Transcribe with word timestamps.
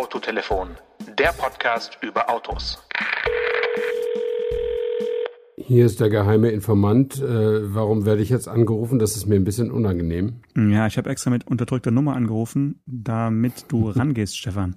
Autotelefon, 0.00 0.78
der 1.18 1.30
Podcast 1.34 1.98
über 2.00 2.30
Autos. 2.30 2.78
Hier 5.70 5.86
ist 5.86 6.00
der 6.00 6.10
geheime 6.10 6.50
Informant. 6.50 7.22
Äh, 7.22 7.72
warum 7.72 8.04
werde 8.04 8.22
ich 8.22 8.28
jetzt 8.28 8.48
angerufen? 8.48 8.98
Das 8.98 9.14
ist 9.14 9.26
mir 9.26 9.36
ein 9.36 9.44
bisschen 9.44 9.70
unangenehm. 9.70 10.40
Ja, 10.56 10.88
ich 10.88 10.98
habe 10.98 11.08
extra 11.08 11.30
mit 11.30 11.46
unterdrückter 11.46 11.92
Nummer 11.92 12.16
angerufen, 12.16 12.80
damit 12.86 13.66
du 13.68 13.88
rangehst, 13.88 14.36
Stefan. 14.36 14.74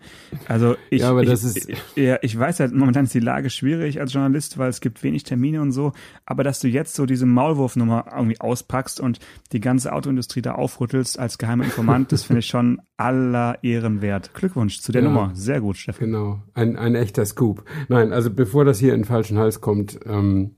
Also 0.48 0.75
ich, 0.92 1.02
ja, 1.02 1.10
aber 1.10 1.24
ich, 1.24 1.29
das 1.29 1.43
ist 1.43 1.68
ich, 1.68 1.78
ja, 1.96 2.20
ich 2.21 2.38
weiß 2.38 2.60
halt, 2.60 2.75
momentan 2.75 3.06
ist 3.06 3.14
die 3.16 3.21
Lage 3.21 3.50
schwierig 3.50 4.00
als 4.00 4.14
Journalist, 4.14 4.60
weil 4.60 4.70
es 4.70 4.82
gibt 4.82 5.02
wenig 5.02 5.24
Termine 5.24 5.64
und 5.64 5.71
so. 5.71 5.93
Aber 6.28 6.43
dass 6.43 6.60
du 6.60 6.68
jetzt 6.68 6.94
so 6.94 7.07
diese 7.07 7.25
Maulwurfnummer 7.25 8.05
irgendwie 8.16 8.39
auspackst 8.39 9.00
und 9.00 9.18
die 9.52 9.62
ganze 9.62 9.94
Autoindustrie 9.94 10.44
da 10.44 10.52
aufrüttelst 10.52 11.18
als 11.18 11.39
geheimer 11.39 11.64
Informant, 11.64 12.11
das 12.11 12.21
finde 12.21 12.41
ich 12.41 12.46
schon 12.46 12.80
aller 12.97 13.64
Ehren 13.64 14.04
wert. 14.04 14.36
Glückwunsch 14.36 14.80
zu 14.80 14.91
der 14.91 15.02
Ja. 15.02 15.07
Nummer. 15.07 15.32
Sehr 15.33 15.60
gut, 15.60 15.78
Stefan. 15.78 16.05
Genau, 16.05 16.44
ein, 16.54 16.75
ein 16.75 16.94
echter 16.94 17.25
Scoop. 17.25 17.66
Nein, 17.88 18.14
also 18.14 18.30
bevor 18.30 18.64
das 18.64 18.78
hier 18.78 18.94
in 18.94 19.00
den 19.00 19.05
falschen 19.05 19.39
Hals 19.39 19.60
kommt, 19.60 20.00
ähm, 20.05 20.52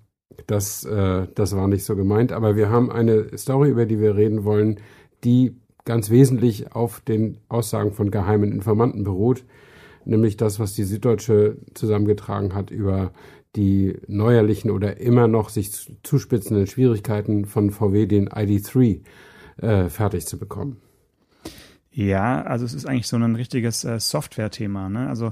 das, 0.48 0.84
äh, 0.86 1.28
das 1.34 1.56
war 1.56 1.68
nicht 1.68 1.86
so 1.86 1.96
gemeint. 1.96 2.32
Aber 2.32 2.56
wir 2.56 2.70
haben 2.70 2.92
eine 2.92 3.38
Story, 3.38 3.70
über 3.70 3.86
die 3.86 4.00
wir 4.00 4.16
reden 4.16 4.44
wollen, 4.44 4.80
die 5.24 5.56
ganz 5.86 6.10
wesentlich 6.10 6.74
auf 6.74 7.00
den 7.02 7.38
Aussagen 7.48 7.94
von 7.94 8.12
geheimen 8.12 8.52
Informanten 8.52 9.04
beruht. 9.04 9.44
Nämlich 10.04 10.38
das, 10.38 10.60
was 10.60 10.74
die 10.74 10.84
Süddeutsche 10.84 11.58
zusammengetragen 11.74 12.54
hat 12.54 12.70
über 12.72 13.12
die 13.56 13.98
neuerlichen 14.08 14.70
oder 14.70 15.00
immer 15.00 15.28
noch 15.28 15.50
sich 15.50 15.72
zu- 15.72 15.96
zuspitzenden 16.04 16.68
Schwierigkeiten 16.68 17.46
von 17.46 17.72
VW, 17.72 18.06
den 18.06 18.30
ID3 18.30 19.02
äh, 19.58 19.90
fertig 19.90 20.26
zu 20.28 20.38
bekommen. 20.38 20.78
Ja, 21.92 22.42
also 22.42 22.66
es 22.66 22.74
ist 22.74 22.86
eigentlich 22.86 23.08
so 23.08 23.16
ein 23.16 23.36
richtiges 23.36 23.86
äh, 23.86 24.00
Software-Thema. 24.00 24.90
Ne? 24.90 25.08
Also 25.08 25.32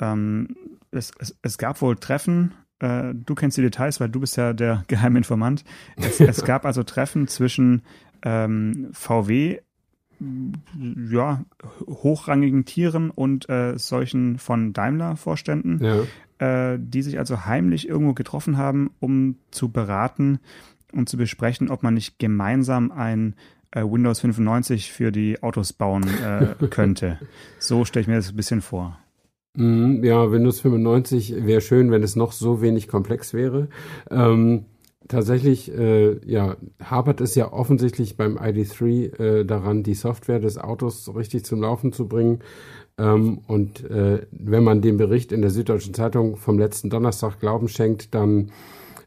ähm, 0.00 0.56
es, 0.90 1.12
es, 1.20 1.36
es 1.42 1.56
gab 1.56 1.80
wohl 1.80 1.96
Treffen, 1.96 2.52
äh, 2.80 3.14
du 3.14 3.34
kennst 3.34 3.56
die 3.56 3.62
Details, 3.62 4.00
weil 4.00 4.08
du 4.08 4.20
bist 4.20 4.36
ja 4.36 4.52
der 4.52 4.84
geheime 4.88 5.18
Informant. 5.18 5.64
Es, 5.96 6.20
es 6.20 6.44
gab 6.44 6.64
also 6.66 6.82
Treffen 6.82 7.28
zwischen 7.28 7.82
ähm, 8.22 8.88
VW, 8.92 9.60
ja, 11.10 11.44
hochrangigen 11.86 12.64
Tieren 12.66 13.10
und 13.10 13.48
äh, 13.48 13.78
solchen 13.78 14.38
von 14.38 14.72
Daimler-Vorständen, 14.74 15.80
Ja. 15.82 16.72
äh, 16.74 16.78
die 16.78 17.02
sich 17.02 17.18
also 17.18 17.46
heimlich 17.46 17.88
irgendwo 17.88 18.12
getroffen 18.12 18.58
haben, 18.58 18.90
um 19.00 19.36
zu 19.50 19.70
beraten 19.70 20.38
und 20.92 21.08
zu 21.08 21.16
besprechen, 21.16 21.70
ob 21.70 21.82
man 21.82 21.94
nicht 21.94 22.18
gemeinsam 22.18 22.92
ein 22.92 23.34
äh, 23.70 23.82
Windows 23.82 24.20
95 24.20 24.92
für 24.92 25.10
die 25.12 25.42
Autos 25.42 25.72
bauen 25.72 26.04
äh, 26.22 26.66
könnte. 26.70 27.18
So 27.58 27.84
stelle 27.86 28.02
ich 28.02 28.08
mir 28.08 28.16
das 28.16 28.30
ein 28.30 28.36
bisschen 28.36 28.60
vor. 28.60 28.98
Mhm, 29.56 30.04
Ja, 30.04 30.30
Windows 30.30 30.60
95 30.60 31.44
wäre 31.44 31.60
schön, 31.60 31.90
wenn 31.90 32.02
es 32.02 32.16
noch 32.16 32.32
so 32.32 32.62
wenig 32.62 32.88
komplex 32.88 33.34
wäre. 33.34 33.68
Ähm, 34.10 34.66
tatsächlich, 35.08 35.72
äh, 35.76 36.18
ja, 36.24 36.56
hapert 36.82 37.20
es 37.20 37.34
ja 37.34 37.52
offensichtlich 37.52 38.16
beim 38.16 38.38
ID3 38.38 39.40
äh, 39.40 39.44
daran, 39.44 39.82
die 39.82 39.94
Software 39.94 40.38
des 40.38 40.58
Autos 40.58 41.12
richtig 41.14 41.44
zum 41.44 41.62
Laufen 41.62 41.92
zu 41.92 42.06
bringen. 42.06 42.40
Ähm, 42.98 43.40
und 43.48 43.84
äh, 43.90 44.26
wenn 44.30 44.62
man 44.64 44.82
dem 44.82 44.96
Bericht 44.98 45.32
in 45.32 45.42
der 45.42 45.50
Süddeutschen 45.50 45.94
Zeitung 45.94 46.36
vom 46.36 46.58
letzten 46.58 46.90
Donnerstag 46.90 47.40
Glauben 47.40 47.68
schenkt, 47.68 48.14
dann 48.14 48.52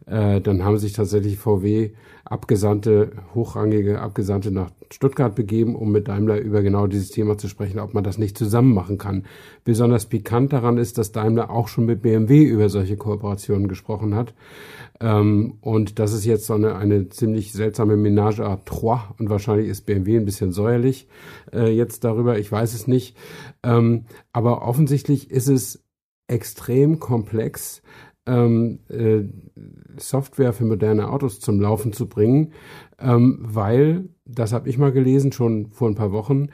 äh, 0.06 0.42
dann 0.42 0.64
haben 0.64 0.78
sich 0.78 0.94
tatsächlich 0.94 1.38
VW 1.38 1.92
Abgesandte, 2.26 3.12
hochrangige 3.36 4.00
Abgesandte 4.00 4.50
nach 4.50 4.72
Stuttgart 4.92 5.36
begeben, 5.36 5.76
um 5.76 5.92
mit 5.92 6.08
Daimler 6.08 6.40
über 6.40 6.62
genau 6.62 6.88
dieses 6.88 7.10
Thema 7.10 7.38
zu 7.38 7.50
sprechen, 7.50 7.80
ob 7.80 7.94
man 7.94 8.04
das 8.06 8.18
nicht 8.18 8.38
zusammen 8.38 8.74
machen 8.74 8.98
kann. 8.98 9.26
Besonders 9.66 10.06
pikant 10.06 10.54
daran 10.54 10.78
ist, 10.78 10.98
dass 10.98 11.12
Daimler 11.12 11.50
auch 11.50 11.68
schon 11.68 11.86
mit 11.86 12.02
BMW 12.02 12.44
über 12.44 12.70
solche 12.70 12.96
Kooperationen 12.96 13.68
gesprochen 13.68 14.16
hat. 14.16 14.34
Ähm, 15.02 15.58
und 15.60 16.00
das 16.00 16.14
ist 16.14 16.24
jetzt 16.24 16.46
so 16.46 16.54
eine, 16.54 16.76
eine 16.76 17.10
ziemlich 17.10 17.52
seltsame 17.52 17.98
Ménage 17.98 18.40
à 18.40 18.58
trois 18.64 19.02
und 19.20 19.30
wahrscheinlich 19.30 19.68
ist 19.68 19.86
BMW 19.86 20.18
ein 20.18 20.26
bisschen 20.26 20.54
säuerlich 20.54 21.08
äh, 21.52 21.70
jetzt 21.76 22.06
darüber, 22.06 22.40
ich 22.40 22.50
weiß 22.50 22.74
es 22.74 22.88
nicht. 22.88 23.18
Ähm, 23.64 24.06
aber 24.32 24.62
offensichtlich 24.62 25.30
ist 25.30 25.50
es 25.50 25.84
extrem 26.28 27.00
komplex, 27.00 27.82
ähm, 28.26 28.80
äh, 28.90 29.24
Software 29.98 30.54
für 30.54 30.66
moderne 30.66 31.10
Autos 31.10 31.40
zum 31.40 31.60
Laufen 31.60 31.94
zu 31.94 32.08
bringen, 32.08 32.54
ähm, 33.00 33.40
weil, 33.42 34.10
das 34.26 34.54
habe 34.54 34.70
ich 34.70 34.78
mal 34.78 34.92
gelesen, 34.92 35.32
schon 35.32 35.72
vor 35.72 35.90
ein 35.90 35.96
paar 35.96 36.12
Wochen, 36.12 36.48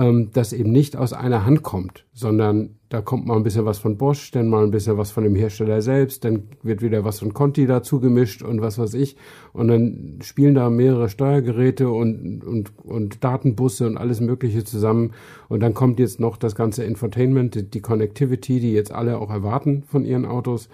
ähm, 0.00 0.30
das 0.32 0.54
eben 0.54 0.72
nicht 0.72 0.96
aus 0.96 1.12
einer 1.12 1.44
Hand 1.44 1.62
kommt, 1.62 2.06
sondern 2.14 2.76
da 2.88 3.02
kommt 3.02 3.26
mal 3.26 3.36
ein 3.36 3.42
bisschen 3.42 3.66
was 3.66 3.78
von 3.78 3.98
Bosch, 3.98 4.30
dann 4.30 4.48
mal 4.48 4.64
ein 4.64 4.70
bisschen 4.70 4.96
was 4.96 5.10
von 5.10 5.24
dem 5.24 5.36
Hersteller 5.36 5.82
selbst, 5.82 6.24
dann 6.24 6.44
wird 6.62 6.80
wieder 6.80 7.04
was 7.04 7.18
von 7.18 7.34
Conti 7.34 7.66
dazu 7.66 8.00
gemischt 8.00 8.42
und 8.42 8.62
was 8.62 8.78
weiß 8.78 8.94
ich. 8.94 9.16
Und 9.52 9.68
dann 9.68 10.18
spielen 10.22 10.54
da 10.54 10.70
mehrere 10.70 11.10
Steuergeräte 11.10 11.90
und, 11.90 12.42
und, 12.42 12.72
und 12.78 13.22
Datenbusse 13.22 13.86
und 13.86 13.98
alles 13.98 14.20
Mögliche 14.20 14.64
zusammen. 14.64 15.12
Und 15.48 15.60
dann 15.60 15.74
kommt 15.74 16.00
jetzt 16.00 16.18
noch 16.18 16.38
das 16.38 16.54
ganze 16.54 16.82
Infotainment, 16.82 17.54
die, 17.54 17.70
die 17.70 17.80
Connectivity, 17.82 18.58
die 18.58 18.72
jetzt 18.72 18.92
alle 18.92 19.18
auch 19.18 19.30
erwarten 19.30 19.82
von 19.86 20.06
ihren 20.06 20.24
Autos. 20.24 20.70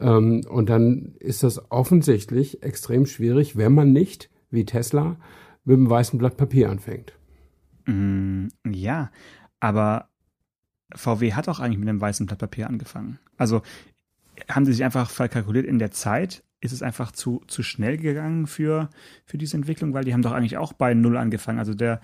Ähm, 0.00 0.42
und 0.48 0.68
dann 0.68 1.14
ist 1.20 1.44
das 1.44 1.70
offensichtlich 1.70 2.64
extrem 2.64 3.06
schwierig, 3.06 3.56
wenn 3.56 3.72
man 3.72 3.92
nicht, 3.92 4.30
wie 4.50 4.64
Tesla, 4.64 5.16
mit 5.64 5.76
einem 5.76 5.88
weißen 5.88 6.18
Blatt 6.18 6.36
Papier 6.36 6.70
anfängt. 6.70 7.14
Mm, 7.86 8.48
ja, 8.66 9.10
aber 9.60 10.08
VW 10.94 11.32
hat 11.32 11.48
auch 11.48 11.60
eigentlich 11.60 11.78
mit 11.78 11.88
einem 11.88 12.00
weißen 12.00 12.26
Blatt 12.26 12.38
Papier 12.38 12.68
angefangen. 12.68 13.18
Also 13.36 13.62
haben 14.48 14.64
sie 14.64 14.72
sich 14.72 14.84
einfach 14.84 15.10
verkalkuliert 15.10 15.66
in 15.66 15.78
der 15.78 15.90
Zeit? 15.90 16.44
Ist 16.60 16.72
es 16.72 16.82
einfach 16.82 17.12
zu, 17.12 17.42
zu 17.46 17.62
schnell 17.62 17.98
gegangen 17.98 18.46
für, 18.46 18.88
für 19.26 19.38
diese 19.38 19.56
Entwicklung? 19.56 19.92
Weil 19.92 20.04
die 20.04 20.14
haben 20.14 20.22
doch 20.22 20.32
eigentlich 20.32 20.56
auch 20.56 20.72
bei 20.72 20.94
Null 20.94 21.16
angefangen. 21.16 21.58
Also 21.58 21.74
der, 21.74 22.00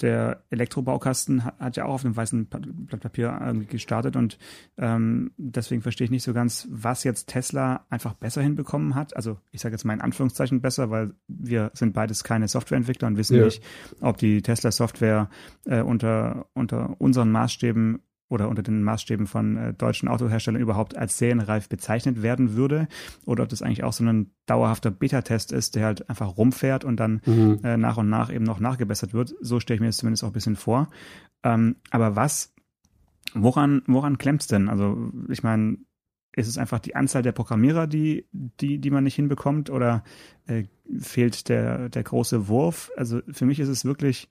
der 0.00 0.42
Elektrobaukasten 0.50 1.44
hat, 1.44 1.58
hat 1.58 1.76
ja 1.76 1.84
auch 1.84 1.94
auf 1.94 2.04
einem 2.04 2.16
weißen 2.16 2.46
Blatt 2.46 3.00
Papier 3.00 3.38
irgendwie 3.44 3.66
gestartet 3.66 4.16
und 4.16 4.38
ähm, 4.76 5.32
deswegen 5.36 5.82
verstehe 5.82 6.04
ich 6.04 6.10
nicht 6.10 6.22
so 6.22 6.32
ganz, 6.32 6.66
was 6.70 7.04
jetzt 7.04 7.28
Tesla 7.28 7.86
einfach 7.90 8.14
besser 8.14 8.42
hinbekommen 8.42 8.94
hat. 8.94 9.16
Also 9.16 9.38
ich 9.50 9.60
sage 9.60 9.74
jetzt 9.74 9.84
mal 9.84 9.94
in 9.94 10.00
Anführungszeichen 10.00 10.60
besser, 10.60 10.90
weil 10.90 11.14
wir 11.26 11.70
sind 11.74 11.92
beides 11.94 12.24
keine 12.24 12.48
Softwareentwickler 12.48 13.08
und 13.08 13.16
wissen 13.16 13.36
Ja. 13.36 13.44
nicht, 13.44 13.62
ob 14.00 14.18
die 14.18 14.42
Tesla-Software 14.42 15.30
äh, 15.66 15.80
unter, 15.80 16.46
unter 16.54 17.00
unseren 17.00 17.30
Maßstäben 17.30 18.00
oder 18.28 18.48
unter 18.48 18.62
den 18.62 18.82
Maßstäben 18.82 19.26
von 19.26 19.56
äh, 19.56 19.74
deutschen 19.74 20.08
Autoherstellern 20.08 20.60
überhaupt 20.60 20.96
als 20.96 21.18
serienreif 21.18 21.68
bezeichnet 21.68 22.22
werden 22.22 22.54
würde 22.54 22.88
oder 23.24 23.42
ob 23.44 23.48
das 23.48 23.62
eigentlich 23.62 23.84
auch 23.84 23.92
so 23.92 24.04
ein 24.04 24.30
dauerhafter 24.46 24.90
Beta-Test 24.90 25.52
ist, 25.52 25.74
der 25.76 25.86
halt 25.86 26.08
einfach 26.10 26.36
rumfährt 26.36 26.84
und 26.84 26.98
dann 26.98 27.20
Mhm. 27.24 27.60
äh, 27.62 27.76
nach 27.76 27.96
und 27.96 28.08
nach 28.08 28.32
eben 28.32 28.44
noch 28.44 28.60
nachgebessert 28.60 29.14
wird. 29.14 29.34
So 29.40 29.60
stelle 29.60 29.76
ich 29.76 29.80
mir 29.80 29.86
das 29.86 29.98
zumindest 29.98 30.24
auch 30.24 30.28
ein 30.28 30.32
bisschen 30.32 30.56
vor. 30.56 30.88
Ähm, 31.42 31.76
aber 31.90 32.16
was, 32.16 32.54
woran, 33.34 33.82
woran 33.86 34.18
klemmt's 34.18 34.46
denn? 34.46 34.68
Also 34.68 35.12
ich 35.28 35.42
meine, 35.42 35.78
ist 36.36 36.48
es 36.48 36.58
einfach 36.58 36.78
die 36.78 36.94
Anzahl 36.94 37.22
der 37.22 37.32
Programmierer, 37.32 37.86
die, 37.86 38.26
die, 38.32 38.78
die 38.78 38.90
man 38.90 39.04
nicht 39.04 39.16
hinbekommt 39.16 39.70
oder 39.70 40.04
äh, 40.46 40.64
fehlt 40.98 41.48
der, 41.48 41.88
der 41.88 42.02
große 42.02 42.48
Wurf? 42.48 42.90
Also 42.96 43.20
für 43.30 43.44
mich 43.46 43.58
ist 43.58 43.68
es 43.68 43.84
wirklich 43.84 44.28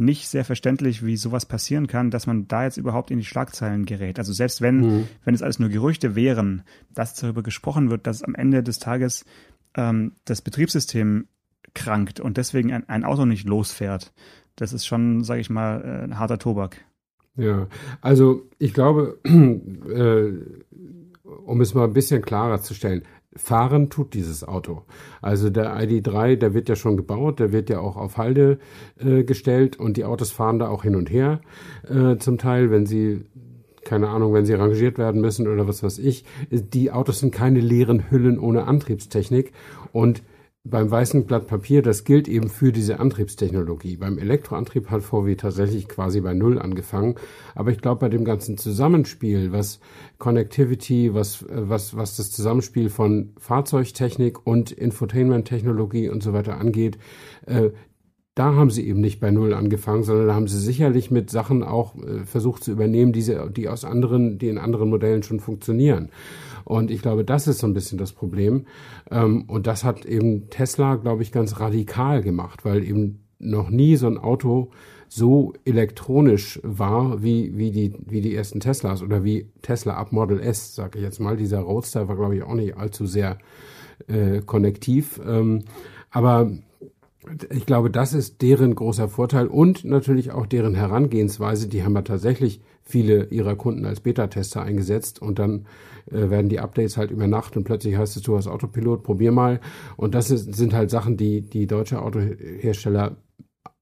nicht 0.00 0.28
sehr 0.28 0.44
verständlich, 0.44 1.04
wie 1.04 1.16
sowas 1.16 1.46
passieren 1.46 1.86
kann, 1.86 2.10
dass 2.10 2.26
man 2.26 2.48
da 2.48 2.64
jetzt 2.64 2.76
überhaupt 2.78 3.10
in 3.10 3.18
die 3.18 3.24
Schlagzeilen 3.24 3.84
gerät. 3.86 4.18
Also 4.18 4.32
selbst 4.32 4.60
wenn, 4.60 4.80
Mhm. 4.80 5.08
wenn 5.24 5.34
es 5.34 5.42
alles 5.42 5.58
nur 5.58 5.68
Gerüchte 5.68 6.16
wären, 6.16 6.62
dass 6.92 7.14
darüber 7.14 7.42
gesprochen 7.42 7.90
wird, 7.90 8.06
dass 8.06 8.22
am 8.22 8.34
Ende 8.34 8.62
des 8.62 8.78
Tages 8.78 9.24
ähm, 9.74 10.12
das 10.24 10.42
Betriebssystem 10.42 11.26
krankt 11.74 12.18
und 12.18 12.36
deswegen 12.36 12.72
ein, 12.72 12.88
ein 12.88 13.04
Auto 13.04 13.24
nicht 13.26 13.46
losfährt, 13.46 14.12
das 14.56 14.72
ist 14.72 14.86
schon, 14.86 15.22
sage 15.22 15.40
ich 15.40 15.50
mal, 15.50 15.82
äh, 15.82 16.04
ein 16.04 16.18
harter 16.18 16.38
Tobak. 16.38 16.84
Ja, 17.36 17.68
also 18.00 18.48
ich 18.58 18.74
glaube, 18.74 19.18
äh, 19.24 20.32
um 21.46 21.60
es 21.60 21.74
mal 21.74 21.84
ein 21.84 21.92
bisschen 21.92 22.22
klarer 22.22 22.60
zu 22.60 22.74
stellen, 22.74 23.02
fahren 23.36 23.90
tut 23.90 24.14
dieses 24.14 24.42
Auto. 24.42 24.82
Also 25.22 25.50
der 25.50 25.76
ID3, 25.76 26.36
der 26.36 26.54
wird 26.54 26.68
ja 26.68 26.76
schon 26.76 26.96
gebaut, 26.96 27.38
der 27.38 27.52
wird 27.52 27.70
ja 27.70 27.78
auch 27.78 27.96
auf 27.96 28.16
Halde 28.16 28.58
äh, 28.98 29.22
gestellt 29.22 29.78
und 29.78 29.96
die 29.96 30.04
Autos 30.04 30.32
fahren 30.32 30.58
da 30.58 30.68
auch 30.68 30.82
hin 30.82 30.96
und 30.96 31.10
her 31.10 31.40
äh, 31.88 32.16
zum 32.16 32.38
Teil, 32.38 32.70
wenn 32.70 32.86
sie 32.86 33.24
keine 33.84 34.08
Ahnung, 34.08 34.34
wenn 34.34 34.44
sie 34.44 34.54
rangiert 34.54 34.98
werden 34.98 35.20
müssen 35.20 35.48
oder 35.48 35.66
was 35.66 35.82
weiß 35.82 35.98
ich. 35.98 36.24
Die 36.50 36.90
Autos 36.92 37.20
sind 37.20 37.32
keine 37.32 37.60
leeren 37.60 38.10
Hüllen 38.10 38.38
ohne 38.38 38.64
Antriebstechnik 38.64 39.52
und 39.92 40.22
beim 40.64 40.90
weißen 40.90 41.24
Blatt 41.24 41.46
Papier, 41.46 41.80
das 41.80 42.04
gilt 42.04 42.28
eben 42.28 42.50
für 42.50 42.70
diese 42.70 43.00
Antriebstechnologie. 43.00 43.96
Beim 43.96 44.18
Elektroantrieb 44.18 44.90
hat 44.90 45.02
VW 45.02 45.34
tatsächlich 45.36 45.88
quasi 45.88 46.20
bei 46.20 46.34
Null 46.34 46.58
angefangen. 46.58 47.14
Aber 47.54 47.70
ich 47.70 47.80
glaube, 47.80 48.00
bei 48.00 48.08
dem 48.10 48.26
ganzen 48.26 48.58
Zusammenspiel, 48.58 49.52
was 49.52 49.80
Connectivity, 50.18 51.14
was, 51.14 51.46
was, 51.48 51.96
was 51.96 52.16
das 52.18 52.30
Zusammenspiel 52.30 52.90
von 52.90 53.32
Fahrzeugtechnik 53.38 54.46
und 54.46 54.70
Infotainment-Technologie 54.70 56.10
und 56.10 56.22
so 56.22 56.34
weiter 56.34 56.58
angeht, 56.58 56.98
äh, 57.46 57.70
da 58.40 58.54
haben 58.54 58.70
sie 58.70 58.88
eben 58.88 59.02
nicht 59.02 59.20
bei 59.20 59.30
Null 59.30 59.52
angefangen, 59.52 60.02
sondern 60.02 60.28
da 60.28 60.34
haben 60.34 60.48
sie 60.48 60.58
sicherlich 60.58 61.10
mit 61.10 61.28
Sachen 61.28 61.62
auch 61.62 61.94
äh, 61.96 62.24
versucht 62.24 62.64
zu 62.64 62.72
übernehmen, 62.72 63.12
die, 63.12 63.20
sie, 63.20 63.36
die 63.54 63.68
aus 63.68 63.84
anderen, 63.84 64.38
die 64.38 64.48
in 64.48 64.56
anderen 64.56 64.88
Modellen 64.88 65.22
schon 65.22 65.40
funktionieren. 65.40 66.08
Und 66.64 66.90
ich 66.90 67.02
glaube, 67.02 67.22
das 67.22 67.46
ist 67.46 67.58
so 67.58 67.66
ein 67.66 67.74
bisschen 67.74 67.98
das 67.98 68.12
Problem. 68.12 68.64
Ähm, 69.10 69.44
und 69.46 69.66
das 69.66 69.84
hat 69.84 70.06
eben 70.06 70.48
Tesla, 70.48 70.96
glaube 70.96 71.22
ich, 71.22 71.32
ganz 71.32 71.60
radikal 71.60 72.22
gemacht, 72.22 72.64
weil 72.64 72.82
eben 72.82 73.26
noch 73.38 73.68
nie 73.68 73.96
so 73.96 74.06
ein 74.06 74.16
Auto 74.16 74.70
so 75.06 75.52
elektronisch 75.66 76.60
war 76.62 77.22
wie, 77.22 77.58
wie, 77.58 77.72
die, 77.72 77.92
wie 78.06 78.22
die 78.22 78.34
ersten 78.34 78.60
Teslas 78.60 79.02
oder 79.02 79.22
wie 79.22 79.50
Tesla 79.60 79.96
ab 79.96 80.12
Model 80.12 80.40
S, 80.40 80.74
sage 80.74 80.98
ich 80.98 81.04
jetzt 81.04 81.20
mal. 81.20 81.36
Dieser 81.36 81.58
Roadster 81.58 82.08
war, 82.08 82.16
glaube 82.16 82.36
ich, 82.36 82.42
auch 82.42 82.54
nicht 82.54 82.78
allzu 82.78 83.04
sehr 83.04 83.36
äh, 84.08 84.40
konnektiv. 84.40 85.20
Ähm, 85.26 85.64
aber 86.10 86.50
ich 87.50 87.66
glaube, 87.66 87.90
das 87.90 88.14
ist 88.14 88.40
deren 88.40 88.74
großer 88.74 89.08
Vorteil 89.08 89.46
und 89.46 89.84
natürlich 89.84 90.32
auch 90.32 90.46
deren 90.46 90.74
Herangehensweise. 90.74 91.68
Die 91.68 91.84
haben 91.84 91.94
ja 91.94 92.02
tatsächlich 92.02 92.60
viele 92.82 93.24
ihrer 93.26 93.56
Kunden 93.56 93.84
als 93.84 94.00
Beta-Tester 94.00 94.62
eingesetzt 94.62 95.20
und 95.20 95.38
dann 95.38 95.66
äh, 96.10 96.30
werden 96.30 96.48
die 96.48 96.60
Updates 96.60 96.96
halt 96.96 97.10
über 97.10 97.26
Nacht 97.26 97.56
und 97.56 97.64
plötzlich 97.64 97.96
heißt 97.96 98.16
es, 98.16 98.22
du 98.22 98.36
hast 98.36 98.46
Autopilot, 98.46 99.02
probier 99.02 99.32
mal. 99.32 99.60
Und 99.96 100.14
das 100.14 100.30
ist, 100.30 100.54
sind 100.54 100.72
halt 100.72 100.90
Sachen, 100.90 101.16
die 101.16 101.42
die 101.42 101.66
deutsche 101.66 102.00
Autohersteller 102.00 103.16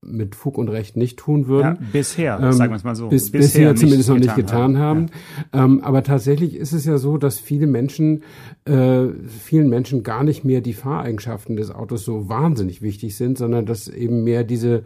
mit 0.01 0.35
Fug 0.35 0.57
und 0.57 0.69
Recht 0.69 0.95
nicht 0.95 1.19
tun 1.19 1.47
würden. 1.47 1.77
Ja, 1.81 1.87
bisher, 1.91 2.39
ähm, 2.41 2.53
sagen 2.53 2.71
wir 2.71 2.77
es 2.77 2.83
mal 2.83 2.95
so. 2.95 3.09
Bis, 3.09 3.31
bisher, 3.31 3.71
bisher 3.71 3.75
zumindest 3.75 4.09
noch 4.09 4.17
nicht 4.17 4.35
getan 4.35 4.77
haben. 4.77 5.09
haben. 5.09 5.51
Ja. 5.53 5.65
Ähm, 5.65 5.83
aber 5.83 6.03
tatsächlich 6.03 6.55
ist 6.55 6.71
es 6.71 6.85
ja 6.85 6.97
so, 6.97 7.17
dass 7.17 7.39
viele 7.39 7.67
Menschen, 7.67 8.23
äh, 8.65 9.07
vielen 9.27 9.69
Menschen 9.69 10.03
gar 10.03 10.23
nicht 10.23 10.45
mehr 10.45 10.61
die 10.61 10.73
Fahreigenschaften 10.73 11.57
des 11.57 11.71
Autos 11.71 12.05
so 12.05 12.29
wahnsinnig 12.29 12.81
wichtig 12.81 13.17
sind, 13.17 13.37
sondern 13.37 13.65
dass 13.65 13.87
eben 13.87 14.23
mehr 14.23 14.43
diese 14.43 14.83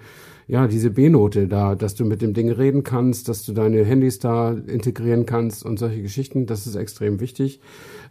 ja, 0.47 0.67
diese 0.67 0.89
B-Note 0.89 1.47
da, 1.47 1.75
dass 1.75 1.95
du 1.95 2.05
mit 2.05 2.21
dem 2.21 2.33
Ding 2.33 2.49
reden 2.49 2.83
kannst, 2.83 3.29
dass 3.29 3.45
du 3.45 3.53
deine 3.53 3.83
Handys 3.83 4.19
da 4.19 4.51
integrieren 4.51 5.25
kannst 5.25 5.65
und 5.65 5.79
solche 5.79 6.01
Geschichten, 6.01 6.45
das 6.45 6.67
ist 6.67 6.75
extrem 6.75 7.19
wichtig. 7.19 7.59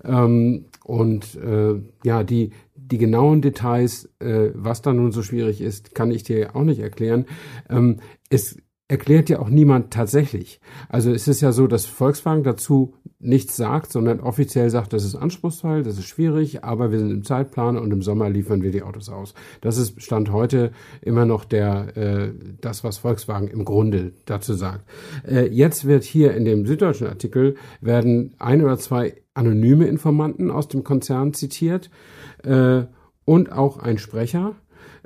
Ähm, 0.04 0.66
und 0.84 1.36
äh, 1.36 1.80
ja, 2.04 2.24
die, 2.24 2.50
die 2.74 2.98
genauen 2.98 3.42
Details, 3.42 4.10
äh, 4.18 4.50
was 4.54 4.82
da 4.82 4.92
nun 4.92 5.12
so 5.12 5.22
schwierig 5.22 5.60
ist, 5.60 5.94
kann 5.94 6.10
ich 6.10 6.24
dir 6.24 6.56
auch 6.56 6.64
nicht 6.64 6.80
erklären. 6.80 7.26
Ähm, 7.68 7.98
es 8.30 8.56
erklärt 8.88 9.30
ja 9.30 9.38
auch 9.38 9.48
niemand 9.48 9.90
tatsächlich. 9.90 10.60
Also 10.88 11.12
es 11.12 11.26
ist 11.26 11.40
ja 11.40 11.52
so, 11.52 11.66
dass 11.66 11.86
Volkswagen 11.86 12.42
dazu 12.42 12.94
nichts 13.22 13.56
sagt, 13.56 13.92
sondern 13.92 14.20
offiziell 14.20 14.68
sagt, 14.68 14.92
das 14.92 15.04
ist 15.04 15.14
anspruchsvoll, 15.14 15.84
das 15.84 15.96
ist 15.96 16.06
schwierig, 16.06 16.64
aber 16.64 16.90
wir 16.90 16.98
sind 16.98 17.10
im 17.10 17.24
Zeitplan 17.24 17.78
und 17.78 17.92
im 17.92 18.02
Sommer 18.02 18.28
liefern 18.28 18.62
wir 18.62 18.72
die 18.72 18.82
Autos 18.82 19.08
aus. 19.08 19.34
Das 19.60 19.78
ist 19.78 20.02
Stand 20.02 20.32
heute 20.32 20.72
immer 21.00 21.24
noch 21.24 21.44
der 21.44 21.96
äh, 21.96 22.32
das, 22.60 22.82
was 22.82 22.98
Volkswagen 22.98 23.48
im 23.48 23.64
Grunde 23.64 24.12
dazu 24.26 24.54
sagt. 24.54 24.84
Äh, 25.26 25.46
jetzt 25.46 25.86
wird 25.86 26.02
hier 26.02 26.34
in 26.34 26.44
dem 26.44 26.66
süddeutschen 26.66 27.06
Artikel 27.06 27.54
werden 27.80 28.34
ein 28.38 28.62
oder 28.62 28.76
zwei 28.78 29.14
anonyme 29.34 29.86
Informanten 29.86 30.50
aus 30.50 30.68
dem 30.68 30.82
Konzern 30.82 31.32
zitiert 31.32 31.90
äh, 32.42 32.82
und 33.24 33.52
auch 33.52 33.78
ein 33.78 33.98
Sprecher, 33.98 34.56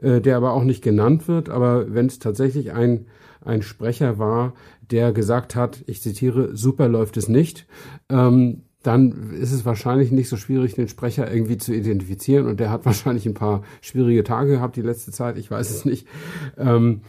äh, 0.00 0.22
der 0.22 0.38
aber 0.38 0.54
auch 0.54 0.64
nicht 0.64 0.82
genannt 0.82 1.28
wird. 1.28 1.50
Aber 1.50 1.94
wenn 1.94 2.06
es 2.06 2.18
tatsächlich 2.18 2.72
ein 2.72 3.06
ein 3.46 3.62
Sprecher 3.62 4.18
war, 4.18 4.54
der 4.90 5.12
gesagt 5.12 5.56
hat, 5.56 5.82
ich 5.86 6.02
zitiere, 6.02 6.56
super 6.56 6.88
läuft 6.88 7.16
es 7.16 7.28
nicht, 7.28 7.66
ähm, 8.08 8.62
dann 8.86 9.32
ist 9.32 9.52
es 9.52 9.64
wahrscheinlich 9.64 10.12
nicht 10.12 10.28
so 10.28 10.36
schwierig, 10.36 10.74
den 10.74 10.86
Sprecher 10.86 11.30
irgendwie 11.32 11.58
zu 11.58 11.74
identifizieren. 11.74 12.46
Und 12.46 12.60
der 12.60 12.70
hat 12.70 12.84
wahrscheinlich 12.84 13.26
ein 13.26 13.34
paar 13.34 13.62
schwierige 13.80 14.22
Tage 14.22 14.52
gehabt 14.52 14.76
die 14.76 14.82
letzte 14.82 15.10
Zeit, 15.10 15.36
ich 15.38 15.50
weiß 15.50 15.70
es 15.70 15.84
nicht. 15.84 16.06
Ähm, 16.56 17.00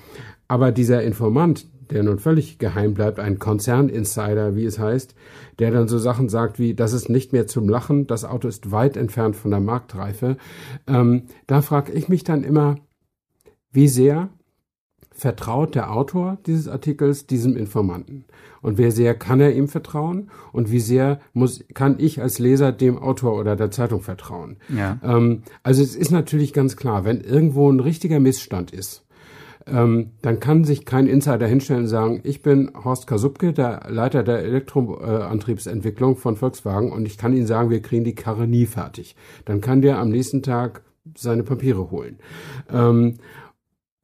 aber 0.47 0.71
dieser 0.71 1.03
Informant, 1.03 1.68
der 1.91 2.03
nun 2.03 2.19
völlig 2.19 2.57
geheim 2.57 2.94
bleibt, 2.94 3.19
ein 3.19 3.38
Konzerninsider, 3.38 4.56
wie 4.56 4.65
es 4.65 4.79
heißt, 4.79 5.13
der 5.59 5.71
dann 5.71 5.88
so 5.88 5.97
Sachen 5.97 6.29
sagt 6.29 6.57
wie, 6.59 6.74
das 6.74 6.94
ist 6.94 7.09
nicht 7.09 7.31
mehr 7.31 7.47
zum 7.47 7.69
Lachen, 7.69 8.07
das 8.07 8.25
Auto 8.25 8.47
ist 8.47 8.71
weit 8.71 8.97
entfernt 8.97 9.35
von 9.35 9.51
der 9.51 9.59
Marktreife. 9.59 10.38
Ähm, 10.88 11.24
da 11.45 11.62
frage 11.62 11.91
ich 11.91 12.09
mich 12.09 12.24
dann 12.24 12.44
immer, 12.44 12.77
wie 13.71 13.88
sehr 13.88 14.29
vertraut 15.18 15.75
der 15.75 15.92
Autor 15.92 16.38
dieses 16.46 16.68
Artikels 16.68 17.25
diesem 17.25 17.58
Informanten? 17.58 18.25
Und 18.62 18.78
wie 18.78 18.92
sehr 18.92 19.16
kann 19.16 19.40
er 19.40 19.56
ihm 19.56 19.68
vertrauen? 19.68 20.30
Und 20.52 20.72
wie 20.72 20.80
sehr 20.80 21.19
muss, 21.34 21.64
kann 21.74 21.96
ich 22.00 22.22
als 22.22 22.40
Leser 22.40 22.72
dem 22.72 22.98
Autor 22.98 23.38
oder 23.40 23.56
der 23.56 23.72
Zeitung 23.72 24.02
vertrauen? 24.02 24.58
Ja. 24.69 25.00
Ähm, 25.04 25.44
also 25.64 25.81
es 25.81 25.96
ist 25.96 26.12
natürlich 26.12 26.54
ganz 26.54 26.75
klar, 26.75 27.06
wenn 27.06 27.22
irgendwo 27.22 27.72
ein 27.72 27.80
richtiger 27.80 28.19
Missstand 28.19 28.72
ist, 28.72 29.04
ähm, 29.66 30.12
dann 30.22 30.40
kann 30.40 30.64
sich 30.64 30.86
kein 30.86 31.08
Insider 31.08 31.48
hinstellen 31.48 31.84
und 31.84 31.88
sagen, 31.88 32.22
ich 32.24 32.42
bin 32.42 32.72
Horst 32.84 33.08
Kasubke, 33.08 33.54
der 33.54 33.81
Leiter 33.90 34.24
der 34.24 34.40
Elektroantriebsentwicklung 34.40 36.16
von 36.16 36.38
Volkswagen 36.38 36.92
und 36.92 37.06
ich 37.06 37.18
kann 37.18 37.36
Ihnen 37.36 37.48
sagen, 37.48 37.70
wir 37.70 37.81
kriegen 37.81 38.06
die 38.06 38.16
Karre 38.16 38.48
nie 38.48 38.66
fertig. 38.66 39.16
Dann 39.46 39.62
kann 39.62 39.81
der 39.81 40.00
am 40.00 40.10
nächsten 40.10 40.42
Tag 40.42 40.84
seine 41.16 41.44
Papiere 41.44 41.92
holen. 41.92 42.18
Ähm, 42.72 43.16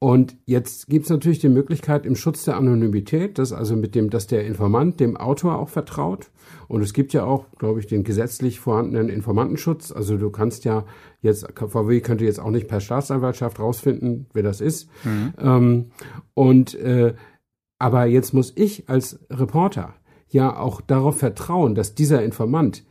und 0.04 0.36
jetzt 0.46 0.88
gibt 0.88 1.06
es 1.06 1.10
natürlich 1.10 1.40
die 1.40 1.48
Möglichkeit 1.48 2.06
im 2.06 2.18
Schutz 2.18 2.44
der 2.44 2.58
Anonymität, 2.58 3.38
dass 3.38 3.54
also 3.54 3.78
mit 3.78 3.96
dem, 3.96 4.10
dass 4.10 4.28
der 4.28 4.46
Informant 4.46 5.00
dem 5.00 5.16
Autor 5.16 5.58
auch 5.58 5.70
vertraut. 5.70 6.30
Und 6.68 6.82
es 6.82 6.92
gibt 6.92 7.14
ja 7.14 7.24
auch, 7.24 7.46
glaube 7.58 7.80
ich, 7.80 7.88
den 7.88 8.04
gesetzlich 8.04 8.60
vorhandenen 8.60 9.08
Informantenschutz. 9.08 9.94
Also 9.94 10.18
du 10.18 10.30
kannst 10.30 10.66
ja 10.66 10.84
jetzt, 11.22 11.48
VW 11.56 12.02
könnte 12.02 12.26
jetzt 12.26 12.42
auch 12.42 12.50
nicht 12.50 12.68
per 12.68 12.82
Staatsanwaltschaft 12.82 13.62
rausfinden, 13.62 14.26
wer 14.34 14.44
das 14.44 14.60
ist. 14.60 14.90
Mhm. 15.06 15.34
Ähm, 15.40 15.86
und 16.34 16.76
äh, 16.76 17.14
aber 17.80 18.04
jetzt 18.04 18.34
muss 18.34 18.52
ich 18.58 18.90
als 18.90 19.22
Reporter 19.30 19.94
ja 20.28 20.54
auch 20.54 20.82
darauf 20.82 21.18
vertrauen, 21.18 21.76
dass 21.76 21.96
dieser 21.96 22.22
Informant 22.26 22.84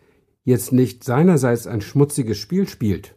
jetzt 0.44 0.73
nicht 0.73 1.05
seinerseits 1.05 1.67
ein 1.67 1.82
schmutziges 1.82 2.38
Spiel 2.38 2.67
spielt 2.67 3.17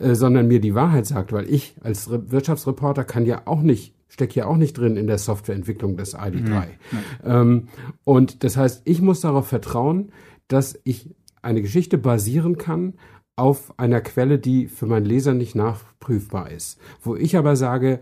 äh, 0.00 0.14
sondern 0.14 0.48
mir 0.48 0.60
die 0.60 0.74
Wahrheit 0.74 1.06
sagt, 1.06 1.32
weil 1.32 1.48
ich 1.48 1.76
als 1.82 2.10
Re 2.10 2.30
Wirtschaftsreporter 2.30 3.04
kann 3.04 3.26
ja 3.26 3.42
auch 3.44 3.62
nicht 3.62 3.94
stecke 4.10 4.40
ja 4.40 4.46
auch 4.46 4.56
nicht 4.56 4.76
drin 4.76 4.96
in 4.96 5.06
der 5.06 5.18
Softwareentwicklung 5.18 5.96
des 5.96 6.16
ID3. 6.16 6.42
Mhm. 6.42 6.98
Ähm, 7.24 7.68
und 8.04 8.42
das 8.42 8.56
heißt, 8.56 8.82
ich 8.84 9.00
muss 9.00 9.20
darauf 9.20 9.46
vertrauen, 9.46 10.10
dass 10.48 10.78
ich 10.82 11.14
eine 11.42 11.62
Geschichte 11.62 11.96
basieren 11.96 12.58
kann 12.58 12.94
auf 13.36 13.78
einer 13.78 14.00
Quelle, 14.00 14.38
die 14.38 14.66
für 14.66 14.86
meinen 14.86 15.06
Leser 15.06 15.32
nicht 15.32 15.54
nachprüfbar 15.54 16.50
ist. 16.50 16.78
Wo 17.02 17.16
ich 17.16 17.36
aber 17.36 17.56
sage, 17.56 18.00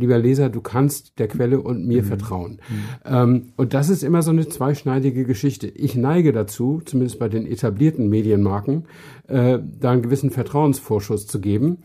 lieber 0.00 0.18
Leser, 0.18 0.48
du 0.48 0.60
kannst 0.60 1.18
der 1.18 1.28
Quelle 1.28 1.60
und 1.60 1.86
mir 1.86 2.02
mhm. 2.02 2.06
vertrauen. 2.06 2.60
Mhm. 2.68 2.84
Ähm, 3.04 3.42
und 3.56 3.74
das 3.74 3.88
ist 3.88 4.02
immer 4.02 4.22
so 4.22 4.30
eine 4.30 4.48
zweischneidige 4.48 5.24
Geschichte. 5.24 5.68
Ich 5.68 5.94
neige 5.94 6.32
dazu, 6.32 6.82
zumindest 6.84 7.18
bei 7.18 7.28
den 7.28 7.46
etablierten 7.46 8.08
Medienmarken, 8.08 8.86
äh, 9.28 9.58
da 9.78 9.90
einen 9.90 10.02
gewissen 10.02 10.30
Vertrauensvorschuss 10.30 11.26
zu 11.26 11.40
geben. 11.40 11.78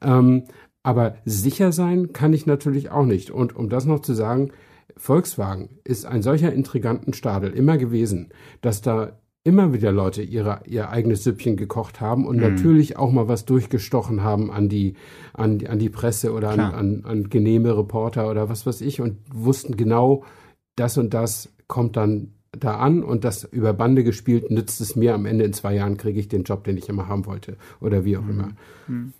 Ähm, 0.00 0.44
aber 0.82 1.16
sicher 1.24 1.72
sein 1.72 2.12
kann 2.12 2.32
ich 2.32 2.46
natürlich 2.46 2.90
auch 2.90 3.06
nicht. 3.06 3.30
Und 3.30 3.54
um 3.54 3.68
das 3.68 3.86
noch 3.86 4.00
zu 4.00 4.14
sagen, 4.14 4.50
Volkswagen 4.96 5.70
ist 5.84 6.04
ein 6.06 6.22
solcher 6.22 6.52
intriganten 6.52 7.12
Stadel 7.12 7.52
immer 7.52 7.78
gewesen, 7.78 8.28
dass 8.60 8.82
da 8.82 9.18
immer 9.44 9.72
wieder 9.72 9.90
Leute 9.90 10.22
ihre, 10.22 10.60
ihr 10.66 10.90
eigenes 10.90 11.24
Süppchen 11.24 11.56
gekocht 11.56 12.00
haben 12.00 12.26
und 12.26 12.36
mhm. 12.36 12.42
natürlich 12.42 12.96
auch 12.96 13.10
mal 13.10 13.28
was 13.28 13.44
durchgestochen 13.44 14.22
haben 14.22 14.50
an 14.50 14.68
die, 14.68 14.94
an, 15.32 15.66
an 15.66 15.78
die 15.78 15.88
Presse 15.88 16.32
oder 16.32 16.50
an, 16.50 16.60
an, 16.60 17.04
an 17.04 17.30
genehme 17.30 17.76
Reporter 17.76 18.30
oder 18.30 18.48
was 18.48 18.66
weiß 18.66 18.80
ich 18.82 19.00
und 19.00 19.18
wussten 19.32 19.76
genau, 19.76 20.24
das 20.76 20.96
und 20.96 21.12
das 21.12 21.52
kommt 21.66 21.96
dann 21.96 22.34
da 22.52 22.76
an 22.76 23.02
und 23.02 23.24
das 23.24 23.44
über 23.44 23.72
Bande 23.72 24.04
gespielt 24.04 24.50
nützt 24.50 24.80
es 24.80 24.94
mir. 24.94 25.14
Am 25.14 25.26
Ende 25.26 25.44
in 25.44 25.52
zwei 25.52 25.74
Jahren 25.74 25.96
kriege 25.96 26.20
ich 26.20 26.28
den 26.28 26.44
Job, 26.44 26.64
den 26.64 26.76
ich 26.76 26.88
immer 26.88 27.08
haben 27.08 27.26
wollte 27.26 27.56
oder 27.80 28.04
wie 28.04 28.16
auch 28.16 28.22
mhm. 28.22 28.30
immer. 28.30 28.48
Mhm. 28.86 29.12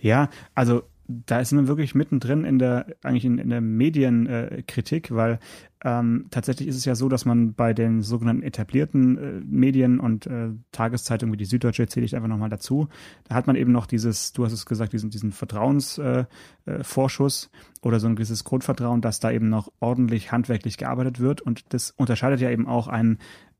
Ja, 0.00 0.28
also 0.54 0.82
da 1.08 1.40
ist 1.40 1.52
man 1.52 1.68
wirklich 1.68 1.94
mittendrin 1.94 2.44
in 2.44 2.58
der, 2.58 2.86
eigentlich 3.02 3.24
in, 3.24 3.38
in 3.38 3.48
der 3.48 3.62
Medienkritik, 3.62 5.10
äh, 5.10 5.14
weil 5.14 5.38
ähm, 5.84 6.26
tatsächlich 6.30 6.68
ist 6.68 6.76
es 6.76 6.84
ja 6.84 6.94
so, 6.94 7.08
dass 7.08 7.24
man 7.24 7.54
bei 7.54 7.72
den 7.72 8.02
sogenannten 8.02 8.42
etablierten 8.42 9.18
äh, 9.18 9.40
Medien 9.46 9.98
und 10.00 10.26
äh, 10.26 10.48
Tageszeitungen 10.72 11.32
wie 11.32 11.36
die 11.36 11.44
Süddeutsche 11.44 11.86
zähle 11.86 12.04
ich 12.04 12.16
einfach 12.16 12.28
nochmal 12.28 12.48
dazu, 12.48 12.88
da 13.28 13.36
hat 13.36 13.46
man 13.46 13.54
eben 13.54 13.70
noch 13.70 13.86
dieses, 13.86 14.32
du 14.32 14.44
hast 14.44 14.52
es 14.52 14.66
gesagt, 14.66 14.92
diesen, 14.92 15.10
diesen 15.10 15.30
Vertrauensvorschuss 15.30 17.44
äh, 17.44 17.56
äh 17.56 17.86
oder 17.86 18.00
so 18.00 18.08
ein 18.08 18.16
gewisses 18.16 18.42
Grundvertrauen, 18.42 19.00
dass 19.00 19.20
da 19.20 19.30
eben 19.30 19.48
noch 19.48 19.70
ordentlich 19.78 20.32
handwerklich 20.32 20.78
gearbeitet 20.78 21.20
wird. 21.20 21.40
Und 21.40 21.72
das 21.72 21.92
unterscheidet 21.92 22.40
ja 22.40 22.50
eben 22.50 22.66
auch 22.66 22.88
einen 22.88 23.18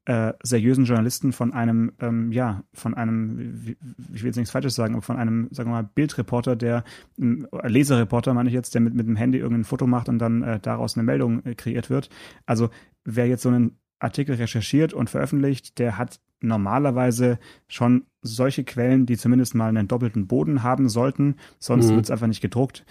äh, 0.09 0.33
seriösen 0.43 0.87
Journalisten 0.87 1.35
von 1.35 1.53
einem, 1.53 1.93
ähm, 2.01 2.33
ja, 2.33 2.65
von 2.73 2.95
einem, 2.95 3.77
ich 4.15 4.23
will 4.23 4.29
jetzt 4.29 4.37
nichts 4.37 4.51
Falsches 4.51 4.75
sagen, 4.75 4.95
aber 4.95 5.03
von 5.03 5.19
einem, 5.19 5.49
sagen 5.51 5.69
wir 5.69 5.75
mal, 5.75 5.91
Bildreporter, 5.95 6.57
der, 6.57 6.83
äh, 7.21 7.69
Leserreporter 7.69 8.33
meine 8.33 8.49
ich 8.49 8.55
jetzt, 8.55 8.75
der 8.75 8.81
mit, 8.81 8.95
mit 8.95 9.07
dem 9.07 9.17
Handy 9.17 9.37
irgendein 9.37 9.65
Foto 9.65 9.87
macht 9.87 10.09
und 10.09 10.19
dann 10.19 10.43
äh, 10.43 10.61
daraus 10.61 10.97
eine 10.97 11.03
Meldung 11.03 11.45
äh, 11.45 11.55
kreiert 11.55 11.91
wird. 11.91 12.09
Also 12.47 12.71
wer 13.05 13.29
jetzt 13.29 13.43
so 13.43 13.51
einen 13.51 13.77
Artikel 13.99 14.37
recherchiert 14.37 14.95
und 14.95 15.11
veröffentlicht, 15.11 15.79
der 15.79 15.99
hat 15.99 16.21
normalerweise 16.41 17.39
schon 17.67 18.07
solche 18.23 18.65
Quellen, 18.65 19.05
die 19.05 19.19
zumindest 19.19 19.55
mal 19.55 19.69
einen 19.69 19.89
doppelten 19.89 20.27
Boden 20.27 20.63
haben 20.63 20.89
sollten, 20.89 21.37
sonst 21.59 21.91
mhm. 21.91 21.97
wird 21.97 22.07
es 22.07 22.11
einfach 22.11 22.29
nicht 22.29 22.41
gedruckt 22.41 22.87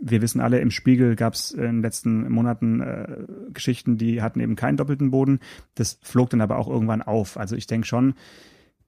wir 0.00 0.22
wissen 0.22 0.40
alle, 0.40 0.60
im 0.60 0.70
Spiegel 0.70 1.16
gab 1.16 1.34
es 1.34 1.50
in 1.50 1.62
den 1.62 1.82
letzten 1.82 2.30
Monaten 2.30 2.80
äh, 2.80 3.18
Geschichten, 3.52 3.98
die 3.98 4.22
hatten 4.22 4.40
eben 4.40 4.56
keinen 4.56 4.76
doppelten 4.76 5.10
Boden. 5.10 5.40
Das 5.74 5.98
flog 6.02 6.30
dann 6.30 6.40
aber 6.40 6.58
auch 6.58 6.68
irgendwann 6.68 7.02
auf. 7.02 7.36
Also 7.36 7.56
ich 7.56 7.66
denke 7.66 7.86
schon, 7.86 8.14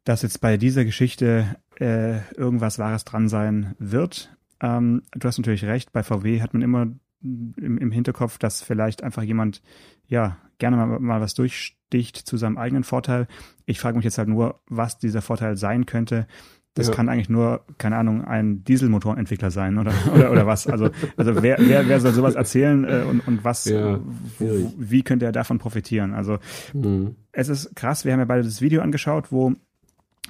dass 0.04 0.22
jetzt 0.22 0.40
bei 0.40 0.56
dieser 0.56 0.84
Geschichte 0.84 1.56
äh, 1.78 2.20
irgendwas 2.34 2.78
Wahres 2.78 3.04
dran 3.04 3.28
sein 3.28 3.74
wird. 3.78 4.36
Ähm, 4.60 5.02
du 5.12 5.28
hast 5.28 5.38
natürlich 5.38 5.64
recht, 5.64 5.92
bei 5.92 6.02
VW 6.02 6.40
hat 6.40 6.54
man 6.54 6.62
immer 6.62 6.88
im, 7.22 7.78
im 7.78 7.90
Hinterkopf, 7.90 8.38
dass 8.38 8.62
vielleicht 8.62 9.02
einfach 9.02 9.22
jemand 9.22 9.62
ja 10.06 10.38
gerne 10.58 10.76
mal, 10.76 10.98
mal 10.98 11.20
was 11.20 11.34
durchsticht 11.34 12.16
zu 12.16 12.36
seinem 12.36 12.58
eigenen 12.58 12.84
Vorteil. 12.84 13.26
Ich 13.66 13.80
frage 13.80 13.96
mich 13.96 14.04
jetzt 14.04 14.18
halt 14.18 14.28
nur, 14.28 14.60
was 14.66 14.98
dieser 14.98 15.22
Vorteil 15.22 15.56
sein 15.56 15.86
könnte. 15.86 16.26
Das 16.78 16.88
ja. 16.88 16.94
kann 16.94 17.08
eigentlich 17.08 17.28
nur, 17.28 17.64
keine 17.76 17.96
Ahnung, 17.96 18.24
ein 18.24 18.62
Dieselmotorentwickler 18.62 19.50
sein 19.50 19.78
oder, 19.78 19.92
oder, 20.14 20.30
oder 20.30 20.46
was. 20.46 20.68
Also, 20.68 20.90
also 21.16 21.42
wer, 21.42 21.58
wer, 21.58 21.88
wer 21.88 22.00
soll 22.00 22.12
sowas 22.12 22.36
erzählen 22.36 22.84
äh, 22.84 23.02
und, 23.08 23.26
und 23.26 23.42
was, 23.42 23.64
ja, 23.64 23.98
wo, 24.38 24.72
wie 24.78 25.02
könnte 25.02 25.24
er 25.24 25.32
davon 25.32 25.58
profitieren? 25.58 26.14
Also 26.14 26.38
mhm. 26.72 27.16
es 27.32 27.48
ist 27.48 27.74
krass, 27.74 28.04
wir 28.04 28.12
haben 28.12 28.20
ja 28.20 28.26
beide 28.26 28.44
das 28.44 28.62
Video 28.62 28.80
angeschaut, 28.80 29.32
wo 29.32 29.54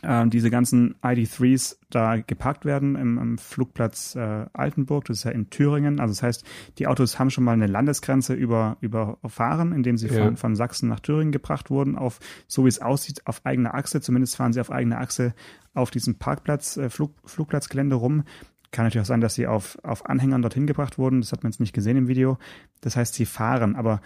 äh, 0.03 0.27
diese 0.29 0.51
ganzen 0.51 0.95
ID3s 1.03 1.77
da 1.91 2.17
geparkt 2.17 2.65
werden 2.65 2.97
im, 2.97 3.19
im 3.19 3.39
Flugplatz 3.39 4.15
äh, 4.15 4.47
Altenburg, 4.53 5.07
das 5.07 5.19
ist 5.19 5.25
ja 5.25 5.31
in 5.31 5.51
Thüringen. 5.51 6.01
Also 6.01 6.13
das 6.13 6.23
heißt, 6.23 6.45
die 6.79 6.87
Autos 6.87 7.19
haben 7.19 7.31
schon 7.31 7.45
mal 7.45 7.53
eine 7.53 7.67
Landesgrenze 7.67 8.35
über, 8.35 8.77
überfahren, 8.81 9.73
indem 9.73 9.97
sie 9.97 10.09
ja. 10.09 10.25
von, 10.25 10.37
von 10.37 10.57
Sachsen 10.57 10.89
nach 10.89 11.01
Thüringen 11.01 11.33
gebracht 11.33 11.71
wurden, 11.71 11.97
auf, 11.97 12.21
so 12.47 12.65
wie 12.65 12.69
es 12.69 12.81
aussieht, 12.81 13.27
auf 13.27 13.45
eigener 13.45 13.75
Achse. 13.75 14.01
Zumindest 14.01 14.37
fahren 14.37 14.53
sie 14.53 14.61
auf 14.61 14.71
eigener 14.71 15.01
Achse 15.01 15.35
auf 15.79 15.91
diesem 15.91 16.17
Parkplatz, 16.17 16.77
äh, 16.77 16.91
Flug, 16.91 17.15
Flugplatzgelände 17.25 17.97
rum. 17.97 18.25
Kann 18.71 18.85
natürlich 18.85 19.05
auch 19.05 19.09
sein, 19.09 19.23
dass 19.23 19.35
sie 19.35 19.47
auf, 19.47 19.79
auf 19.83 20.07
Anhängern 20.07 20.43
dorthin 20.43 20.67
gebracht 20.67 20.99
wurden. 20.99 21.21
Das 21.21 21.33
hat 21.33 21.43
man 21.43 21.53
jetzt 21.53 21.61
nicht 21.61 21.73
gesehen 21.73 21.97
im 21.97 22.09
Video. 22.09 22.39
Das 22.83 22.97
heißt, 22.97 23.15
sie 23.15 23.25
fahren, 23.25 23.77
aber 23.77 24.01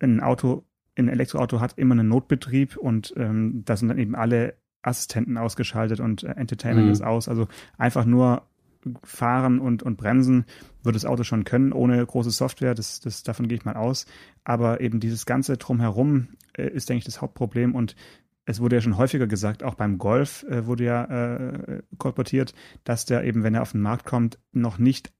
ein 0.00 0.20
Auto, 0.20 0.64
ein 0.96 1.08
Elektroauto 1.08 1.60
hat 1.60 1.76
immer 1.76 1.92
einen 1.92 2.08
Notbetrieb 2.08 2.76
und 2.76 3.12
ähm, 3.16 3.62
da 3.64 3.76
sind 3.76 3.88
dann 3.88 3.98
eben 3.98 4.14
alle 4.14 4.54
Assistenten 4.82 5.36
ausgeschaltet 5.36 6.00
und 6.00 6.22
äh, 6.22 6.28
Entertainment 6.28 6.86
mhm. 6.86 6.92
ist 6.92 7.02
aus. 7.02 7.28
Also 7.28 7.48
einfach 7.76 8.04
nur 8.04 8.46
fahren 9.02 9.58
und, 9.58 9.82
und 9.82 9.96
bremsen 9.96 10.44
wird 10.82 10.94
das 10.94 11.06
Auto 11.06 11.24
schon 11.24 11.44
können, 11.44 11.72
ohne 11.72 12.04
große 12.04 12.30
Software, 12.30 12.74
das, 12.74 13.00
das, 13.00 13.22
davon 13.22 13.48
gehe 13.48 13.56
ich 13.56 13.64
mal 13.64 13.76
aus. 13.76 14.06
Aber 14.44 14.80
eben 14.80 15.00
dieses 15.00 15.26
ganze 15.26 15.56
Drumherum 15.56 16.28
äh, 16.56 16.68
ist, 16.68 16.88
denke 16.88 16.98
ich, 16.98 17.04
das 17.04 17.20
Hauptproblem 17.20 17.74
und 17.74 17.96
es 18.46 18.60
wurde 18.60 18.76
ja 18.76 18.82
schon 18.82 18.98
häufiger 18.98 19.26
gesagt, 19.26 19.62
auch 19.62 19.74
beim 19.74 19.98
Golf 19.98 20.44
äh, 20.44 20.66
wurde 20.66 20.84
ja 20.84 21.04
äh, 21.04 21.82
kolportiert, 21.98 22.54
dass 22.84 23.04
der 23.04 23.24
eben, 23.24 23.42
wenn 23.42 23.54
er 23.54 23.62
auf 23.62 23.72
den 23.72 23.80
Markt 23.80 24.04
kommt, 24.04 24.38
noch 24.52 24.78
nicht 24.78 25.12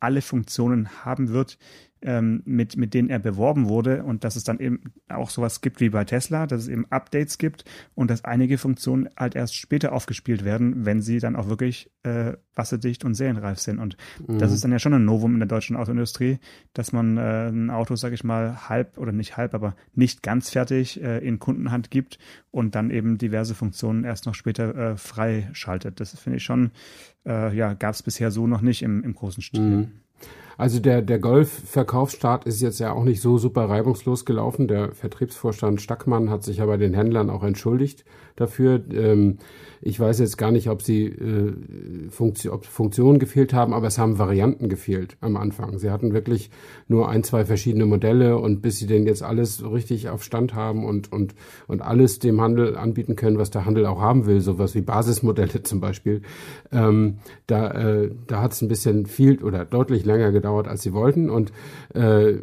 alle 0.00 0.22
Funktionen 0.22 1.04
haben 1.04 1.28
wird, 1.28 1.58
ähm, 2.02 2.42
mit, 2.44 2.76
mit 2.76 2.94
denen 2.94 3.10
er 3.10 3.18
beworben 3.18 3.68
wurde 3.68 4.04
und 4.04 4.24
dass 4.24 4.36
es 4.36 4.44
dann 4.44 4.58
eben 4.58 4.80
auch 5.08 5.30
sowas 5.30 5.60
gibt 5.60 5.80
wie 5.80 5.90
bei 5.90 6.04
Tesla, 6.04 6.46
dass 6.46 6.62
es 6.62 6.68
eben 6.68 6.86
Updates 6.90 7.38
gibt 7.38 7.64
und 7.94 8.10
dass 8.10 8.24
einige 8.24 8.58
Funktionen 8.58 9.08
halt 9.16 9.34
erst 9.34 9.56
später 9.56 9.92
aufgespielt 9.92 10.44
werden, 10.44 10.84
wenn 10.84 11.00
sie 11.00 11.18
dann 11.18 11.36
auch 11.36 11.48
wirklich 11.48 11.90
äh, 12.02 12.34
wasserdicht 12.54 13.04
und 13.04 13.14
serienreif 13.14 13.58
sind. 13.58 13.78
Und 13.78 13.96
mhm. 14.26 14.38
das 14.38 14.52
ist 14.52 14.64
dann 14.64 14.72
ja 14.72 14.78
schon 14.78 14.94
ein 14.94 15.04
Novum 15.04 15.34
in 15.34 15.40
der 15.40 15.48
deutschen 15.48 15.76
Autoindustrie, 15.76 16.38
dass 16.74 16.92
man 16.92 17.16
äh, 17.16 17.48
ein 17.48 17.70
Auto, 17.70 17.96
sag 17.96 18.12
ich 18.12 18.24
mal, 18.24 18.68
halb 18.68 18.98
oder 18.98 19.12
nicht 19.12 19.36
halb, 19.36 19.54
aber 19.54 19.74
nicht 19.94 20.22
ganz 20.22 20.50
fertig 20.50 21.02
äh, 21.02 21.18
in 21.18 21.38
Kundenhand 21.38 21.90
gibt 21.90 22.18
und 22.50 22.74
dann 22.74 22.90
eben 22.90 23.18
diverse 23.18 23.54
Funktionen 23.54 24.04
erst 24.04 24.26
noch 24.26 24.34
später 24.34 24.74
äh, 24.74 24.96
freischaltet. 24.96 26.00
Das 26.00 26.18
finde 26.18 26.38
ich 26.38 26.44
schon, 26.44 26.72
äh, 27.24 27.54
ja, 27.56 27.74
gab 27.74 27.94
es 27.94 28.02
bisher 28.02 28.30
so 28.30 28.46
noch 28.46 28.60
nicht 28.60 28.82
im, 28.82 29.02
im 29.04 29.14
großen 29.14 29.42
Stil. 29.42 29.60
Mhm. 29.60 29.90
Also 30.58 30.80
der, 30.80 31.02
der 31.02 31.18
Golf-Verkaufsstart 31.18 32.44
ist 32.44 32.60
jetzt 32.60 32.78
ja 32.80 32.92
auch 32.92 33.04
nicht 33.04 33.20
so 33.20 33.38
super 33.38 33.68
reibungslos 33.68 34.24
gelaufen. 34.24 34.68
Der 34.68 34.92
Vertriebsvorstand 34.92 35.80
Stackmann 35.80 36.30
hat 36.30 36.42
sich 36.42 36.58
ja 36.58 36.66
bei 36.66 36.76
den 36.76 36.94
Händlern 36.94 37.30
auch 37.30 37.42
entschuldigt 37.42 38.04
dafür. 38.36 38.80
Ähm, 38.92 39.38
ich 39.84 39.98
weiß 39.98 40.20
jetzt 40.20 40.38
gar 40.38 40.52
nicht, 40.52 40.68
ob 40.70 40.80
sie 40.80 41.06
äh, 41.06 41.52
Funktion, 42.08 42.54
ob 42.54 42.64
Funktionen 42.64 43.18
gefehlt 43.18 43.52
haben, 43.52 43.74
aber 43.74 43.88
es 43.88 43.98
haben 43.98 44.16
Varianten 44.16 44.68
gefehlt 44.68 45.16
am 45.20 45.36
Anfang. 45.36 45.76
Sie 45.78 45.90
hatten 45.90 46.12
wirklich 46.12 46.50
nur 46.86 47.08
ein, 47.08 47.24
zwei 47.24 47.44
verschiedene 47.44 47.84
Modelle 47.84 48.38
und 48.38 48.62
bis 48.62 48.78
sie 48.78 48.86
denn 48.86 49.06
jetzt 49.06 49.24
alles 49.24 49.64
richtig 49.64 50.08
auf 50.08 50.22
Stand 50.22 50.54
haben 50.54 50.84
und, 50.84 51.10
und, 51.10 51.34
und 51.66 51.82
alles 51.82 52.20
dem 52.20 52.40
Handel 52.40 52.76
anbieten 52.76 53.16
können, 53.16 53.38
was 53.38 53.50
der 53.50 53.66
Handel 53.66 53.86
auch 53.86 54.00
haben 54.00 54.26
will, 54.26 54.40
sowas 54.40 54.76
wie 54.76 54.82
Basismodelle 54.82 55.62
zum 55.64 55.80
Beispiel, 55.80 56.22
ähm, 56.70 57.18
da, 57.48 57.72
äh, 57.72 58.10
da 58.28 58.40
hat 58.40 58.52
es 58.52 58.62
ein 58.62 58.68
bisschen 58.68 59.06
viel 59.06 59.42
oder 59.42 59.64
deutlich 59.64 60.04
länger 60.04 60.30
gedauert, 60.30 60.41
als 60.44 60.82
sie 60.82 60.92
wollten 60.92 61.30
und 61.30 61.52
äh, 61.94 62.34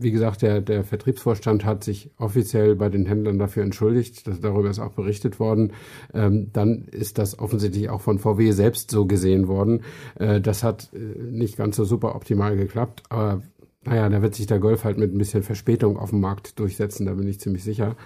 wie 0.00 0.10
gesagt, 0.10 0.42
der, 0.42 0.60
der 0.60 0.84
Vertriebsvorstand 0.84 1.64
hat 1.64 1.82
sich 1.82 2.10
offiziell 2.18 2.76
bei 2.76 2.88
den 2.88 3.06
Händlern 3.06 3.38
dafür 3.38 3.64
entschuldigt. 3.64 4.26
Das, 4.26 4.40
darüber 4.40 4.70
ist 4.70 4.78
auch 4.78 4.92
berichtet 4.92 5.40
worden. 5.40 5.72
Ähm, 6.14 6.50
dann 6.52 6.84
ist 6.84 7.18
das 7.18 7.38
offensichtlich 7.38 7.90
auch 7.90 8.00
von 8.00 8.18
VW 8.18 8.52
selbst 8.52 8.90
so 8.90 9.06
gesehen 9.06 9.48
worden. 9.48 9.82
Äh, 10.18 10.40
das 10.40 10.62
hat 10.62 10.90
äh, 10.92 10.98
nicht 10.98 11.56
ganz 11.56 11.76
so 11.76 11.84
super 11.84 12.14
optimal 12.14 12.56
geklappt, 12.56 13.02
aber 13.08 13.42
naja, 13.84 14.08
da 14.08 14.22
wird 14.22 14.34
sich 14.34 14.46
der 14.46 14.58
Golf 14.58 14.84
halt 14.84 14.98
mit 14.98 15.14
ein 15.14 15.18
bisschen 15.18 15.42
Verspätung 15.42 15.96
auf 15.96 16.10
dem 16.10 16.20
Markt 16.20 16.58
durchsetzen, 16.58 17.06
da 17.06 17.14
bin 17.14 17.26
ich 17.26 17.40
ziemlich 17.40 17.64
sicher. 17.64 17.96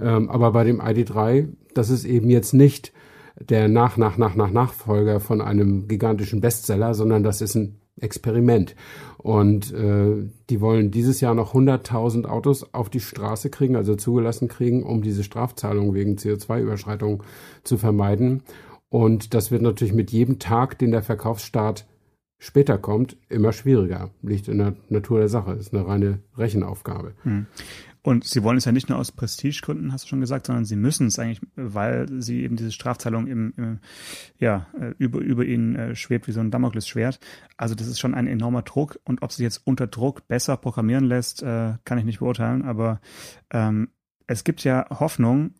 Ähm, 0.00 0.30
aber 0.30 0.52
bei 0.52 0.64
dem 0.64 0.80
ID3, 0.80 1.48
das 1.74 1.90
ist 1.90 2.04
eben 2.04 2.30
jetzt 2.30 2.54
nicht 2.54 2.92
der 3.38 3.68
nach, 3.68 3.98
nach, 3.98 4.16
nach, 4.16 4.34
nach 4.34 4.50
Nachfolger 4.50 5.20
von 5.20 5.42
einem 5.42 5.88
gigantischen 5.88 6.40
Bestseller, 6.40 6.94
sondern 6.94 7.22
das 7.22 7.42
ist 7.42 7.54
ein 7.54 7.76
Experiment. 8.00 8.74
Und 9.18 9.72
äh, 9.72 10.28
die 10.50 10.60
wollen 10.60 10.90
dieses 10.90 11.20
Jahr 11.20 11.34
noch 11.34 11.54
100.000 11.54 12.26
Autos 12.26 12.72
auf 12.74 12.90
die 12.90 13.00
Straße 13.00 13.50
kriegen, 13.50 13.76
also 13.76 13.96
zugelassen 13.96 14.48
kriegen, 14.48 14.82
um 14.82 15.02
diese 15.02 15.24
Strafzahlung 15.24 15.94
wegen 15.94 16.16
CO2-Überschreitung 16.16 17.22
zu 17.64 17.76
vermeiden. 17.76 18.42
Und 18.88 19.34
das 19.34 19.50
wird 19.50 19.62
natürlich 19.62 19.94
mit 19.94 20.10
jedem 20.10 20.38
Tag, 20.38 20.78
den 20.78 20.92
der 20.92 21.02
Verkaufsstart 21.02 21.86
später 22.38 22.78
kommt, 22.78 23.16
immer 23.28 23.52
schwieriger. 23.52 24.10
Liegt 24.22 24.48
in 24.48 24.58
der 24.58 24.76
Natur 24.88 25.20
der 25.20 25.28
Sache. 25.28 25.52
Ist 25.52 25.74
eine 25.74 25.86
reine 25.86 26.20
Rechenaufgabe. 26.36 27.14
Hm. 27.22 27.46
Und 28.06 28.22
sie 28.22 28.44
wollen 28.44 28.56
es 28.56 28.64
ja 28.64 28.70
nicht 28.70 28.88
nur 28.88 28.98
aus 28.98 29.10
Prestigegründen, 29.10 29.92
hast 29.92 30.04
du 30.04 30.08
schon 30.08 30.20
gesagt, 30.20 30.46
sondern 30.46 30.64
sie 30.64 30.76
müssen 30.76 31.08
es 31.08 31.18
eigentlich, 31.18 31.40
weil 31.56 32.06
sie 32.22 32.44
eben 32.44 32.54
diese 32.54 32.70
Strafzahlung 32.70 33.26
im, 33.26 33.52
im 33.56 33.80
ja, 34.38 34.68
äh, 34.80 34.94
über, 34.98 35.18
über 35.18 35.44
ihnen 35.44 35.74
äh, 35.74 35.96
schwebt 35.96 36.28
wie 36.28 36.32
so 36.32 36.38
ein 36.38 36.52
Damoklesschwert. 36.52 37.18
Also 37.56 37.74
das 37.74 37.88
ist 37.88 37.98
schon 37.98 38.14
ein 38.14 38.28
enormer 38.28 38.62
Druck. 38.62 39.00
Und 39.04 39.22
ob 39.22 39.32
sie 39.32 39.42
jetzt 39.42 39.66
unter 39.66 39.88
Druck 39.88 40.28
besser 40.28 40.56
programmieren 40.56 41.04
lässt, 41.04 41.42
äh, 41.42 41.74
kann 41.84 41.98
ich 41.98 42.04
nicht 42.04 42.20
beurteilen. 42.20 42.62
Aber 42.62 43.00
ähm, 43.50 43.88
es 44.28 44.44
gibt 44.44 44.62
ja 44.62 44.86
Hoffnung, 44.88 45.54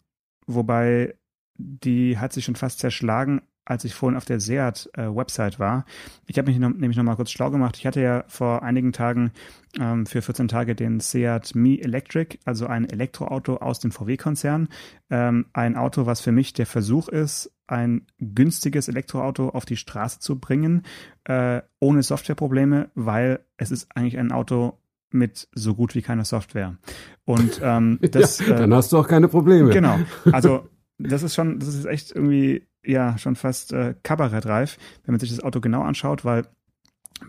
wobei 0.46 1.16
die 1.58 2.18
hat 2.18 2.32
sich 2.32 2.44
schon 2.44 2.54
fast 2.54 2.78
zerschlagen, 2.78 3.42
als 3.66 3.84
ich 3.84 3.94
vorhin 3.94 4.16
auf 4.16 4.24
der 4.24 4.40
Seat-Website 4.40 5.56
äh, 5.56 5.58
war. 5.58 5.84
Ich 6.26 6.38
habe 6.38 6.50
mich 6.50 6.58
noch, 6.58 6.70
nämlich 6.70 6.96
noch 6.96 7.04
mal 7.04 7.16
kurz 7.16 7.30
schlau 7.30 7.50
gemacht. 7.50 7.76
Ich 7.76 7.86
hatte 7.86 8.00
ja 8.00 8.24
vor 8.28 8.62
einigen 8.62 8.92
Tagen 8.92 9.32
ähm, 9.78 10.06
für 10.06 10.22
14 10.22 10.48
Tage 10.48 10.74
den 10.74 11.00
Seat 11.00 11.54
Mi 11.54 11.78
Electric, 11.80 12.38
also 12.44 12.66
ein 12.66 12.88
Elektroauto 12.88 13.56
aus 13.56 13.80
dem 13.80 13.90
VW-Konzern. 13.90 14.68
Ähm, 15.10 15.46
ein 15.52 15.76
Auto, 15.76 16.06
was 16.06 16.20
für 16.20 16.32
mich 16.32 16.52
der 16.52 16.66
Versuch 16.66 17.08
ist, 17.08 17.52
ein 17.66 18.06
günstiges 18.18 18.88
Elektroauto 18.88 19.48
auf 19.48 19.64
die 19.64 19.76
Straße 19.76 20.20
zu 20.20 20.38
bringen, 20.38 20.84
äh, 21.24 21.60
ohne 21.80 22.04
Softwareprobleme, 22.04 22.90
weil 22.94 23.40
es 23.56 23.72
ist 23.72 23.88
eigentlich 23.94 24.16
ein 24.18 24.30
Auto 24.30 24.78
mit 25.10 25.48
so 25.54 25.74
gut 25.74 25.96
wie 25.96 26.02
keiner 26.02 26.24
Software. 26.24 26.76
Und 27.24 27.60
ähm, 27.62 27.98
das, 28.12 28.38
ja, 28.46 28.54
dann 28.54 28.72
hast 28.72 28.92
du 28.92 28.98
auch 28.98 29.08
keine 29.08 29.26
Probleme. 29.26 29.70
Genau. 29.70 29.98
Also 30.30 30.68
das 30.98 31.24
ist 31.24 31.34
schon, 31.34 31.58
das 31.58 31.68
ist 31.68 31.84
echt 31.86 32.14
irgendwie 32.14 32.66
ja 32.86 33.18
schon 33.18 33.36
fast 33.36 33.72
äh, 33.72 33.94
kabarettreif, 34.02 34.78
wenn 35.04 35.12
man 35.12 35.20
sich 35.20 35.30
das 35.30 35.42
Auto 35.42 35.60
genau 35.60 35.82
anschaut, 35.82 36.24
weil 36.24 36.46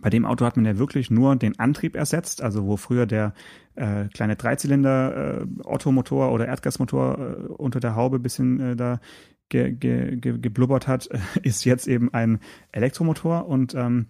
bei 0.02 0.10
dem 0.10 0.26
Auto 0.26 0.46
hat 0.46 0.58
man 0.58 0.66
ja 0.66 0.78
wirklich 0.78 1.10
nur 1.10 1.36
den 1.36 1.60
Antrieb 1.60 1.96
ersetzt, 1.96 2.42
also 2.42 2.66
wo 2.66 2.78
früher 2.78 3.06
der 3.06 3.34
äh, 3.76 4.06
kleine 4.14 4.36
Dreizylinder 4.36 5.42
äh, 5.42 5.46
Ottomotor 5.64 6.32
oder 6.32 6.48
Erdgasmotor 6.48 7.18
äh, 7.18 7.48
unter 7.54 7.80
der 7.80 7.96
Haube 7.96 8.20
bisschen 8.20 8.60
äh, 8.60 8.76
da 8.76 9.00
ge, 9.50 9.72
ge, 9.72 10.18
ge, 10.18 10.38
geblubbert 10.40 10.88
hat, 10.88 11.10
ist 11.44 11.64
jetzt 11.64 11.88
eben 11.88 12.14
ein 12.14 12.40
Elektromotor 12.72 13.48
und 13.48 13.76
ähm, 13.76 14.08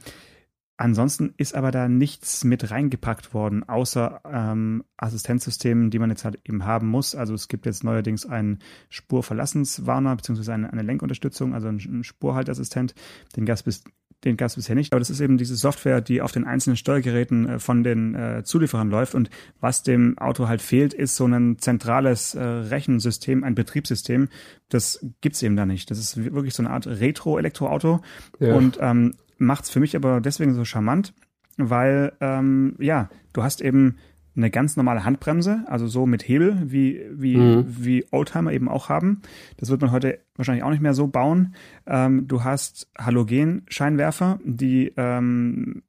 Ansonsten 0.80 1.34
ist 1.38 1.56
aber 1.56 1.72
da 1.72 1.90
nichts 1.90 2.44
mit 2.44 2.70
reingepackt 2.70 3.34
worden, 3.34 3.68
außer 3.68 4.22
ähm, 4.32 4.84
Assistenzsystemen, 4.96 5.90
die 5.90 5.98
man 5.98 6.12
jetzt 6.12 6.24
halt 6.24 6.40
eben 6.46 6.66
haben 6.66 6.88
muss. 6.88 7.16
Also 7.16 7.34
es 7.34 7.48
gibt 7.48 7.66
jetzt 7.66 7.84
neuerdings 7.84 8.28
einen 8.28 8.60
Spurverlassenswarner 8.90 10.16
beziehungsweise 10.16 10.54
eine, 10.54 10.72
eine 10.72 10.84
Lenkunterstützung, 10.84 11.56
also 11.56 11.68
einen 11.68 12.04
Spurhaltassistent. 12.04 12.94
Den 13.36 13.48
gab 13.48 13.56
es 13.56 13.64
bis, 13.64 13.84
den 14.24 14.38
gab 14.38 14.50
es 14.50 14.56
bisher 14.56 14.76
nicht. 14.76 14.94
Aber 14.94 15.00
das 15.00 15.10
ist 15.10 15.20
eben 15.20 15.40
diese 15.40 15.56
Software, 15.56 16.00
die 16.00 16.22
auf 16.22 16.32
den 16.32 16.46
einzelnen 16.46 16.78
Steuergeräten 16.78 17.50
äh, 17.50 17.60
von 17.60 17.84
den 17.84 18.14
äh, 18.14 18.44
Zulieferern 18.44 18.92
läuft. 18.92 19.16
Und 19.16 19.32
was 19.60 19.82
dem 19.82 20.16
Auto 20.20 20.48
halt 20.48 20.62
fehlt, 20.62 20.94
ist 20.94 21.16
so 21.16 21.26
ein 21.26 21.58
zentrales 21.58 22.36
äh, 22.36 22.44
Rechensystem, 22.44 23.44
ein 23.44 23.56
Betriebssystem. 23.56 24.30
Das 24.70 25.04
gibt's 25.22 25.42
eben 25.42 25.56
da 25.56 25.66
nicht. 25.66 25.90
Das 25.90 25.98
ist 25.98 26.18
wirklich 26.36 26.54
so 26.54 26.62
eine 26.62 26.70
Art 26.70 26.86
Retro-Elektroauto. 26.86 28.02
Ja. 28.40 28.54
Und 28.54 28.78
ähm, 28.80 29.16
macht 29.38 29.66
es 29.66 29.70
für 29.70 29.80
mich 29.80 29.96
aber 29.96 30.22
deswegen 30.22 30.54
so 30.54 30.66
charmant, 30.66 31.14
weil 31.58 32.14
ähm, 32.22 32.76
ja, 32.80 33.10
du 33.34 33.44
hast 33.44 33.62
eben 33.62 33.98
eine 34.38 34.52
ganz 34.52 34.78
normale 34.78 35.04
Handbremse, 35.04 35.64
also 35.66 35.88
so 35.88 36.06
mit 36.06 36.28
Hebel, 36.28 36.62
wie, 36.66 37.02
wie, 37.12 37.38
mhm. 37.38 37.66
wie 37.68 38.06
Oldtimer 38.12 38.54
eben 38.54 38.70
auch 38.70 38.88
haben. 38.88 39.22
Das 39.58 39.70
wird 39.70 39.82
man 39.82 39.92
heute 39.92 40.20
wahrscheinlich 40.36 40.64
auch 40.64 40.70
nicht 40.70 40.82
mehr 40.82 40.94
so 40.94 41.08
bauen. 41.08 41.56
Ähm, 41.88 42.28
du 42.28 42.44
hast 42.44 42.88
Halogenscheinwerfer, 42.98 44.40
die 44.44 44.94
ähm, 44.96 45.82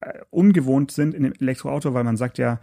äh, 0.00 0.18
ungewohnt 0.30 0.90
sind 0.90 1.14
in 1.14 1.22
dem 1.22 1.32
Elektroauto, 1.32 1.94
weil 1.94 2.04
man 2.04 2.18
sagt 2.18 2.36
ja, 2.36 2.60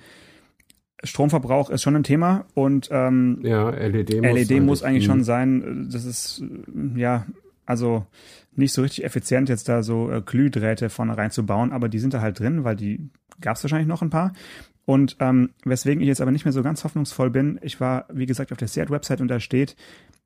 Stromverbrauch 1.04 1.72
ist 1.72 1.82
schon 1.82 1.96
ein 1.96 2.04
Thema 2.04 2.46
und 2.54 2.90
ähm, 2.92 3.40
ja, 3.42 3.72
LED 3.72 4.22
muss, 4.22 4.50
LED 4.50 4.62
muss 4.62 4.84
eigentlich 4.84 5.06
schon 5.06 5.24
sein. 5.24 5.90
Das 5.92 6.06
ist 6.06 6.44
ja 6.96 7.26
also 7.72 8.06
nicht 8.54 8.74
so 8.74 8.82
richtig 8.82 9.04
effizient, 9.04 9.50
jetzt 9.50 9.68
da 9.70 9.82
so 9.82 10.12
äh, 10.12 10.22
Glühdrähte 10.22 10.90
vorne 10.90 11.18
reinzubauen, 11.18 11.72
aber 11.72 11.90
die 11.90 12.00
sind 12.00 12.14
da 12.14 12.22
halt 12.22 12.40
drin, 12.40 12.64
weil 12.64 12.76
die 12.76 13.10
gab 13.40 13.56
es 13.56 13.64
wahrscheinlich 13.64 13.88
noch 13.88 14.02
ein 14.02 14.10
paar. 14.10 14.34
Und 14.86 15.16
ähm, 15.20 15.52
weswegen 15.64 16.02
ich 16.02 16.08
jetzt 16.08 16.22
aber 16.22 16.32
nicht 16.32 16.46
mehr 16.46 16.52
so 16.52 16.62
ganz 16.62 16.84
hoffnungsvoll 16.84 17.30
bin, 17.30 17.60
ich 17.62 17.80
war, 17.80 18.06
wie 18.12 18.26
gesagt, 18.26 18.52
auf 18.52 18.58
der 18.58 18.68
Seat-Website 18.68 19.22
und 19.22 19.30
da 19.30 19.40
steht, 19.40 19.76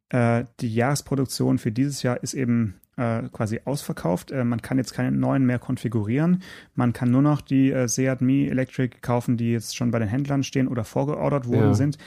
äh, 0.09 0.45
die 0.59 0.73
Jahresproduktion 0.73 1.59
für 1.59 1.71
dieses 1.71 2.03
Jahr 2.03 2.21
ist 2.23 2.33
eben 2.33 2.75
äh, 2.97 3.23
quasi 3.31 3.61
ausverkauft. 3.65 4.31
Äh, 4.31 4.43
man 4.43 4.61
kann 4.61 4.77
jetzt 4.77 4.93
keine 4.93 5.11
neuen 5.11 5.45
mehr 5.45 5.59
konfigurieren. 5.59 6.41
Man 6.73 6.93
kann 6.93 7.11
nur 7.11 7.21
noch 7.21 7.41
die 7.41 7.71
äh, 7.71 7.87
Seat 7.87 8.21
Mi 8.21 8.47
Electric 8.47 8.97
kaufen, 9.01 9.37
die 9.37 9.51
jetzt 9.51 9.75
schon 9.75 9.91
bei 9.91 9.99
den 9.99 10.07
Händlern 10.07 10.43
stehen 10.43 10.67
oder 10.67 10.83
vorgeordert 10.83 11.47
worden 11.47 11.67
ja. 11.67 11.73
sind. 11.73 11.97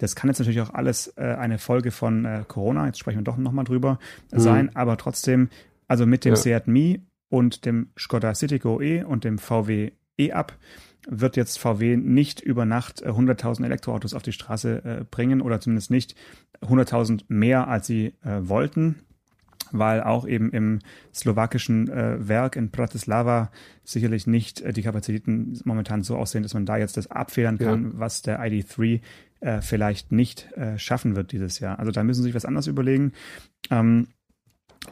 Das 0.00 0.16
kann 0.16 0.28
jetzt 0.28 0.38
natürlich 0.38 0.60
auch 0.62 0.72
alles 0.72 1.12
äh, 1.16 1.22
eine 1.22 1.58
Folge 1.58 1.90
von 1.90 2.24
äh, 2.24 2.44
Corona, 2.48 2.86
jetzt 2.86 2.98
sprechen 2.98 3.18
wir 3.18 3.24
doch 3.24 3.36
nochmal 3.36 3.64
drüber, 3.64 3.98
mhm. 4.32 4.40
sein, 4.40 4.76
aber 4.76 4.96
trotzdem, 4.96 5.50
also 5.88 6.06
mit 6.06 6.24
dem 6.24 6.32
ja. 6.32 6.36
Seat 6.36 6.66
Mi 6.66 7.02
und 7.28 7.66
dem 7.66 7.90
Skoda 7.98 8.34
Citigo 8.34 8.80
E 8.80 9.04
und 9.04 9.24
dem 9.24 9.38
VW 9.38 9.92
E-Up 10.18 10.56
wird 11.08 11.36
jetzt 11.36 11.58
VW 11.58 11.96
nicht 11.96 12.40
über 12.40 12.64
Nacht 12.64 13.06
100.000 13.06 13.62
äh, 13.62 13.66
Elektroautos 13.66 14.14
auf 14.14 14.22
die 14.22 14.32
Straße 14.32 14.84
äh, 14.84 15.04
bringen 15.10 15.42
oder 15.42 15.60
zumindest 15.60 15.90
nicht 15.90 16.14
100.000 16.62 17.24
mehr, 17.28 17.68
als 17.68 17.86
sie 17.86 18.14
äh, 18.22 18.40
wollten, 18.40 18.96
weil 19.72 20.02
auch 20.02 20.26
eben 20.26 20.50
im 20.50 20.80
slowakischen 21.14 21.88
äh, 21.88 22.28
Werk 22.28 22.56
in 22.56 22.70
Bratislava 22.70 23.50
sicherlich 23.84 24.26
nicht 24.26 24.60
äh, 24.60 24.72
die 24.72 24.82
Kapazitäten 24.82 25.58
momentan 25.64 26.02
so 26.02 26.16
aussehen, 26.16 26.42
dass 26.42 26.54
man 26.54 26.66
da 26.66 26.76
jetzt 26.76 26.96
das 26.96 27.10
abfedern 27.10 27.58
kann, 27.58 27.84
ja. 27.84 27.90
was 27.94 28.22
der 28.22 28.40
ID3 28.40 29.00
äh, 29.40 29.60
vielleicht 29.60 30.12
nicht 30.12 30.48
schaffen 30.76 31.16
wird 31.16 31.32
dieses 31.32 31.60
Jahr. 31.60 31.78
Also 31.78 31.92
da 31.92 32.04
müssen 32.04 32.22
sie 32.22 32.28
sich 32.28 32.34
was 32.34 32.44
anderes 32.44 32.66
überlegen. 32.66 33.12
Ähm, 33.70 34.08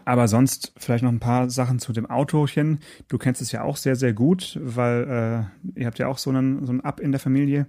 aber 0.04 0.28
sonst 0.28 0.72
vielleicht 0.76 1.02
noch 1.02 1.12
ein 1.12 1.20
paar 1.20 1.50
Sachen 1.50 1.78
zu 1.78 1.92
dem 1.92 2.06
Autochen. 2.06 2.80
Du 3.08 3.18
kennst 3.18 3.40
es 3.42 3.52
ja 3.52 3.62
auch 3.62 3.76
sehr, 3.76 3.96
sehr 3.96 4.12
gut, 4.12 4.58
weil 4.62 5.50
äh, 5.74 5.80
ihr 5.80 5.86
habt 5.86 5.98
ja 5.98 6.08
auch 6.08 6.18
so 6.18 6.30
einen, 6.30 6.64
so 6.64 6.72
einen 6.72 6.82
Up 6.82 7.00
in 7.00 7.12
der 7.12 7.20
Familie. 7.20 7.66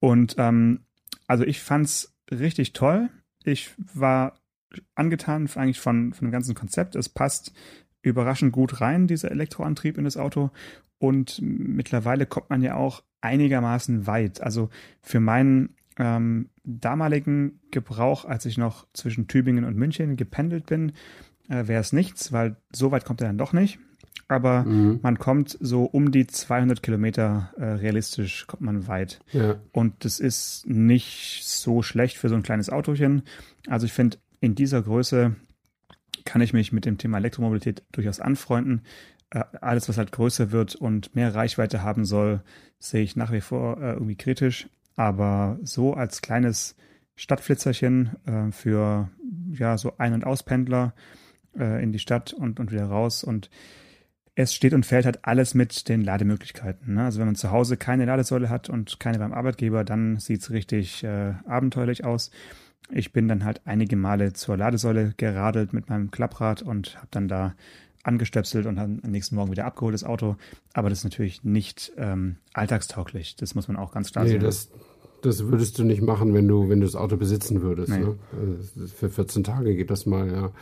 Und 0.00 0.36
ähm, 0.38 0.80
also 1.26 1.44
ich 1.44 1.60
fand's 1.60 2.14
richtig 2.30 2.72
toll. 2.72 3.10
Ich 3.44 3.70
war 3.76 4.34
angetan 4.94 5.48
eigentlich 5.54 5.80
von, 5.80 6.12
von 6.12 6.28
dem 6.28 6.32
ganzen 6.32 6.54
Konzept. 6.54 6.96
Es 6.96 7.08
passt 7.08 7.52
überraschend 8.02 8.52
gut 8.52 8.80
rein, 8.80 9.06
dieser 9.06 9.30
Elektroantrieb 9.30 9.98
in 9.98 10.04
das 10.04 10.16
Auto. 10.16 10.50
Und 10.98 11.40
mittlerweile 11.42 12.26
kommt 12.26 12.50
man 12.50 12.62
ja 12.62 12.76
auch 12.76 13.02
einigermaßen 13.20 14.06
weit. 14.06 14.40
Also 14.40 14.68
für 15.00 15.20
meinen 15.20 15.74
ähm, 15.98 16.50
damaligen 16.64 17.60
Gebrauch, 17.70 18.24
als 18.24 18.46
ich 18.46 18.58
noch 18.58 18.86
zwischen 18.92 19.28
Tübingen 19.28 19.64
und 19.64 19.76
München 19.76 20.16
gependelt 20.16 20.66
bin, 20.66 20.92
äh, 21.48 21.66
wäre 21.66 21.80
es 21.80 21.92
nichts, 21.92 22.32
weil 22.32 22.56
so 22.72 22.90
weit 22.90 23.04
kommt 23.04 23.20
er 23.20 23.28
dann 23.28 23.38
doch 23.38 23.52
nicht. 23.52 23.78
Aber 24.28 24.64
mhm. 24.64 25.00
man 25.02 25.18
kommt 25.18 25.56
so 25.60 25.84
um 25.84 26.10
die 26.10 26.26
200 26.26 26.82
Kilometer 26.82 27.52
äh, 27.58 27.64
realistisch, 27.64 28.46
kommt 28.46 28.62
man 28.62 28.88
weit. 28.88 29.20
Ja. 29.32 29.56
Und 29.72 30.04
das 30.04 30.18
ist 30.18 30.66
nicht 30.66 31.42
so 31.44 31.82
schlecht 31.82 32.16
für 32.16 32.28
so 32.28 32.34
ein 32.34 32.42
kleines 32.42 32.70
Autochen. 32.70 33.22
Also 33.68 33.86
ich 33.86 33.92
finde, 33.92 34.18
in 34.40 34.54
dieser 34.54 34.82
Größe 34.82 35.36
kann 36.24 36.40
ich 36.40 36.52
mich 36.52 36.72
mit 36.72 36.84
dem 36.84 36.98
Thema 36.98 37.18
Elektromobilität 37.18 37.82
durchaus 37.92 38.20
anfreunden. 38.20 38.82
Äh, 39.30 39.44
alles, 39.60 39.88
was 39.88 39.98
halt 39.98 40.12
größer 40.12 40.52
wird 40.52 40.74
und 40.74 41.14
mehr 41.14 41.34
Reichweite 41.34 41.82
haben 41.82 42.04
soll, 42.04 42.42
sehe 42.78 43.02
ich 43.02 43.16
nach 43.16 43.32
wie 43.32 43.40
vor 43.40 43.80
äh, 43.80 43.92
irgendwie 43.92 44.16
kritisch. 44.16 44.68
Aber 44.96 45.58
so 45.62 45.94
als 45.94 46.22
kleines 46.22 46.76
Stadtflitzerchen 47.16 48.16
äh, 48.26 48.52
für 48.52 49.10
ja 49.52 49.76
so 49.78 49.98
Ein- 49.98 50.14
und 50.14 50.24
Auspendler 50.24 50.94
äh, 51.58 51.82
in 51.82 51.92
die 51.92 51.98
Stadt 51.98 52.32
und, 52.32 52.60
und 52.60 52.72
wieder 52.72 52.86
raus. 52.86 53.24
Und 53.24 53.50
es 54.34 54.54
steht 54.54 54.72
und 54.72 54.84
fällt 54.84 55.04
halt 55.04 55.24
alles 55.24 55.54
mit 55.54 55.88
den 55.88 56.02
Lademöglichkeiten. 56.02 56.94
Ne? 56.94 57.04
Also 57.04 57.20
wenn 57.20 57.26
man 57.26 57.36
zu 57.36 57.50
Hause 57.50 57.76
keine 57.76 58.04
Ladesäule 58.04 58.48
hat 58.48 58.68
und 58.68 58.98
keine 58.98 59.18
beim 59.18 59.32
Arbeitgeber, 59.32 59.84
dann 59.84 60.18
sieht's 60.18 60.50
richtig 60.50 61.04
äh, 61.04 61.34
abenteuerlich 61.46 62.04
aus. 62.04 62.30
Ich 62.90 63.12
bin 63.12 63.28
dann 63.28 63.44
halt 63.44 63.62
einige 63.64 63.96
Male 63.96 64.32
zur 64.32 64.56
Ladesäule 64.56 65.14
geradelt 65.16 65.72
mit 65.72 65.88
meinem 65.88 66.10
Klapprad 66.10 66.62
und 66.62 66.96
habe 66.96 67.08
dann 67.10 67.28
da 67.28 67.54
angestöpselt 68.02 68.66
und 68.66 68.76
dann 68.76 69.00
am 69.02 69.10
nächsten 69.10 69.34
Morgen 69.34 69.50
wieder 69.50 69.64
abgeholt, 69.64 69.94
das 69.94 70.04
Auto. 70.04 70.36
Aber 70.74 70.90
das 70.90 70.98
ist 70.98 71.04
natürlich 71.04 71.42
nicht 71.42 71.92
ähm, 71.96 72.36
alltagstauglich. 72.52 73.36
Das 73.36 73.54
muss 73.54 73.66
man 73.66 73.76
auch 73.76 73.92
ganz 73.92 74.12
klar 74.12 74.24
nee, 74.24 74.38
Das, 74.38 74.70
das 75.22 75.46
würdest 75.46 75.78
du 75.78 75.84
nicht 75.84 76.02
machen, 76.02 76.34
wenn 76.34 76.46
du, 76.46 76.68
wenn 76.68 76.80
du 76.80 76.86
das 76.86 76.96
Auto 76.96 77.16
besitzen 77.16 77.62
würdest. 77.62 77.88
Nee. 77.88 78.00
Ne? 78.00 78.16
Also 78.38 78.86
für 78.94 79.08
14 79.08 79.42
Tage 79.42 79.74
geht 79.74 79.90
das 79.90 80.04
mal, 80.04 80.30
ja. 80.30 80.52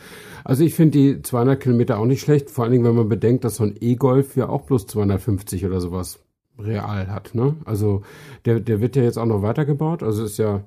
Also 0.44 0.62
ich 0.62 0.74
finde 0.74 0.98
die 0.98 1.22
200 1.22 1.60
Kilometer 1.60 1.98
auch 1.98 2.06
nicht 2.06 2.20
schlecht, 2.20 2.48
vor 2.48 2.64
allen 2.64 2.72
Dingen, 2.72 2.84
wenn 2.84 2.94
man 2.94 3.08
bedenkt, 3.08 3.44
dass 3.44 3.56
so 3.56 3.64
ein 3.64 3.74
E-Golf 3.80 4.36
ja 4.36 4.48
auch 4.48 4.62
bloß 4.62 4.86
250 4.86 5.66
oder 5.66 5.80
sowas 5.80 6.20
real 6.58 7.08
hat. 7.08 7.34
Ne? 7.34 7.56
Also 7.64 8.02
der, 8.44 8.60
der 8.60 8.80
wird 8.80 8.94
ja 8.94 9.02
jetzt 9.02 9.18
auch 9.18 9.26
noch 9.26 9.42
weitergebaut. 9.42 10.04
Also 10.04 10.24
ist 10.24 10.38
ja, 10.38 10.62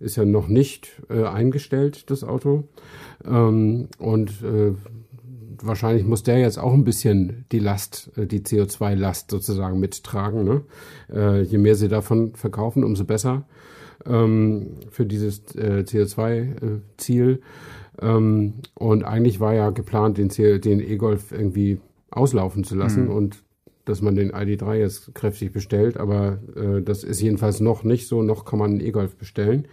ist 0.00 0.16
ja 0.16 0.24
noch 0.24 0.48
nicht 0.48 1.02
äh, 1.10 1.24
eingestellt, 1.24 2.10
das 2.10 2.24
Auto. 2.24 2.64
Ähm, 3.24 3.88
und 3.98 4.42
äh, 4.42 4.72
wahrscheinlich 5.62 6.04
muss 6.04 6.22
der 6.22 6.38
jetzt 6.38 6.58
auch 6.58 6.72
ein 6.72 6.84
bisschen 6.84 7.44
die 7.52 7.58
Last, 7.58 8.10
äh, 8.16 8.26
die 8.26 8.40
CO2-Last 8.40 9.30
sozusagen 9.30 9.80
mittragen. 9.80 10.44
Ne? 10.44 10.62
Äh, 11.12 11.42
je 11.42 11.58
mehr 11.58 11.74
sie 11.74 11.88
davon 11.88 12.34
verkaufen, 12.34 12.84
umso 12.84 13.04
besser 13.04 13.46
ähm, 14.06 14.76
für 14.90 15.06
dieses 15.06 15.54
äh, 15.56 15.84
CO2-Ziel. 15.86 17.40
Ähm, 18.00 18.54
und 18.74 19.04
eigentlich 19.04 19.40
war 19.40 19.54
ja 19.54 19.70
geplant, 19.70 20.18
den, 20.18 20.28
den 20.28 20.80
E-Golf 20.80 21.32
irgendwie 21.32 21.80
auslaufen 22.10 22.64
zu 22.64 22.74
lassen 22.76 23.04
mhm. 23.04 23.10
und 23.10 23.42
dass 23.88 24.02
man 24.02 24.14
den 24.14 24.32
ID3 24.32 24.74
jetzt 24.74 25.14
kräftig 25.14 25.52
bestellt, 25.52 25.96
aber 25.96 26.38
äh, 26.56 26.82
das 26.82 27.04
ist 27.04 27.20
jedenfalls 27.20 27.60
noch 27.60 27.84
nicht 27.84 28.06
so, 28.08 28.22
noch 28.22 28.44
kann 28.44 28.58
man 28.58 28.72
einen 28.72 28.80
E-Golf 28.80 29.16
bestellen. 29.16 29.66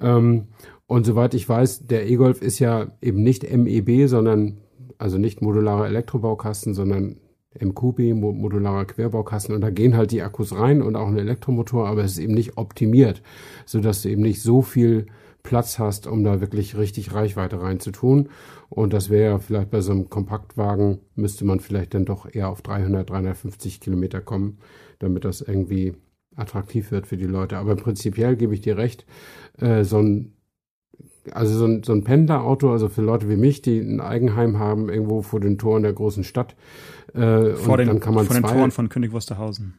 Ähm, 0.00 0.48
und 0.86 1.04
soweit 1.04 1.34
ich 1.34 1.48
weiß, 1.48 1.86
der 1.86 2.08
E-Golf 2.08 2.42
ist 2.42 2.58
ja 2.58 2.92
eben 3.02 3.22
nicht 3.22 3.44
MEB, 3.44 4.08
sondern 4.08 4.58
also 4.98 5.18
nicht 5.18 5.42
modularer 5.42 5.86
Elektrobaukasten, 5.86 6.74
sondern 6.74 7.16
MQB, 7.60 8.14
modularer 8.14 8.84
Querbaukasten. 8.84 9.54
Und 9.54 9.60
da 9.60 9.70
gehen 9.70 9.96
halt 9.96 10.12
die 10.12 10.22
Akkus 10.22 10.56
rein 10.56 10.82
und 10.82 10.96
auch 10.96 11.08
ein 11.08 11.18
Elektromotor, 11.18 11.88
aber 11.88 12.04
es 12.04 12.12
ist 12.12 12.18
eben 12.18 12.34
nicht 12.34 12.56
optimiert, 12.56 13.22
sodass 13.64 14.02
du 14.02 14.10
eben 14.10 14.22
nicht 14.22 14.42
so 14.42 14.62
viel 14.62 15.06
Platz 15.46 15.78
hast, 15.78 16.06
um 16.06 16.24
da 16.24 16.40
wirklich 16.40 16.76
richtig 16.76 17.14
Reichweite 17.14 17.62
reinzutun. 17.62 18.28
Und 18.68 18.92
das 18.92 19.08
wäre 19.08 19.30
ja 19.30 19.38
vielleicht 19.38 19.70
bei 19.70 19.80
so 19.80 19.92
einem 19.92 20.10
Kompaktwagen, 20.10 20.98
müsste 21.14 21.46
man 21.46 21.60
vielleicht 21.60 21.94
dann 21.94 22.04
doch 22.04 22.28
eher 22.30 22.50
auf 22.50 22.60
300, 22.60 23.08
350 23.08 23.80
Kilometer 23.80 24.20
kommen, 24.20 24.58
damit 24.98 25.24
das 25.24 25.40
irgendwie 25.40 25.94
attraktiv 26.34 26.90
wird 26.90 27.06
für 27.06 27.16
die 27.16 27.24
Leute. 27.24 27.56
Aber 27.56 27.76
prinzipiell 27.76 28.36
gebe 28.36 28.52
ich 28.52 28.60
dir 28.60 28.76
recht, 28.76 29.06
äh, 29.58 29.84
so 29.84 29.98
ein 29.98 30.32
also 31.32 31.58
so 31.58 31.66
ein, 31.66 31.82
so 31.82 31.92
ein 31.92 32.04
Pendlerauto, 32.04 32.70
also 32.70 32.88
für 32.88 33.02
Leute 33.02 33.28
wie 33.28 33.36
mich, 33.36 33.60
die 33.60 33.80
ein 33.80 34.00
Eigenheim 34.00 34.58
haben, 34.58 34.88
irgendwo 34.88 35.22
vor 35.22 35.40
den 35.40 35.58
Toren 35.58 35.82
der 35.82 35.92
großen 35.92 36.22
Stadt. 36.22 36.54
Äh, 37.14 37.54
vor 37.54 37.76
den, 37.78 37.88
dann 37.88 38.00
kann 38.00 38.14
man 38.14 38.26
vor 38.26 38.36
den 38.36 38.44
Toren 38.44 38.70
von 38.70 38.88
König 38.88 39.12
Wusterhausen. 39.12 39.74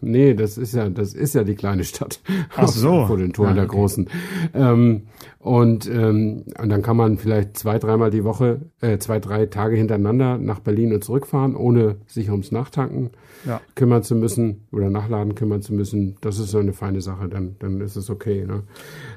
Nee, 0.00 0.34
das 0.34 0.56
ist 0.56 0.74
ja, 0.74 0.88
das 0.88 1.12
ist 1.12 1.34
ja 1.34 1.44
die 1.44 1.54
kleine 1.54 1.84
Stadt. 1.84 2.20
Ach 2.56 2.68
so. 2.68 3.06
vor 3.06 3.18
den 3.18 3.32
Toren 3.32 3.52
ah, 3.52 3.54
der 3.54 3.66
großen. 3.66 4.08
Ähm, 4.54 5.02
und, 5.38 5.88
ähm, 5.88 6.44
und 6.60 6.68
dann 6.68 6.82
kann 6.82 6.96
man 6.96 7.18
vielleicht 7.18 7.56
zwei, 7.56 7.78
dreimal 7.78 8.10
die 8.10 8.24
Woche, 8.24 8.60
äh, 8.80 8.98
zwei, 8.98 9.20
drei 9.20 9.46
Tage 9.46 9.76
hintereinander 9.76 10.38
nach 10.38 10.60
Berlin 10.60 10.92
und 10.92 11.04
zurückfahren, 11.04 11.56
ohne 11.56 11.96
sich 12.06 12.30
ums 12.30 12.52
Nachtanken 12.52 13.10
ja. 13.46 13.60
kümmern 13.74 14.02
zu 14.02 14.14
müssen 14.14 14.66
oder 14.72 14.90
Nachladen 14.90 15.34
kümmern 15.34 15.62
zu 15.62 15.74
müssen. 15.74 16.16
Das 16.20 16.38
ist 16.38 16.50
so 16.50 16.58
eine 16.58 16.72
feine 16.72 17.00
Sache, 17.00 17.28
dann, 17.28 17.56
dann 17.58 17.80
ist 17.80 17.96
es 17.96 18.10
okay. 18.10 18.44
Ne? 18.46 18.64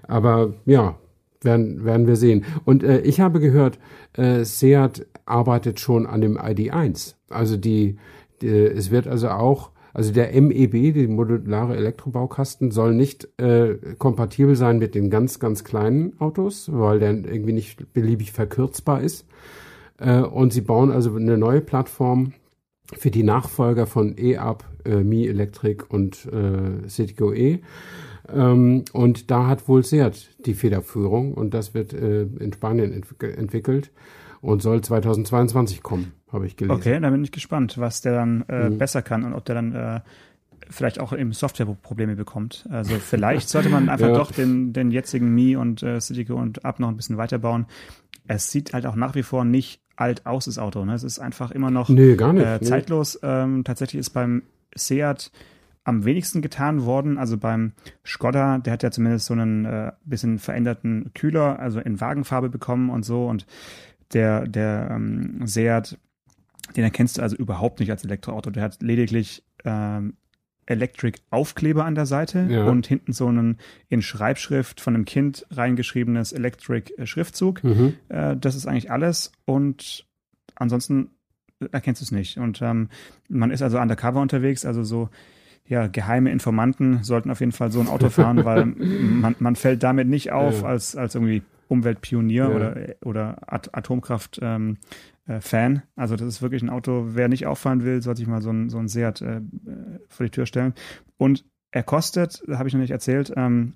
Aber 0.03 0.53
ja, 0.65 0.97
werden, 1.41 1.84
werden 1.86 2.08
wir 2.08 2.15
sehen. 2.15 2.45
Und 2.65 2.84
äh, 2.84 2.99
ich 3.01 3.19
habe 3.19 3.39
gehört, 3.39 3.79
äh, 4.13 4.43
Seat 4.43 5.06
arbeitet 5.25 5.79
schon 5.79 6.06
an 6.06 6.21
dem 6.21 6.38
ID1. 6.38 7.15
Also 7.29 7.58
die, 7.58 7.97
die 8.41 8.47
es 8.47 8.91
wird 8.91 9.08
also 9.08 9.29
auch 9.29 9.72
also 9.93 10.12
der 10.12 10.29
MEB, 10.41 10.93
die 10.93 11.08
modulare 11.08 11.75
Elektrobaukasten, 11.75 12.71
soll 12.71 12.95
nicht 12.95 13.27
äh, 13.39 13.75
kompatibel 13.97 14.56
sein 14.56 14.79
mit 14.79 14.95
den 14.95 15.10
ganz, 15.10 15.39
ganz 15.39 15.63
kleinen 15.63 16.19
Autos, 16.19 16.69
weil 16.71 16.99
der 16.99 17.12
irgendwie 17.12 17.53
nicht 17.53 17.93
beliebig 17.93 18.32
verkürzbar 18.32 19.01
ist. 19.01 19.25
Äh, 19.99 20.21
und 20.21 20.51
sie 20.51 20.62
bauen 20.62 20.91
also 20.91 21.15
eine 21.15 21.38
neue 21.38 21.62
Plattform 21.62 22.34
für 22.91 23.12
die 23.12 23.23
Nachfolger 23.23 23.86
von 23.86 24.15
E-Up, 24.17 24.65
äh, 24.84 25.03
Mi 25.03 25.27
Electric 25.27 25.86
und 25.88 26.25
äh, 26.25 26.88
Citigo 26.89 27.32
E. 27.32 27.60
Ähm, 28.34 28.86
und 28.93 29.29
da 29.29 29.47
hat 29.47 29.67
wohl 29.67 29.84
Seat 29.84 30.29
die 30.45 30.53
Federführung 30.56 31.34
und 31.34 31.53
das 31.53 31.73
wird 31.73 31.93
äh, 31.93 32.23
in 32.23 32.51
Spanien 32.53 32.91
ent 32.93 33.06
entwickelt 33.21 33.91
und 34.43 34.62
soll 34.62 34.82
2022 34.82 35.82
kommen, 35.84 36.12
habe 36.32 36.45
ich 36.45 36.58
gelesen. 36.58 36.75
Okay, 36.75 36.99
da 36.99 37.10
bin 37.10 37.23
ich 37.23 37.32
gespannt, 37.32 37.77
was 37.77 38.01
der 38.01 38.13
dann 38.13 38.43
äh, 38.49 38.69
mhm. 38.69 38.77
besser 38.77 39.01
kann 39.01 39.23
und 39.23 39.34
ob 39.34 39.45
der 39.45 39.56
dann 39.56 39.73
äh, 39.73 40.01
vielleicht 40.69 40.99
auch 40.99 41.13
eben 41.13 41.32
Softwareprobleme 41.32 42.17
bekommt. 42.17 42.67
Also 42.69 42.95
vielleicht 42.95 43.47
sollte 43.47 43.69
man 43.69 43.88
einfach 43.89 44.10
ja. 44.10 44.13
doch 44.13 44.32
den, 44.32 44.73
den 44.73 44.91
jetzigen 44.91 45.34
Mi 45.34 45.56
und 45.56 45.82
äh, 45.82 45.99
Citigo 46.01 46.36
und 46.36 46.65
Up 46.65 46.82
noch 46.82 46.89
ein 46.89 46.97
bisschen 46.97 47.15
weiterbauen. 47.15 47.67
Es 48.27 48.51
sieht 48.51 48.73
halt 48.73 48.86
auch 48.86 48.95
nach 48.95 49.15
wie 49.15 49.23
vor 49.23 49.45
nicht 49.45 49.82
alt 49.95 50.25
aus, 50.25 50.45
das 50.45 50.58
Auto. 50.58 50.84
Ne? 50.84 50.93
Es 50.93 51.03
ist 51.03 51.19
einfach 51.19 51.51
immer 51.51 51.71
noch 51.71 51.88
nee, 51.88 52.15
nicht, 52.15 52.21
äh, 52.21 52.60
zeitlos. 52.62 53.17
Nee. 53.21 53.29
Ähm, 53.29 53.63
tatsächlich 53.63 54.01
ist 54.01 54.10
beim 54.10 54.43
Seat 54.75 55.32
am 55.86 56.03
wenigsten 56.03 56.41
getan 56.41 56.86
worden. 56.86 57.17
Also 57.17 57.38
beim 57.38 57.73
Skoda, 58.06 58.58
der 58.58 58.73
hat 58.73 58.84
ja 58.84 58.91
zumindest 58.91 59.25
so 59.25 59.34
einen 59.34 59.63
äh, 59.63 59.91
bisschen 60.03 60.39
veränderten 60.39 61.12
Kühler, 61.13 61.60
also 61.60 61.79
in 61.79 62.01
Wagenfarbe 62.01 62.49
bekommen 62.49 62.89
und 62.89 63.03
so. 63.03 63.25
Und 63.27 63.45
der, 64.13 64.47
der 64.47 64.89
ähm, 64.91 65.45
Seat, 65.45 65.97
den 66.76 66.84
erkennst 66.84 67.17
du 67.17 67.21
also 67.21 67.36
überhaupt 67.36 67.80
nicht 67.80 67.91
als 67.91 68.04
Elektroauto. 68.04 68.49
Der 68.49 68.63
hat 68.63 68.82
lediglich 68.82 69.43
ähm, 69.65 70.15
Electric 70.65 71.19
Aufkleber 71.30 71.86
an 71.86 71.95
der 71.95 72.06
Seite 72.06 72.47
ja. 72.49 72.65
und 72.65 72.88
hinten 72.88 73.13
so 73.13 73.28
einen 73.28 73.58
in 73.89 74.02
Schreibschrift 74.02 74.80
von 74.80 74.95
einem 74.95 75.06
Kind 75.06 75.45
reingeschriebenes 75.52 76.32
Electric 76.32 76.93
Schriftzug. 77.06 77.63
Mhm. 77.63 77.95
Äh, 78.10 78.38
das 78.38 78.56
ist 78.56 78.65
eigentlich 78.65 78.91
alles. 78.91 79.32
Und 79.45 80.06
ansonsten 80.56 81.10
erkennst 81.71 82.02
du 82.02 82.06
es 82.06 82.12
nicht. 82.12 82.38
Und 82.38 82.62
ähm, 82.62 82.89
man 83.28 83.52
ist 83.52 83.62
also 83.62 83.80
undercover 83.80 84.21
unterwegs, 84.21 84.65
also 84.65 84.84
so 84.84 85.10
ja, 85.65 85.88
geheime 85.88 86.30
Informanten 86.32 87.04
sollten 87.04 87.32
auf 87.32 87.39
jeden 87.39 87.54
Fall 87.54 87.71
so 87.71 87.80
ein 87.80 87.88
Auto 87.88 88.10
fahren, 88.10 88.43
weil 88.45 88.65
man, 88.65 89.36
man 89.39 89.56
fällt 89.56 89.84
damit 89.84 90.08
nicht 90.08 90.32
auf 90.32 90.62
ja. 90.62 90.67
als, 90.67 90.95
als 90.95 91.15
irgendwie 91.15 91.41
Umweltpionier 91.67 92.49
ja. 92.49 92.56
oder, 92.56 92.78
oder 93.04 93.38
At 93.47 93.76
Atomkraft 93.76 94.39
ähm, 94.41 94.78
äh. 95.26 95.39
Also 95.95 96.15
das 96.15 96.28
ist 96.28 96.41
wirklich 96.41 96.62
ein 96.62 96.69
Auto, 96.69 97.06
wer 97.13 97.28
nicht 97.28 97.45
auffahren 97.45 97.84
will, 97.84 98.02
soll 98.02 98.17
sich 98.17 98.28
mal 98.28 98.41
so 98.41 98.49
ein, 98.49 98.69
so 98.69 98.78
ein 98.78 98.88
Seat 98.88 99.21
äh, 99.21 99.41
vor 100.10 100.26
die 100.26 100.32
Tür 100.32 100.45
stellen. 100.45 100.73
Und 101.17 101.45
er 101.71 101.84
kostet, 101.84 102.43
habe 102.49 102.67
ich 102.67 102.73
noch 102.73 102.82
nicht 102.82 102.91
erzählt, 102.91 103.34
ähm, 103.36 103.73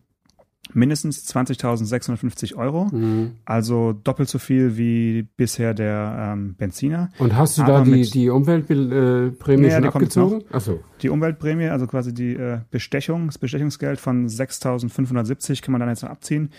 mindestens 0.73 1.25
20.650 1.33 2.55
Euro, 2.55 2.89
mhm. 2.91 3.31
also 3.45 3.93
doppelt 3.93 4.29
so 4.29 4.39
viel 4.39 4.77
wie 4.77 5.23
bisher 5.37 5.73
der 5.73 6.33
ähm, 6.33 6.55
Benziner. 6.55 7.09
Und 7.19 7.35
hast 7.35 7.57
du 7.57 7.63
Aber 7.63 7.79
da 7.79 7.83
die, 7.83 8.09
die 8.09 8.29
Umweltprämie 8.29 9.71
schon 9.71 9.85
abgezogen? 9.85 10.43
Achso. 10.51 10.83
Die 11.01 11.09
Umweltprämie, 11.09 11.67
also 11.67 11.87
quasi 11.87 12.13
die 12.13 12.35
äh, 12.35 12.59
Bestechung, 12.69 13.27
das 13.27 13.37
Bestechungsgeld 13.37 13.99
von 13.99 14.27
6.570 14.27 15.61
kann 15.61 15.71
man 15.71 15.79
dann 15.79 15.89
jetzt 15.89 16.03
noch 16.03 16.09
abziehen. 16.09 16.49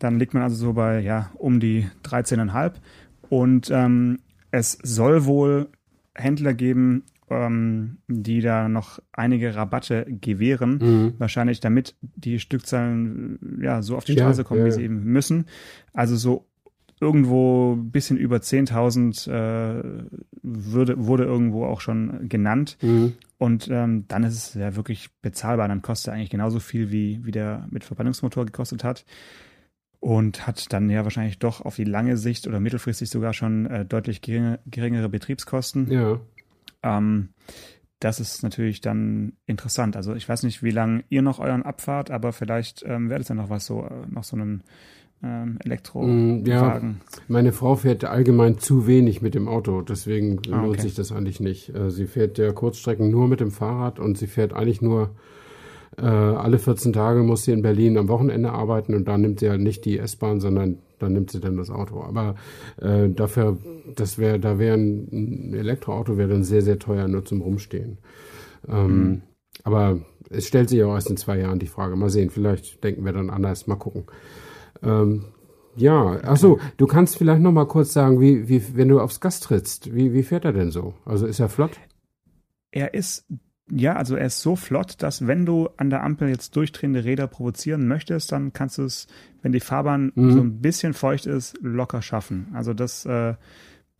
Dann 0.00 0.18
liegt 0.18 0.34
man 0.34 0.42
also 0.42 0.56
so 0.56 0.72
bei 0.72 0.98
ja 0.98 1.30
um 1.34 1.60
die 1.60 1.86
13,5 2.02 2.72
und 3.28 3.70
ähm, 3.70 4.18
es 4.50 4.76
soll 4.82 5.24
wohl 5.26 5.68
Händler 6.14 6.54
geben, 6.54 7.04
ähm, 7.30 7.98
die 8.08 8.40
da 8.40 8.68
noch 8.68 8.98
einige 9.12 9.54
Rabatte 9.54 10.06
gewähren, 10.08 10.78
mhm. 10.78 11.14
wahrscheinlich 11.18 11.60
damit 11.60 11.94
die 12.00 12.40
Stückzahlen 12.40 13.60
ja 13.62 13.82
so 13.82 13.96
auf 13.96 14.04
die 14.04 14.12
Straße 14.12 14.42
ja, 14.42 14.44
kommen, 14.44 14.60
ja. 14.60 14.66
wie 14.66 14.72
sie 14.72 14.82
eben 14.82 15.04
müssen. 15.04 15.46
Also 15.92 16.16
so 16.16 16.46
irgendwo 17.00 17.74
ein 17.74 17.90
bisschen 17.90 18.18
über 18.18 18.38
10.000 18.38 19.30
äh, 19.30 20.04
würde, 20.42 21.06
wurde 21.06 21.24
irgendwo 21.24 21.64
auch 21.64 21.80
schon 21.80 22.28
genannt. 22.28 22.76
Mhm. 22.82 23.14
Und 23.38 23.68
ähm, 23.70 24.04
dann 24.08 24.22
ist 24.24 24.34
es 24.34 24.54
ja 24.54 24.76
wirklich 24.76 25.10
bezahlbar. 25.22 25.66
Dann 25.68 25.80
kostet 25.80 26.08
er 26.08 26.14
eigentlich 26.14 26.30
genauso 26.30 26.60
viel, 26.60 26.90
wie, 26.90 27.24
wie 27.24 27.30
der 27.30 27.66
mit 27.70 27.84
Verbrennungsmotor 27.84 28.44
gekostet 28.44 28.84
hat. 28.84 29.06
Und 30.00 30.46
hat 30.46 30.72
dann 30.72 30.88
ja 30.88 31.04
wahrscheinlich 31.04 31.38
doch 31.38 31.60
auf 31.60 31.76
die 31.76 31.84
lange 31.84 32.16
Sicht 32.16 32.46
oder 32.46 32.58
mittelfristig 32.58 33.10
sogar 33.10 33.34
schon 33.34 33.66
äh, 33.66 33.84
deutlich 33.84 34.22
geringe, 34.22 34.58
geringere 34.66 35.10
Betriebskosten. 35.10 35.90
Ja. 35.90 36.20
Ähm, 36.82 37.28
das 38.00 38.18
ist 38.18 38.42
natürlich 38.42 38.80
dann 38.80 39.34
interessant. 39.44 39.96
Also 39.96 40.14
ich 40.14 40.26
weiß 40.26 40.42
nicht, 40.42 40.62
wie 40.62 40.70
lange 40.70 41.04
ihr 41.10 41.20
noch 41.20 41.38
euren 41.38 41.62
abfahrt, 41.62 42.10
aber 42.10 42.32
vielleicht 42.32 42.82
ähm, 42.86 43.10
wäre 43.10 43.20
es 43.20 43.28
ja 43.28 43.34
noch 43.34 43.50
was 43.50 43.66
so, 43.66 43.84
äh, 43.84 44.10
noch 44.10 44.24
so 44.24 44.36
einen 44.36 44.62
ähm, 45.22 45.58
Elektrowagen. 45.62 46.42
Mm, 46.42 46.46
ja, 46.46 46.80
meine 47.28 47.52
Frau 47.52 47.76
fährt 47.76 48.04
allgemein 48.04 48.58
zu 48.58 48.86
wenig 48.86 49.20
mit 49.20 49.34
dem 49.34 49.48
Auto, 49.48 49.82
deswegen 49.82 50.40
ah, 50.50 50.62
lohnt 50.62 50.80
sich 50.80 50.94
das 50.94 51.12
eigentlich 51.12 51.40
nicht. 51.40 51.74
Äh, 51.74 51.90
sie 51.90 52.06
fährt 52.06 52.38
ja 52.38 52.52
Kurzstrecken 52.52 53.10
nur 53.10 53.28
mit 53.28 53.40
dem 53.40 53.50
Fahrrad 53.50 53.98
und 53.98 54.16
sie 54.16 54.26
fährt 54.26 54.54
eigentlich 54.54 54.80
nur 54.80 55.14
äh, 55.96 56.04
alle 56.04 56.58
14 56.58 56.92
Tage 56.92 57.22
muss 57.22 57.44
sie 57.44 57.52
in 57.52 57.62
Berlin 57.62 57.98
am 57.98 58.08
Wochenende 58.08 58.52
arbeiten 58.52 58.94
und 58.94 59.06
da 59.08 59.18
nimmt 59.18 59.40
sie 59.40 59.50
halt 59.50 59.60
nicht 59.60 59.84
die 59.84 59.98
S-Bahn, 59.98 60.40
sondern 60.40 60.78
dann 60.98 61.12
nimmt 61.12 61.30
sie 61.30 61.40
dann 61.40 61.56
das 61.56 61.70
Auto. 61.70 62.02
Aber 62.02 62.36
äh, 62.80 63.08
dafür, 63.08 63.58
das 63.96 64.18
wäre, 64.18 64.38
da 64.38 64.58
wäre 64.58 64.76
ein 64.76 65.52
Elektroauto 65.54 66.16
wäre 66.16 66.28
dann 66.28 66.44
sehr, 66.44 66.62
sehr 66.62 66.78
teuer 66.78 67.08
nur 67.08 67.24
zum 67.24 67.40
Rumstehen. 67.40 67.98
Ähm, 68.68 68.98
mhm. 68.98 69.22
Aber 69.64 70.00
es 70.30 70.46
stellt 70.46 70.68
sich 70.68 70.82
auch 70.84 70.94
erst 70.94 71.10
in 71.10 71.16
zwei 71.16 71.38
Jahren 71.38 71.58
die 71.58 71.66
Frage. 71.66 71.96
Mal 71.96 72.10
sehen, 72.10 72.30
vielleicht 72.30 72.82
denken 72.84 73.04
wir 73.04 73.12
dann 73.12 73.30
anders. 73.30 73.66
Mal 73.66 73.76
gucken. 73.76 74.04
Ähm, 74.82 75.24
ja, 75.76 76.22
achso, 76.22 76.58
du 76.76 76.86
kannst 76.86 77.16
vielleicht 77.16 77.42
noch 77.42 77.52
mal 77.52 77.66
kurz 77.66 77.92
sagen, 77.92 78.20
wie, 78.20 78.48
wie, 78.48 78.76
wenn 78.76 78.88
du 78.88 79.00
aufs 79.00 79.20
Gas 79.20 79.40
trittst, 79.40 79.94
wie, 79.94 80.12
wie 80.12 80.22
fährt 80.22 80.44
er 80.44 80.52
denn 80.52 80.70
so? 80.70 80.94
Also 81.04 81.26
ist 81.26 81.40
er 81.40 81.48
flott? 81.48 81.78
Er 82.72 82.94
ist 82.94 83.26
ja, 83.70 83.94
also 83.94 84.16
er 84.16 84.26
ist 84.26 84.40
so 84.40 84.56
flott, 84.56 85.02
dass 85.02 85.26
wenn 85.26 85.46
du 85.46 85.68
an 85.76 85.90
der 85.90 86.02
Ampel 86.02 86.28
jetzt 86.28 86.56
durchdrehende 86.56 87.04
Räder 87.04 87.26
provozieren 87.26 87.86
möchtest, 87.86 88.32
dann 88.32 88.52
kannst 88.52 88.78
du 88.78 88.84
es, 88.84 89.06
wenn 89.42 89.52
die 89.52 89.60
Fahrbahn 89.60 90.12
mhm. 90.14 90.32
so 90.32 90.40
ein 90.40 90.60
bisschen 90.60 90.92
feucht 90.92 91.26
ist, 91.26 91.56
locker 91.60 92.02
schaffen. 92.02 92.48
Also 92.52 92.74
das, 92.74 93.06
äh, 93.06 93.34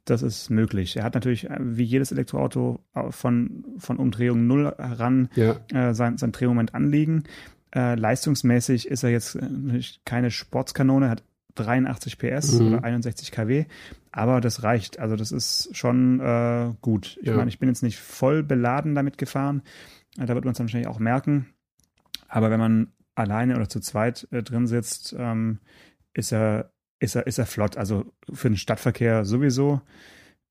das 0.05 0.23
ist 0.23 0.51
möglich. 0.51 0.97
Er 0.97 1.05
hat 1.05 1.15
natürlich 1.15 1.49
äh, 1.49 1.59
wie 1.61 1.85
jedes 1.85 2.13
Elektroauto 2.13 2.81
von, 3.11 3.65
von 3.79 3.97
Umdrehung 3.97 4.47
null 4.47 4.75
heran 4.77 5.29
ja. 5.35 5.57
äh, 5.73 5.95
sein, 5.95 6.19
sein 6.19 6.33
Drehmoment 6.33 6.75
anliegen. 6.75 7.25
Äh, 7.73 7.95
leistungsmäßig 7.95 8.89
ist 8.89 9.05
er 9.05 9.11
jetzt 9.11 9.37
äh, 9.37 9.81
keine 10.05 10.31
Sportskanone, 10.31 11.09
hat 11.09 11.23
83 11.55 12.19
PS 12.19 12.53
mhm. 12.53 12.67
oder 12.67 12.85
61 12.85 13.33
kW, 13.33 13.65
aber 14.13 14.41
das 14.41 14.63
reicht. 14.63 14.99
Also 14.99 15.17
das 15.17 15.33
ist 15.33 15.77
schon 15.77 16.21
äh, 16.21 16.73
gut. 16.81 17.19
Ich 17.21 17.29
ja. 17.29 17.37
meine, 17.37 17.49
ich 17.49 17.59
bin 17.59 17.69
jetzt 17.69 17.83
nicht 17.83 17.99
voll 17.99 18.43
beladen 18.43 18.95
damit 18.95 19.19
gefahren. 19.19 19.63
Da 20.17 20.35
wird 20.35 20.45
man 20.45 20.53
es 20.53 20.61
wahrscheinlich 20.61 20.89
auch 20.89 20.99
merken. 20.99 21.47
Aber 22.29 22.51
wenn 22.51 22.61
man 22.61 22.93
alleine 23.15 23.57
oder 23.57 23.69
zu 23.69 23.81
zweit 23.81 24.27
äh, 24.31 24.43
drin 24.43 24.67
sitzt, 24.67 25.15
ähm, 25.19 25.59
ist 26.15 26.33
er 26.33 26.73
ist 26.99 27.15
er 27.15 27.27
ist 27.27 27.39
er 27.39 27.47
flott. 27.47 27.77
Also 27.77 28.13
für 28.33 28.49
den 28.49 28.57
Stadtverkehr 28.57 29.25
sowieso. 29.25 29.81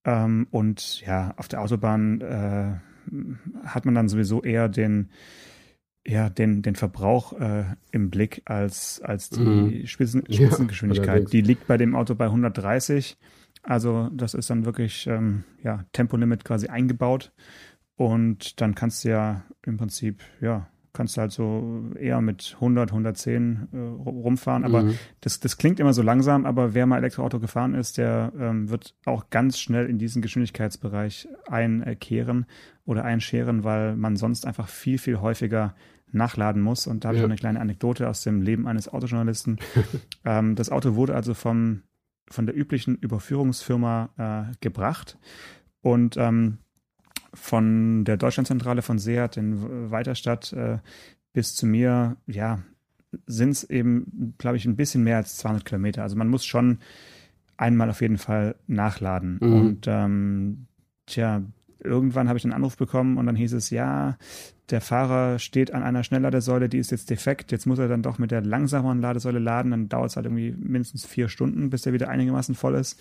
Ähm, 0.06 0.48
und 0.52 1.02
ja, 1.02 1.34
auf 1.38 1.48
der 1.48 1.62
Autobahn 1.62 2.22
äh, 2.22 2.74
hat 3.66 3.86
man 3.86 3.96
dann 3.96 4.10
sowieso 4.10 4.44
eher 4.44 4.70
den 4.70 5.10
ja, 6.10 6.30
den, 6.30 6.64
den 6.64 6.76
Verbrauch 6.76 7.34
äh, 7.40 7.66
im 7.92 8.10
Blick 8.10 8.42
als, 8.46 9.00
als 9.02 9.30
die 9.30 9.42
mhm. 9.42 9.86
Spitzen, 9.86 10.24
Spitzengeschwindigkeit. 10.28 11.24
Ja, 11.24 11.30
die 11.30 11.42
liegt 11.42 11.68
bei 11.68 11.78
dem 11.78 11.96
Auto 11.96 12.16
bei 12.16 12.26
130. 12.26 13.18
Also 13.62 14.10
das 14.12 14.34
ist 14.34 14.50
dann 14.50 14.66
wirklich 14.66 15.06
ähm, 15.06 15.44
ja, 15.64 15.86
Tempolimit 15.94 16.44
quasi 16.46 16.68
eingebaut. 16.68 17.32
Und 17.96 18.60
dann 18.60 18.74
kannst 18.74 19.04
du 19.04 19.10
ja 19.10 19.44
im 19.66 19.78
Prinzip, 19.78 20.24
ja, 20.42 20.68
kannst 20.94 21.18
du 21.18 21.22
halt 21.22 21.32
so 21.32 21.92
eher 22.00 22.22
mit 22.22 22.54
100, 22.56 22.92
110 22.92 23.68
äh, 23.72 23.78
rumfahren. 23.78 24.64
Aber 24.64 24.84
mhm. 24.84 24.96
das, 25.22 25.40
das 25.40 25.58
klingt 25.58 25.80
immer 25.80 25.94
so 25.94 26.02
langsam, 26.02 26.46
aber 26.46 26.74
wer 26.74 26.86
mal 26.86 26.98
Elektroauto 26.98 27.40
gefahren 27.40 27.76
ist, 27.76 27.98
der 27.98 28.34
ähm, 28.40 28.70
wird 28.70 28.96
auch 29.06 29.30
ganz 29.30 29.60
schnell 29.60 29.88
in 29.88 29.98
diesen 29.98 30.22
Geschwindigkeitsbereich 30.22 31.28
einkehren 31.48 32.46
oder 32.86 33.06
einscheren, 33.06 33.64
weil 33.64 33.96
man 33.96 34.16
sonst 34.16 34.46
einfach 34.46 34.68
viel, 34.68 34.98
viel 34.98 35.20
häufiger 35.22 35.76
nachladen 36.12 36.62
muss. 36.62 36.88
Und 36.88 37.04
da 37.04 37.10
habe 37.10 37.18
ja. 37.18 37.22
ich 37.22 37.26
auch 37.26 37.30
eine 37.30 37.40
kleine 37.40 37.60
Anekdote 37.60 38.10
aus 38.10 38.22
dem 38.22 38.42
Leben 38.42 38.68
eines 38.68 38.88
Autojournalisten. 38.88 39.60
ähm, 40.26 40.56
das 40.56 40.70
Auto 40.70 40.96
wurde 40.96 41.16
also 41.16 41.34
vom, 41.34 41.84
von 42.30 42.46
der 42.46 42.58
üblichen 42.58 42.96
Überführungsfirma 42.96 44.50
äh, 44.50 44.56
gebracht 44.60 45.18
und 45.82 46.18
ähm, 46.18 46.60
von 47.34 48.06
der 48.06 48.18
Deutschlandzentrale 48.18 48.82
von 48.82 49.00
Seat 49.00 49.38
in 49.38 49.92
Weiterstadt 49.92 50.54
äh, 50.54 50.80
bis 51.34 51.56
zu 51.56 51.66
mir, 51.66 52.18
ja, 52.28 52.60
sind 53.26 53.52
es 53.52 53.64
eben, 53.64 54.36
glaube 54.38 54.58
ich, 54.58 54.66
ein 54.66 54.76
bisschen 54.76 55.04
mehr 55.04 55.18
als 55.18 55.38
200 55.38 55.66
Kilometer. 55.66 56.04
Also 56.04 56.16
man 56.16 56.28
muss 56.28 56.46
schon 56.46 56.80
einmal 57.58 57.90
auf 57.90 58.02
jeden 58.02 58.18
Fall 58.18 58.56
nachladen. 58.68 59.38
Mhm. 59.42 59.54
Und 59.54 59.86
ähm, 59.88 60.68
tja, 61.06 61.42
irgendwann 61.84 62.28
habe 62.28 62.38
ich 62.38 62.46
einen 62.46 62.54
Anruf 62.54 62.78
bekommen 62.78 63.18
und 63.18 63.26
dann 63.26 63.36
hieß 63.36 63.54
es, 63.54 63.70
ja, 63.70 64.18
der 64.70 64.82
Fahrer 64.82 65.40
steht 65.40 65.74
an 65.74 65.84
einer 65.84 66.04
Schnellladesäule, 66.04 66.70
die 66.70 66.78
ist 66.78 66.92
jetzt 66.92 67.10
defekt, 67.10 67.52
jetzt 67.52 67.66
muss 67.66 67.80
er 67.80 67.88
dann 67.88 68.04
doch 68.04 68.20
mit 68.20 68.32
der 68.32 68.42
langsameren 68.42 69.02
Ladesäule 69.02 69.40
laden, 69.40 69.72
dann 69.72 69.90
dauert 69.90 70.12
es 70.12 70.16
halt 70.16 70.26
irgendwie 70.26 70.52
mindestens 70.52 71.06
vier 71.06 71.28
Stunden, 71.28 71.70
bis 71.70 71.82
der 71.82 71.94
wieder 71.94 72.10
einigermaßen 72.10 72.54
voll 72.56 72.76
ist. 72.76 73.00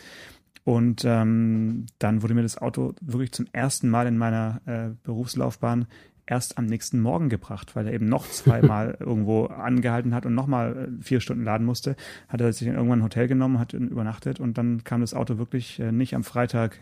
Und 0.64 1.02
ähm, 1.06 1.86
dann 1.98 2.22
wurde 2.22 2.34
mir 2.34 2.42
das 2.42 2.58
Auto 2.58 2.94
wirklich 3.00 3.32
zum 3.32 3.46
ersten 3.52 3.88
Mal 3.88 4.06
in 4.06 4.18
meiner 4.18 4.60
äh, 4.66 4.90
Berufslaufbahn 5.02 5.86
erst 6.26 6.58
am 6.58 6.66
nächsten 6.66 7.00
Morgen 7.00 7.30
gebracht, 7.30 7.74
weil 7.74 7.86
er 7.86 7.94
eben 7.94 8.06
noch 8.06 8.28
zweimal 8.28 8.96
irgendwo 9.00 9.46
angehalten 9.46 10.14
hat 10.14 10.26
und 10.26 10.34
nochmal 10.34 10.76
äh, 10.76 11.02
vier 11.02 11.20
Stunden 11.20 11.44
laden 11.44 11.64
musste. 11.64 11.96
Hat 12.28 12.40
er 12.40 12.52
sich 12.52 12.68
irgendwann 12.68 13.00
ein 13.00 13.04
Hotel 13.04 13.28
genommen, 13.28 13.58
hat 13.58 13.72
übernachtet 13.72 14.40
und 14.40 14.58
dann 14.58 14.84
kam 14.84 15.00
das 15.00 15.14
Auto 15.14 15.38
wirklich 15.38 15.80
äh, 15.80 15.90
nicht 15.90 16.14
am 16.14 16.24
Freitag 16.24 16.78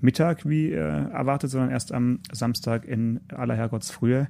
Mittag 0.00 0.48
wie 0.48 0.72
äh, 0.72 0.78
erwartet, 0.78 1.50
sondern 1.50 1.70
erst 1.70 1.92
am 1.92 2.20
Samstag 2.32 2.84
in 2.84 3.20
aller 3.28 3.54
Herrgottsfrühe. 3.54 4.28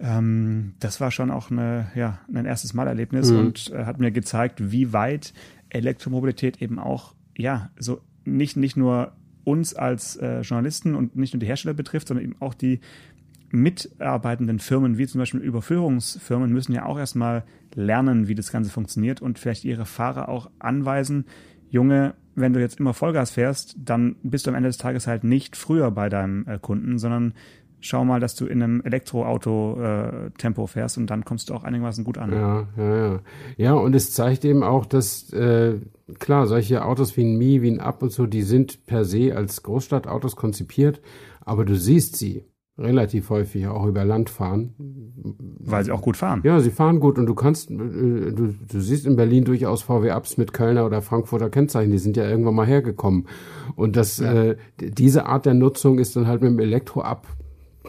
Ähm, 0.00 0.74
das 0.80 1.00
war 1.00 1.10
schon 1.10 1.30
auch 1.30 1.50
eine, 1.50 1.90
ja, 1.94 2.18
ein 2.32 2.46
erstes 2.46 2.74
Malerlebnis 2.74 3.30
mhm. 3.30 3.38
und 3.38 3.70
äh, 3.72 3.84
hat 3.84 3.98
mir 3.98 4.10
gezeigt, 4.10 4.72
wie 4.72 4.92
weit 4.92 5.32
Elektromobilität 5.68 6.62
eben 6.62 6.78
auch, 6.78 7.14
ja, 7.40 7.70
so 7.78 8.00
nicht, 8.24 8.56
nicht 8.56 8.76
nur 8.76 9.12
uns 9.44 9.74
als 9.74 10.16
äh, 10.16 10.40
Journalisten 10.40 10.94
und 10.94 11.16
nicht 11.16 11.34
nur 11.34 11.40
die 11.40 11.46
Hersteller 11.46 11.74
betrifft, 11.74 12.08
sondern 12.08 12.24
eben 12.24 12.36
auch 12.40 12.54
die 12.54 12.80
mitarbeitenden 13.50 14.60
Firmen, 14.60 14.96
wie 14.96 15.06
zum 15.06 15.18
Beispiel 15.18 15.40
Überführungsfirmen, 15.40 16.52
müssen 16.52 16.72
ja 16.72 16.86
auch 16.86 16.98
erstmal 16.98 17.44
lernen, 17.74 18.28
wie 18.28 18.34
das 18.34 18.52
Ganze 18.52 18.70
funktioniert 18.70 19.20
und 19.20 19.38
vielleicht 19.38 19.64
ihre 19.64 19.86
Fahrer 19.86 20.28
auch 20.28 20.50
anweisen, 20.58 21.24
Junge, 21.68 22.14
wenn 22.34 22.52
du 22.52 22.60
jetzt 22.60 22.80
immer 22.80 22.94
Vollgas 22.94 23.30
fährst, 23.30 23.76
dann 23.78 24.16
bist 24.22 24.46
du 24.46 24.50
am 24.50 24.56
Ende 24.56 24.68
des 24.68 24.76
Tages 24.76 25.06
halt 25.06 25.24
nicht 25.24 25.56
früher 25.56 25.90
bei 25.90 26.08
deinem 26.08 26.46
äh, 26.46 26.58
Kunden, 26.58 26.98
sondern 26.98 27.34
schau 27.80 28.04
mal, 28.04 28.20
dass 28.20 28.34
du 28.34 28.46
in 28.46 28.62
einem 28.62 28.80
Elektroauto-Tempo 28.82 30.64
äh, 30.64 30.66
fährst 30.66 30.98
und 30.98 31.08
dann 31.08 31.24
kommst 31.24 31.50
du 31.50 31.54
auch 31.54 31.64
einigermaßen 31.64 32.04
gut 32.04 32.18
an. 32.18 32.32
Ja, 32.32 32.68
ja, 32.76 32.96
ja. 32.96 33.20
Ja, 33.56 33.72
und 33.74 33.94
es 33.94 34.12
zeigt 34.12 34.44
eben 34.44 34.62
auch, 34.62 34.86
dass, 34.86 35.32
äh, 35.32 35.78
klar, 36.18 36.46
solche 36.46 36.84
Autos 36.84 37.16
wie 37.16 37.24
ein 37.24 37.36
Mi, 37.36 37.62
wie 37.62 37.70
ein 37.70 37.80
Up 37.80 38.02
und 38.02 38.12
so, 38.12 38.26
die 38.26 38.42
sind 38.42 38.86
per 38.86 39.04
se 39.04 39.34
als 39.36 39.62
Großstadtautos 39.62 40.36
konzipiert, 40.36 41.00
aber 41.40 41.64
du 41.64 41.74
siehst 41.74 42.16
sie 42.16 42.44
relativ 42.80 43.28
häufig 43.28 43.66
auch 43.66 43.86
über 43.86 44.04
Land 44.04 44.30
fahren. 44.30 44.74
Weil 45.58 45.84
sie 45.84 45.92
auch 45.92 46.00
gut 46.00 46.16
fahren. 46.16 46.40
Ja, 46.44 46.60
sie 46.60 46.70
fahren 46.70 46.98
gut 46.98 47.18
und 47.18 47.26
du 47.26 47.34
kannst, 47.34 47.70
äh, 47.70 47.74
du, 47.74 48.54
du 48.68 48.80
siehst 48.80 49.06
in 49.06 49.16
Berlin 49.16 49.44
durchaus 49.44 49.82
VW-Ups 49.82 50.38
mit 50.38 50.52
Kölner 50.52 50.86
oder 50.86 51.02
Frankfurter 51.02 51.50
Kennzeichen, 51.50 51.92
die 51.92 51.98
sind 51.98 52.16
ja 52.16 52.28
irgendwann 52.28 52.54
mal 52.54 52.66
hergekommen. 52.66 53.26
Und 53.76 53.96
das, 53.96 54.18
ja. 54.18 54.32
äh, 54.32 54.56
diese 54.78 55.26
Art 55.26 55.46
der 55.46 55.54
Nutzung 55.54 55.98
ist 55.98 56.16
dann 56.16 56.26
halt 56.26 56.40
mit 56.40 56.50
dem 56.50 56.58
Elektro-Up 56.58 57.26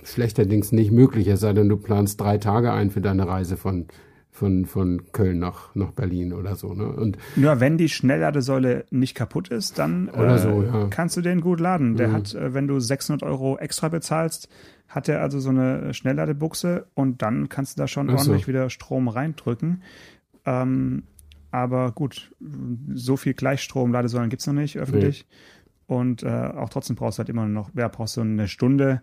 schlechterdings 0.03 0.71
nicht 0.71 0.91
möglich, 0.91 1.27
es 1.27 1.39
sei 1.39 1.53
denn, 1.53 1.69
du 1.69 1.77
planst 1.77 2.19
drei 2.19 2.37
Tage 2.37 2.71
ein 2.71 2.91
für 2.91 3.01
deine 3.01 3.27
Reise 3.27 3.57
von 3.57 3.87
von, 4.33 4.65
von 4.65 5.11
Köln 5.11 5.39
nach, 5.39 5.75
nach 5.75 5.91
Berlin 5.91 6.31
oder 6.33 6.55
so. 6.55 6.73
Ne? 6.73 6.87
Und 6.87 7.17
Nur 7.35 7.59
wenn 7.59 7.77
die 7.77 7.89
Schnellladesäule 7.89 8.85
nicht 8.89 9.13
kaputt 9.13 9.49
ist, 9.49 9.77
dann 9.77 10.07
äh, 10.07 10.37
so, 10.39 10.63
ja. 10.63 10.87
kannst 10.89 11.17
du 11.17 11.21
den 11.21 11.41
gut 11.41 11.59
laden. 11.59 11.97
Der 11.97 12.07
mhm. 12.07 12.13
hat, 12.13 12.33
äh, 12.33 12.53
wenn 12.53 12.67
du 12.67 12.79
600 12.79 13.23
Euro 13.23 13.57
extra 13.57 13.89
bezahlst, 13.89 14.47
hat 14.87 15.09
er 15.09 15.21
also 15.21 15.39
so 15.39 15.49
eine 15.49 15.93
Schnellladebuchse 15.93 16.87
und 16.93 17.21
dann 17.21 17.49
kannst 17.49 17.77
du 17.77 17.81
da 17.81 17.87
schon 17.87 18.09
Ach 18.09 18.17
ordentlich 18.17 18.43
so. 18.43 18.47
wieder 18.47 18.69
Strom 18.69 19.09
reindrücken. 19.09 19.83
Ähm, 20.45 21.03
aber 21.51 21.91
gut, 21.91 22.31
so 22.93 23.17
viel 23.17 23.33
Gleichstrom-Ladesäulen 23.33 24.29
gibt 24.29 24.39
es 24.39 24.47
noch 24.47 24.53
nicht 24.53 24.77
öffentlich. 24.77 25.27
Nee. 25.29 25.95
Und 25.95 26.23
äh, 26.23 26.29
auch 26.29 26.69
trotzdem 26.69 26.95
brauchst 26.95 27.17
du 27.17 27.19
halt 27.19 27.29
immer 27.29 27.47
noch, 27.47 27.71
wer 27.73 27.89
brauchst 27.89 28.15
du 28.15 28.21
eine 28.21 28.47
Stunde, 28.47 29.01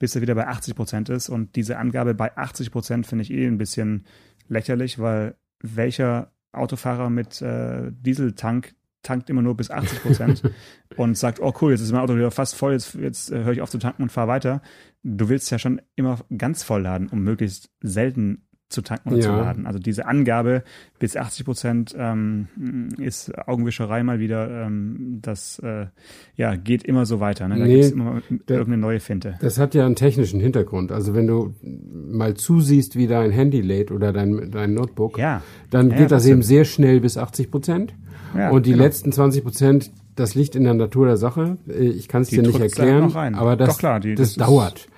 bis 0.00 0.16
er 0.16 0.22
wieder 0.22 0.34
bei 0.34 0.48
80 0.48 0.74
Prozent 0.74 1.08
ist. 1.10 1.28
Und 1.28 1.54
diese 1.54 1.78
Angabe 1.78 2.14
bei 2.14 2.36
80 2.36 2.72
Prozent 2.72 3.06
finde 3.06 3.22
ich 3.22 3.30
eh 3.30 3.46
ein 3.46 3.58
bisschen 3.58 4.06
lächerlich, 4.48 4.98
weil 4.98 5.36
welcher 5.62 6.32
Autofahrer 6.52 7.10
mit 7.10 7.40
äh, 7.42 7.92
Dieseltank 7.92 8.74
tankt 9.02 9.30
immer 9.30 9.42
nur 9.42 9.56
bis 9.56 9.70
80 9.70 10.02
Prozent 10.02 10.42
und 10.96 11.16
sagt, 11.16 11.38
oh 11.40 11.54
cool, 11.60 11.72
jetzt 11.72 11.82
ist 11.82 11.92
mein 11.92 12.00
Auto 12.00 12.16
wieder 12.16 12.30
fast 12.30 12.56
voll, 12.56 12.72
jetzt, 12.72 12.94
jetzt 12.94 13.30
äh, 13.30 13.44
höre 13.44 13.52
ich 13.52 13.60
auf 13.60 13.70
zu 13.70 13.78
tanken 13.78 14.02
und 14.02 14.10
fahre 14.10 14.28
weiter. 14.28 14.62
Du 15.02 15.28
willst 15.28 15.50
ja 15.50 15.58
schon 15.58 15.80
immer 15.94 16.18
ganz 16.36 16.62
voll 16.62 16.82
laden, 16.82 17.08
um 17.08 17.22
möglichst 17.22 17.70
selten 17.80 18.46
zu 18.70 18.82
tanken 18.82 19.10
oder 19.10 19.18
ja. 19.18 19.24
zu 19.24 19.30
laden. 19.30 19.66
Also 19.66 19.78
diese 19.78 20.06
Angabe 20.06 20.62
bis 20.98 21.16
80 21.16 21.44
Prozent 21.44 21.96
ähm, 21.98 22.48
ist 22.98 23.36
Augenwischerei 23.46 24.02
mal 24.02 24.20
wieder. 24.20 24.48
Ähm, 24.48 25.18
das 25.22 25.58
äh, 25.58 25.86
ja 26.36 26.56
geht 26.56 26.84
immer 26.84 27.04
so 27.04 27.20
weiter. 27.20 27.48
Ne? 27.48 27.58
Da 27.58 27.66
nee, 27.66 27.82
gibt 27.82 27.92
immer 27.92 28.22
irgendeine 28.30 28.78
neue 28.78 29.00
Finte. 29.00 29.34
Das 29.40 29.58
hat 29.58 29.74
ja 29.74 29.84
einen 29.84 29.96
technischen 29.96 30.40
Hintergrund. 30.40 30.92
Also 30.92 31.14
wenn 31.14 31.26
du 31.26 31.54
mal 31.62 32.34
zusiehst, 32.34 32.96
wie 32.96 33.06
dein 33.06 33.30
Handy 33.30 33.60
lädt 33.60 33.90
oder 33.90 34.12
dein, 34.12 34.50
dein 34.50 34.74
Notebook, 34.74 35.18
ja. 35.18 35.42
dann 35.70 35.90
ja, 35.90 35.96
geht 35.96 36.10
das 36.12 36.24
eben 36.26 36.42
sehr 36.42 36.64
schnell 36.64 37.00
bis 37.00 37.18
80 37.18 37.50
Prozent. 37.50 37.94
Ja, 38.36 38.50
und 38.50 38.66
die 38.66 38.72
genau. 38.72 38.84
letzten 38.84 39.10
20 39.10 39.42
Prozent, 39.42 39.90
das 40.14 40.36
liegt 40.36 40.54
in 40.54 40.62
der 40.62 40.74
Natur 40.74 41.06
der 41.06 41.16
Sache. 41.16 41.58
Äh, 41.68 41.88
ich 41.88 42.06
kann 42.06 42.22
es 42.22 42.28
dir 42.28 42.42
nicht 42.42 42.60
erklären, 42.60 43.12
aber 43.34 43.56
das, 43.56 43.78
klar, 43.78 43.98
die, 43.98 44.14
das, 44.14 44.34
das 44.34 44.46
dauert. 44.46 44.88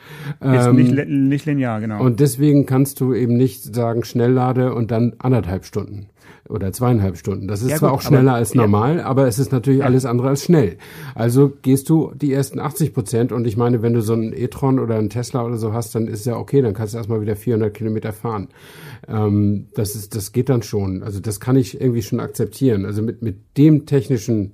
Ist 0.40 0.66
ähm, 0.66 0.76
nicht, 0.76 1.08
nicht 1.08 1.46
linear, 1.46 1.80
genau. 1.80 2.02
Und 2.02 2.20
deswegen 2.20 2.66
kannst 2.66 3.00
du 3.00 3.14
eben 3.14 3.36
nicht 3.36 3.74
sagen 3.74 4.04
Schnelllade 4.04 4.74
und 4.74 4.90
dann 4.90 5.14
anderthalb 5.18 5.64
Stunden 5.64 6.08
oder 6.48 6.72
zweieinhalb 6.72 7.16
Stunden. 7.16 7.48
Das 7.48 7.62
ist 7.62 7.70
ja, 7.70 7.76
zwar 7.76 7.90
gut, 7.90 7.98
auch 7.98 8.02
schneller 8.02 8.32
aber, 8.32 8.38
als 8.38 8.54
normal, 8.54 8.98
ja. 8.98 9.04
aber 9.04 9.26
es 9.26 9.38
ist 9.38 9.52
natürlich 9.52 9.80
ja. 9.80 9.86
alles 9.86 10.04
andere 10.04 10.28
als 10.28 10.44
schnell. 10.44 10.76
Also 11.14 11.52
gehst 11.62 11.88
du 11.88 12.12
die 12.14 12.32
ersten 12.32 12.58
80 12.58 12.92
Prozent 12.92 13.32
und 13.32 13.46
ich 13.46 13.56
meine, 13.56 13.82
wenn 13.82 13.94
du 13.94 14.02
so 14.02 14.12
einen 14.12 14.32
e-tron 14.32 14.78
oder 14.78 14.96
einen 14.96 15.08
Tesla 15.08 15.44
oder 15.44 15.56
so 15.56 15.72
hast, 15.72 15.94
dann 15.94 16.08
ist 16.08 16.26
ja 16.26 16.36
okay, 16.36 16.60
dann 16.60 16.74
kannst 16.74 16.94
du 16.94 16.98
erstmal 16.98 17.20
wieder 17.20 17.36
400 17.36 17.72
Kilometer 17.72 18.12
fahren. 18.12 18.48
Ähm, 19.08 19.68
das 19.74 19.94
ist, 19.94 20.14
das 20.14 20.32
geht 20.32 20.48
dann 20.48 20.62
schon. 20.62 21.02
Also 21.02 21.20
das 21.20 21.40
kann 21.40 21.56
ich 21.56 21.80
irgendwie 21.80 22.02
schon 22.02 22.20
akzeptieren. 22.20 22.84
Also 22.84 23.02
mit, 23.02 23.22
mit 23.22 23.36
dem 23.56 23.86
technischen 23.86 24.52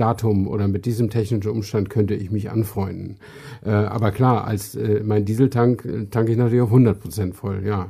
Datum 0.00 0.48
oder 0.48 0.68
mit 0.68 0.86
diesem 0.86 1.10
technischen 1.10 1.50
Umstand 1.50 1.90
könnte 1.90 2.14
ich 2.14 2.30
mich 2.30 2.50
anfreunden. 2.50 3.16
Äh, 3.64 3.70
aber 3.70 4.10
klar, 4.10 4.44
als 4.44 4.74
äh, 4.74 5.02
mein 5.04 5.24
Dieseltank 5.24 5.84
äh, 5.84 6.06
tanke 6.06 6.32
ich 6.32 6.38
natürlich 6.38 6.62
auf 6.62 6.70
100 6.70 7.00
Prozent 7.00 7.34
voll, 7.36 7.62
ja. 7.64 7.88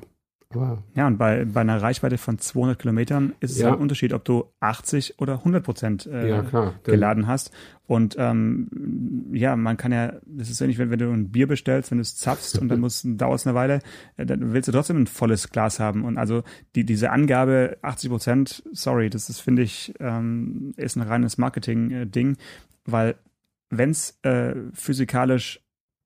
Wow. 0.52 0.78
Ja, 0.96 1.06
und 1.06 1.16
bei, 1.16 1.44
bei 1.44 1.60
einer 1.60 1.80
Reichweite 1.80 2.18
von 2.18 2.38
200 2.38 2.76
Kilometern 2.76 3.34
ist 3.38 3.52
es 3.52 3.58
ja. 3.58 3.66
halt 3.66 3.76
ein 3.76 3.82
Unterschied, 3.82 4.12
ob 4.12 4.24
du 4.24 4.52
80 4.58 5.20
oder 5.20 5.34
100 5.34 5.62
Prozent 5.62 6.06
äh, 6.06 6.28
ja, 6.28 6.42
klar, 6.42 6.74
geladen 6.82 7.28
hast. 7.28 7.52
Und 7.86 8.16
ähm, 8.18 9.28
ja, 9.32 9.54
man 9.54 9.76
kann 9.76 9.92
ja, 9.92 10.14
das 10.26 10.50
ist 10.50 10.60
ähnlich, 10.60 10.78
wenn, 10.78 10.90
wenn 10.90 10.98
du 10.98 11.08
ein 11.08 11.30
Bier 11.30 11.46
bestellst, 11.46 11.92
wenn 11.92 11.98
du 11.98 12.02
es 12.02 12.16
zapfst 12.16 12.58
und 12.58 12.68
dann 12.68 12.80
dauert 13.16 13.38
es 13.38 13.46
eine 13.46 13.54
Weile, 13.54 13.78
äh, 14.16 14.26
dann 14.26 14.52
willst 14.52 14.66
du 14.66 14.72
trotzdem 14.72 15.02
ein 15.02 15.06
volles 15.06 15.50
Glas 15.50 15.78
haben. 15.78 16.04
Und 16.04 16.18
also 16.18 16.42
die, 16.74 16.84
diese 16.84 17.10
Angabe 17.10 17.78
80 17.82 18.10
Prozent, 18.10 18.62
sorry, 18.72 19.08
das 19.08 19.30
ist, 19.30 19.38
finde 19.38 19.62
ich, 19.62 19.94
ähm, 20.00 20.72
ist 20.76 20.96
ein 20.96 21.02
reines 21.02 21.38
Marketing-Ding, 21.38 22.36
weil 22.84 23.14
wenn 23.70 23.90
es 23.90 24.18
äh, 24.22 24.56
physikalisch 24.72 25.60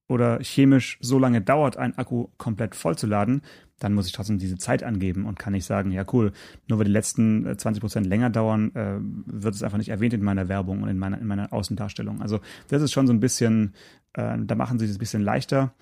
oder 0.06 0.38
chemisch 0.40 0.98
so 1.00 1.18
lange 1.18 1.40
dauert, 1.40 1.78
einen 1.78 1.96
Akku 1.96 2.28
komplett 2.36 2.74
vollzuladen, 2.74 3.40
dann 3.78 3.94
muss 3.94 4.06
ich 4.06 4.12
trotzdem 4.12 4.38
diese 4.38 4.56
Zeit 4.56 4.82
angeben 4.82 5.26
und 5.26 5.38
kann 5.38 5.52
nicht 5.52 5.64
sagen, 5.64 5.90
ja 5.90 6.04
cool, 6.12 6.32
nur 6.68 6.78
weil 6.78 6.86
die 6.86 6.92
letzten 6.92 7.58
20 7.58 7.66
äh, 7.66 7.80
Prozent 7.80 8.06
länger 8.06 8.30
dauern, 8.30 8.74
äh, 8.74 8.96
wird 9.00 9.54
es 9.54 9.62
einfach 9.62 9.78
nicht 9.78 9.88
erwähnt 9.88 10.14
in 10.14 10.22
meiner 10.22 10.48
Werbung 10.48 10.82
und 10.82 10.88
in 10.88 10.98
meiner, 10.98 11.20
in 11.20 11.26
meiner 11.26 11.52
Außendarstellung. 11.52 12.22
Also 12.22 12.40
das 12.68 12.82
ist 12.82 12.92
schon 12.92 13.06
so 13.06 13.12
ein 13.12 13.20
bisschen, 13.20 13.74
äh, 14.14 14.36
da 14.38 14.54
machen 14.54 14.78
sie 14.78 14.86
es 14.86 14.96
ein 14.96 14.98
bisschen 14.98 15.22
leichter, 15.22 15.74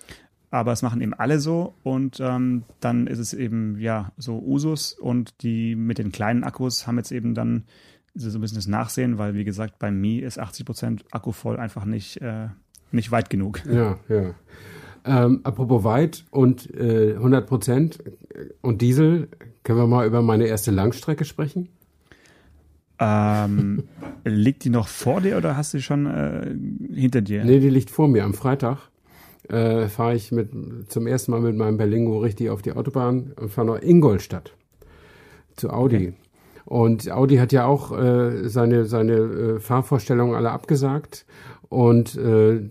aber 0.49 0.71
es 0.71 0.81
machen 0.81 1.01
eben 1.01 1.13
alle 1.13 1.39
so 1.39 1.75
und 1.83 2.19
ähm, 2.19 2.63
dann 2.79 3.07
ist 3.07 3.19
es 3.19 3.33
eben 3.33 3.79
ja 3.79 4.11
so 4.17 4.39
Usus 4.39 4.93
und 4.93 5.41
die 5.43 5.75
mit 5.75 5.97
den 5.97 6.11
kleinen 6.11 6.43
Akkus 6.43 6.85
haben 6.87 6.97
jetzt 6.97 7.11
eben 7.11 7.33
dann 7.33 7.63
so 8.15 8.37
ein 8.37 8.41
bisschen 8.41 8.57
das 8.57 8.67
Nachsehen, 8.67 9.17
weil 9.17 9.33
wie 9.33 9.43
gesagt, 9.43 9.79
bei 9.79 9.89
Mi 9.91 10.19
ist 10.19 10.39
80 10.39 10.65
Prozent 10.65 11.05
Akku 11.11 11.31
voll 11.31 11.57
einfach 11.57 11.85
nicht, 11.85 12.17
äh, 12.21 12.49
nicht 12.91 13.11
weit 13.11 13.29
genug. 13.29 13.63
Ja, 13.65 13.97
ja. 14.07 14.35
Ähm, 15.05 15.41
apropos 15.43 15.83
weit 15.83 16.25
und 16.31 16.73
äh, 16.73 17.13
100 17.15 17.45
Prozent 17.45 17.99
und 18.61 18.81
Diesel, 18.81 19.27
können 19.63 19.79
wir 19.79 19.87
mal 19.87 20.07
über 20.07 20.21
meine 20.21 20.45
erste 20.45 20.71
Langstrecke 20.71 21.25
sprechen? 21.25 21.69
Ähm, 22.99 23.83
liegt 24.23 24.63
die 24.63 24.69
noch 24.69 24.87
vor 24.87 25.19
dir 25.21 25.37
oder 25.37 25.57
hast 25.57 25.73
du 25.73 25.77
die 25.77 25.83
schon 25.83 26.05
äh, 26.05 26.55
hinter 26.93 27.21
dir? 27.21 27.43
Nee, 27.43 27.59
die 27.59 27.69
liegt 27.69 27.89
vor 27.89 28.07
mir. 28.07 28.23
Am 28.23 28.33
Freitag 28.33 28.77
äh, 29.49 29.87
fahre 29.87 30.15
ich 30.15 30.31
mit, 30.31 30.51
zum 30.89 31.07
ersten 31.07 31.31
Mal 31.31 31.41
mit 31.41 31.57
meinem 31.57 31.77
Berlingo 31.77 32.19
richtig 32.19 32.49
auf 32.49 32.61
die 32.61 32.71
Autobahn 32.71 33.33
und 33.35 33.49
fahre 33.49 33.67
nach 33.67 33.81
Ingolstadt 33.81 34.53
zu 35.55 35.69
Audi. 35.69 35.95
Okay. 35.95 36.13
Und 36.65 37.11
Audi 37.11 37.37
hat 37.37 37.51
ja 37.51 37.65
auch 37.65 37.91
äh, 37.97 38.47
seine, 38.47 38.85
seine 38.85 39.13
äh, 39.13 39.59
Fahrvorstellungen 39.59 40.35
alle 40.35 40.51
abgesagt. 40.51 41.25
Und 41.73 42.15
äh, 42.15 42.69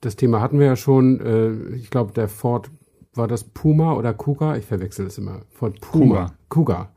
das 0.00 0.14
Thema 0.14 0.40
hatten 0.40 0.60
wir 0.60 0.66
ja 0.66 0.76
schon. 0.76 1.20
Äh, 1.20 1.74
ich 1.74 1.90
glaube, 1.90 2.12
der 2.12 2.28
Ford 2.28 2.70
war 3.12 3.26
das 3.26 3.42
Puma 3.42 3.94
oder 3.94 4.14
Kuga? 4.14 4.56
Ich 4.56 4.64
verwechsel 4.64 5.06
es 5.06 5.18
immer. 5.18 5.40
Ford 5.50 5.80
Puma. 5.80 6.32
Kuga. 6.48 6.90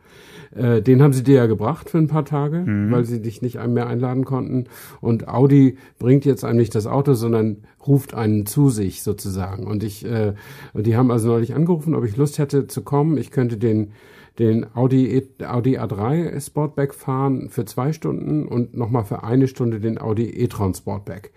Äh, 0.56 0.84
den 0.84 1.02
haben 1.02 1.14
sie 1.14 1.24
dir 1.24 1.36
ja 1.36 1.46
gebracht 1.48 1.90
für 1.90 1.98
ein 1.98 2.08
paar 2.08 2.26
Tage, 2.26 2.60
mhm. 2.60 2.92
weil 2.92 3.06
sie 3.06 3.22
dich 3.24 3.42
nicht 3.42 3.56
mehr 3.68 3.88
einladen 3.88 4.24
konnten. 4.24 4.66
Und 5.02 5.28
Audi 5.28 5.78
bringt 5.98 6.26
jetzt 6.26 6.46
einem 6.46 6.60
nicht 6.60 6.76
das 6.76 6.86
Auto, 6.86 7.16
sondern 7.16 7.64
ruft 7.86 8.14
einen 8.14 8.46
zu 8.46 8.70
sich 8.70 9.02
sozusagen. 9.02 9.66
Und 9.66 9.84
ich, 9.84 10.06
äh, 10.06 10.34
und 10.74 10.86
die 10.86 10.96
haben 10.96 11.10
also 11.10 11.30
neulich 11.30 11.56
angerufen, 11.56 11.96
ob 11.96 12.06
ich 12.06 12.18
Lust 12.18 12.38
hätte 12.38 12.68
zu 12.68 12.84
kommen. 12.84 13.18
Ich 13.18 13.32
könnte 13.32 13.58
den 13.58 13.94
den 14.40 14.66
Audi, 14.76 15.08
e, 15.18 15.46
Audi 15.46 15.80
A3 15.80 16.40
Sportback 16.40 16.94
fahren 16.94 17.50
für 17.50 17.66
zwei 17.66 17.94
Stunden 17.94 18.48
und 18.48 18.76
nochmal 18.76 19.04
für 19.04 19.24
eine 19.24 19.48
Stunde 19.48 19.80
den 19.80 20.00
Audi 20.00 20.30
e-tron 20.30 20.74
Sportback. 20.74 21.32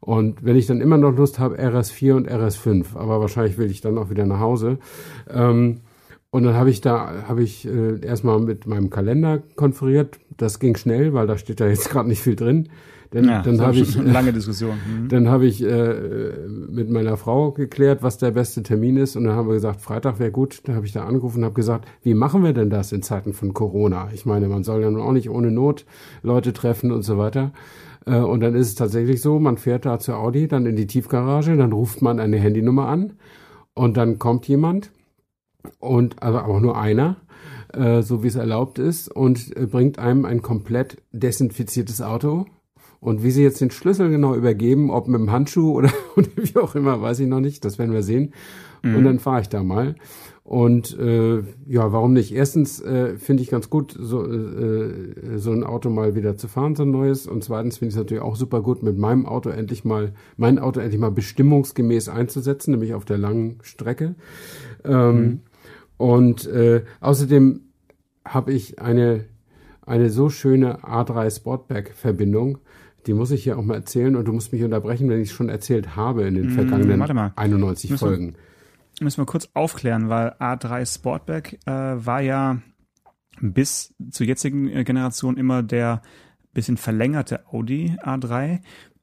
Und 0.00 0.44
wenn 0.44 0.56
ich 0.56 0.66
dann 0.66 0.80
immer 0.80 0.96
noch 0.96 1.14
Lust 1.16 1.38
habe, 1.38 1.58
RS4 1.58 2.14
und 2.14 2.30
RS5, 2.30 2.96
aber 2.96 3.20
wahrscheinlich 3.20 3.58
will 3.58 3.70
ich 3.70 3.82
dann 3.82 3.98
auch 3.98 4.10
wieder 4.10 4.26
nach 4.26 4.40
Hause. 4.40 4.78
Ähm, 5.28 5.80
und 6.30 6.44
dann 6.44 6.54
habe 6.54 6.70
ich 6.70 6.80
da, 6.80 7.24
habe 7.28 7.42
ich 7.42 7.66
äh, 7.66 8.00
erstmal 8.04 8.40
mit 8.40 8.66
meinem 8.66 8.88
Kalender 8.88 9.42
konferiert. 9.56 10.18
Das 10.36 10.58
ging 10.58 10.76
schnell, 10.76 11.12
weil 11.12 11.26
da 11.26 11.36
steht 11.36 11.60
da 11.60 11.66
jetzt 11.66 11.90
gerade 11.90 12.08
nicht 12.08 12.22
viel 12.22 12.36
drin. 12.36 12.68
Denn, 13.12 13.24
ja, 13.24 13.42
dann 13.42 13.60
habe 13.60 13.76
ich 13.78 13.98
eine 13.98 14.12
lange 14.12 14.32
Diskussion. 14.32 14.76
Mhm. 14.76 15.08
Dann 15.08 15.28
habe 15.28 15.46
ich 15.46 15.62
äh, 15.62 16.46
mit 16.48 16.90
meiner 16.90 17.16
Frau 17.16 17.52
geklärt, 17.52 18.02
was 18.02 18.18
der 18.18 18.30
beste 18.30 18.62
Termin 18.62 18.96
ist, 18.96 19.16
und 19.16 19.24
dann 19.24 19.34
haben 19.34 19.48
wir 19.48 19.54
gesagt, 19.54 19.80
Freitag 19.80 20.18
wäre 20.18 20.30
gut. 20.30 20.60
Da 20.64 20.74
habe 20.74 20.86
ich 20.86 20.92
da 20.92 21.04
angerufen 21.04 21.38
und 21.38 21.44
habe 21.44 21.54
gesagt, 21.54 21.86
wie 22.02 22.14
machen 22.14 22.44
wir 22.44 22.52
denn 22.52 22.70
das 22.70 22.92
in 22.92 23.02
Zeiten 23.02 23.32
von 23.32 23.54
Corona? 23.54 24.08
Ich 24.14 24.26
meine, 24.26 24.48
man 24.48 24.64
soll 24.64 24.82
ja 24.82 24.90
nun 24.90 25.02
auch 25.02 25.12
nicht 25.12 25.30
ohne 25.30 25.50
Not 25.50 25.84
Leute 26.22 26.52
treffen 26.52 26.92
und 26.92 27.02
so 27.02 27.18
weiter. 27.18 27.52
Äh, 28.06 28.18
und 28.18 28.40
dann 28.40 28.54
ist 28.54 28.68
es 28.68 28.74
tatsächlich 28.74 29.20
so, 29.20 29.38
man 29.38 29.56
fährt 29.56 29.86
da 29.86 29.98
zur 29.98 30.16
Audi, 30.16 30.48
dann 30.48 30.66
in 30.66 30.76
die 30.76 30.86
Tiefgarage, 30.86 31.56
dann 31.56 31.72
ruft 31.72 32.02
man 32.02 32.20
eine 32.20 32.38
Handynummer 32.38 32.86
an 32.86 33.14
und 33.74 33.96
dann 33.96 34.18
kommt 34.18 34.48
jemand 34.48 34.90
und 35.78 36.22
also 36.22 36.38
aber 36.38 36.60
nur 36.60 36.78
einer, 36.78 37.16
äh, 37.72 38.02
so 38.02 38.22
wie 38.22 38.28
es 38.28 38.36
erlaubt 38.36 38.78
ist, 38.78 39.08
und 39.08 39.56
äh, 39.56 39.66
bringt 39.66 39.98
einem 39.98 40.24
ein 40.24 40.42
komplett 40.42 41.02
desinfiziertes 41.12 42.02
Auto. 42.02 42.46
Und 43.00 43.22
wie 43.22 43.30
sie 43.30 43.42
jetzt 43.42 43.60
den 43.60 43.70
Schlüssel 43.70 44.10
genau 44.10 44.34
übergeben, 44.34 44.90
ob 44.90 45.08
mit 45.08 45.20
dem 45.20 45.32
Handschuh 45.32 45.72
oder, 45.76 45.90
oder 46.16 46.28
wie 46.36 46.56
auch 46.56 46.74
immer, 46.74 47.00
weiß 47.00 47.20
ich 47.20 47.28
noch 47.28 47.40
nicht. 47.40 47.64
Das 47.64 47.78
werden 47.78 47.92
wir 47.92 48.02
sehen. 48.02 48.32
Mhm. 48.82 48.96
Und 48.96 49.04
dann 49.04 49.18
fahre 49.18 49.40
ich 49.40 49.48
da 49.48 49.62
mal. 49.62 49.94
Und 50.42 50.98
äh, 50.98 51.44
ja, 51.68 51.92
warum 51.92 52.12
nicht? 52.12 52.34
Erstens 52.34 52.80
äh, 52.80 53.16
finde 53.18 53.42
ich 53.42 53.50
ganz 53.50 53.70
gut, 53.70 53.94
so, 53.96 54.26
äh, 54.26 55.36
so 55.36 55.52
ein 55.52 55.62
Auto 55.62 55.90
mal 55.90 56.16
wieder 56.16 56.36
zu 56.36 56.48
fahren, 56.48 56.74
so 56.74 56.82
ein 56.82 56.90
neues. 56.90 57.28
Und 57.28 57.44
zweitens 57.44 57.78
finde 57.78 57.90
ich 57.90 57.94
es 57.94 57.98
natürlich 57.98 58.22
auch 58.22 58.34
super 58.34 58.60
gut, 58.60 58.82
mit 58.82 58.98
meinem 58.98 59.26
Auto 59.26 59.50
endlich 59.50 59.84
mal, 59.84 60.12
mein 60.36 60.58
Auto 60.58 60.80
endlich 60.80 61.00
mal 61.00 61.12
bestimmungsgemäß 61.12 62.08
einzusetzen, 62.08 62.72
nämlich 62.72 62.94
auf 62.94 63.04
der 63.04 63.18
langen 63.18 63.58
Strecke. 63.62 64.16
Ähm, 64.84 65.20
mhm. 65.20 65.40
Und 65.98 66.46
äh, 66.48 66.82
außerdem 67.00 67.60
habe 68.24 68.52
ich 68.52 68.80
eine, 68.80 69.26
eine 69.86 70.10
so 70.10 70.30
schöne 70.30 70.80
A3 70.80 71.32
Sportback-Verbindung. 71.36 72.58
Die 73.06 73.14
muss 73.14 73.30
ich 73.30 73.44
hier 73.44 73.58
auch 73.58 73.62
mal 73.62 73.74
erzählen 73.74 74.14
und 74.16 74.26
du 74.26 74.32
musst 74.32 74.52
mich 74.52 74.62
unterbrechen, 74.62 75.08
wenn 75.08 75.20
ich 75.20 75.30
es 75.30 75.34
schon 75.34 75.48
erzählt 75.48 75.96
habe 75.96 76.24
in 76.24 76.34
den 76.34 76.50
mm, 76.50 76.54
vergangenen 76.54 77.32
91 77.36 77.90
müssen 77.90 77.98
Folgen. 77.98 78.34
Müssen 79.00 79.18
wir 79.18 79.26
kurz 79.26 79.48
aufklären, 79.54 80.08
weil 80.08 80.32
A3 80.38 80.92
Sportback 80.92 81.58
äh, 81.66 81.70
war 81.70 82.20
ja 82.20 82.60
bis 83.40 83.94
zur 84.10 84.26
jetzigen 84.26 84.68
äh, 84.68 84.84
Generation 84.84 85.36
immer 85.36 85.62
der 85.62 86.02
bisschen 86.52 86.76
verlängerte 86.76 87.46
Audi 87.52 87.96
A3 88.02 88.60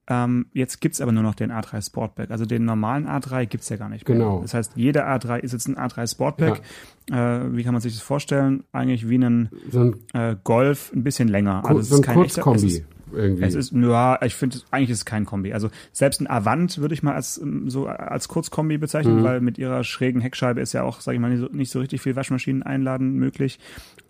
ähm, 0.09 0.45
jetzt 0.53 0.79
gibt's 0.79 1.01
aber 1.01 1.11
nur 1.11 1.23
noch 1.23 1.35
den 1.35 1.51
A3 1.51 1.85
Sportback. 1.85 2.31
Also 2.31 2.45
den 2.45 2.63
normalen 2.63 3.07
A3 3.07 3.45
gibt's 3.45 3.67
ja 3.67 3.75
gar 3.75 3.89
nicht 3.89 4.07
mehr. 4.07 4.17
Genau. 4.17 4.41
Das 4.41 4.53
heißt, 4.53 4.73
jeder 4.75 5.05
A3 5.07 5.39
ist 5.39 5.51
jetzt 5.51 5.67
ein 5.67 5.75
A3 5.75 6.09
Sportback. 6.09 6.61
Ja. 7.09 7.43
Äh, 7.43 7.55
wie 7.55 7.63
kann 7.63 7.73
man 7.73 7.81
sich 7.81 7.93
das 7.93 8.01
vorstellen? 8.01 8.63
Eigentlich 8.71 9.09
wie 9.09 9.17
ein, 9.17 9.49
so 9.69 9.81
ein 9.81 9.95
äh, 10.13 10.37
Golf, 10.43 10.93
ein 10.95 11.03
bisschen 11.03 11.27
länger. 11.27 11.63
also 11.65 11.81
so 11.81 12.01
ein 12.01 12.13
Kurzkombi. 12.13 12.85
Irgendwie. 13.13 13.43
Es 13.43 13.55
ist, 13.55 13.71
ja, 13.73 14.21
ich 14.21 14.35
finde, 14.35 14.57
eigentlich 14.71 14.89
ist 14.89 14.99
es 14.99 15.05
kein 15.05 15.25
Kombi. 15.25 15.53
Also 15.53 15.69
selbst 15.91 16.21
ein 16.21 16.27
Avant 16.27 16.77
würde 16.77 16.93
ich 16.93 17.03
mal 17.03 17.13
als 17.13 17.37
ähm, 17.37 17.69
so 17.69 17.87
als 17.87 18.27
Kurzkombi 18.27 18.77
bezeichnen, 18.77 19.19
mhm. 19.19 19.23
weil 19.23 19.41
mit 19.41 19.57
ihrer 19.57 19.83
schrägen 19.83 20.21
Heckscheibe 20.21 20.61
ist 20.61 20.73
ja 20.73 20.83
auch, 20.83 21.01
sage 21.01 21.15
ich 21.15 21.21
mal, 21.21 21.29
nicht 21.29 21.39
so, 21.39 21.47
nicht 21.47 21.71
so 21.71 21.79
richtig 21.79 22.01
viel 22.01 22.15
Waschmaschinen 22.15 22.63
einladen 22.63 23.13
möglich. 23.13 23.59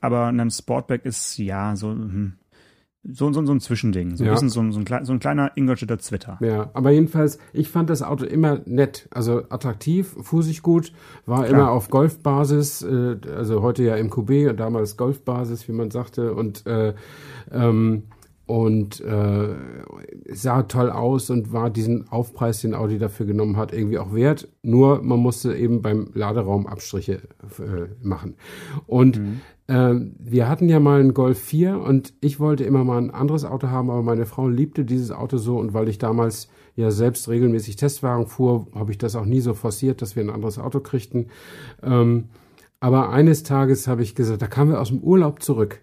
Aber 0.02 0.28
ein 0.28 0.52
Sportback 0.52 1.06
ist 1.06 1.38
ja 1.38 1.76
so 1.76 1.92
hm, 1.92 2.34
so, 3.10 3.32
so, 3.32 3.46
so 3.46 3.52
ein 3.52 3.60
Zwischending. 3.60 4.16
So 4.16 4.24
ja. 4.24 4.32
ein 4.32 4.34
bisschen 4.34 4.50
so, 4.50 4.72
so, 4.72 4.80
ein, 4.80 5.06
so 5.06 5.14
ein 5.14 5.20
kleiner 5.20 5.52
Ingolstädter 5.56 6.00
Zwitter. 6.00 6.38
Ja, 6.42 6.70
aber 6.74 6.92
jedenfalls, 6.92 7.38
ich 7.54 7.70
fand 7.70 7.90
das 7.90 8.02
Auto 8.02 8.26
immer 8.26 8.62
nett. 8.66 9.08
Also 9.12 9.44
attraktiv, 9.50 10.16
fußig 10.22 10.62
gut, 10.62 10.92
war 11.26 11.46
Klar. 11.46 11.50
immer 11.50 11.72
auf 11.72 11.90
Golfbasis, 11.90 12.82
äh, 12.82 13.18
also 13.36 13.62
heute 13.62 13.84
ja 13.84 14.02
MQB 14.02 14.50
und 14.50 14.60
damals 14.60 14.98
Golfbasis, 14.98 15.68
wie 15.68 15.74
man 15.74 15.92
sagte. 15.92 16.34
Und 16.34 16.66
äh, 16.66 16.94
ähm, 17.52 18.04
und 18.48 19.02
äh, 19.02 19.50
sah 20.32 20.64
toll 20.64 20.90
aus 20.90 21.30
und 21.30 21.52
war 21.52 21.70
diesen 21.70 22.08
Aufpreis, 22.08 22.62
den 22.62 22.74
Audi 22.74 22.98
dafür 22.98 23.26
genommen 23.26 23.58
hat, 23.58 23.74
irgendwie 23.74 24.00
auch 24.00 24.14
wert. 24.14 24.48
Nur 24.64 25.02
man 25.04 25.20
musste 25.20 25.54
eben 25.54 25.82
beim 25.82 26.12
Laderaum 26.14 26.66
Abstriche 26.66 27.22
äh, 27.60 27.94
machen. 28.02 28.36
Und 28.86 29.20
mhm. 29.20 29.42
äh, 29.68 29.96
wir 30.18 30.48
hatten 30.48 30.70
ja 30.70 30.80
mal 30.80 31.02
einen 31.02 31.14
Golf 31.14 31.40
4 31.40 31.78
und 31.80 32.14
ich 32.22 32.40
wollte 32.40 32.64
immer 32.64 32.86
mal 32.86 33.00
ein 33.00 33.12
anderes 33.12 33.44
Auto 33.44 33.68
haben, 33.68 33.90
aber 33.90 34.02
meine 34.02 34.26
Frau 34.26 34.48
liebte 34.48 34.86
dieses 34.86 35.12
Auto 35.12 35.38
so 35.38 35.58
und 35.58 35.74
weil 35.74 35.90
ich 35.90 35.98
damals 35.98 36.48
ja 36.76 36.90
selbst 36.90 37.28
regelmäßig 37.28 37.76
Testwagen 37.76 38.28
fuhr, 38.28 38.68
habe 38.74 38.92
ich 38.92 38.98
das 38.98 39.18
auch 39.18 39.26
nie 39.26 39.42
so 39.42 39.56
forciert, 39.56 40.02
dass 40.02 40.16
wir 40.16 40.24
ein 40.24 40.30
anderes 40.30 40.58
Auto 40.58 40.80
kriegten. 40.80 41.28
Ähm, 41.84 42.30
aber 42.80 43.10
eines 43.10 43.44
Tages 43.44 43.88
habe 43.90 44.04
ich 44.04 44.16
gesagt, 44.16 44.42
da 44.42 44.48
kamen 44.48 44.72
wir 44.72 44.80
aus 44.80 44.90
dem 44.90 45.00
Urlaub 45.00 45.42
zurück 45.42 45.82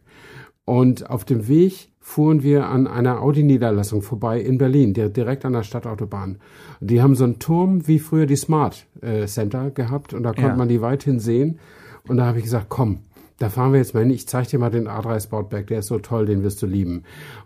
und 0.64 1.10
auf 1.10 1.24
dem 1.24 1.46
Weg 1.48 1.90
fuhren 2.06 2.42
wir 2.42 2.68
an 2.68 2.86
einer 2.86 3.22
Audi-Niederlassung 3.22 4.02
vorbei 4.02 4.38
in 4.38 4.58
Berlin, 4.58 4.92
direkt 4.92 5.46
an 5.46 5.54
der 5.54 5.62
Stadtautobahn. 5.62 6.36
Die 6.80 7.00
haben 7.00 7.14
so 7.14 7.24
einen 7.24 7.38
Turm 7.38 7.88
wie 7.88 7.98
früher 7.98 8.26
die 8.26 8.36
Smart 8.36 8.86
äh, 9.00 9.26
Center 9.26 9.70
gehabt 9.70 10.12
und 10.12 10.22
da 10.22 10.34
konnte 10.34 10.50
ja. 10.50 10.54
man 10.56 10.68
die 10.68 10.82
weithin 10.82 11.18
sehen. 11.18 11.58
Und 12.06 12.18
da 12.18 12.26
habe 12.26 12.36
ich 12.36 12.44
gesagt, 12.44 12.66
komm, 12.68 12.98
da 13.38 13.48
fahren 13.48 13.72
wir 13.72 13.78
jetzt 13.78 13.94
mal 13.94 14.00
hin. 14.00 14.10
Ich 14.10 14.28
zeige 14.28 14.48
dir 14.48 14.58
mal 14.58 14.70
den 14.70 14.86
A3 14.86 15.18
Sportback, 15.18 15.66
der 15.68 15.78
ist 15.78 15.86
so 15.86 15.98
toll, 15.98 16.26
den 16.26 16.42
wirst 16.42 16.60
du 16.60 16.66
lieben. 16.66 17.04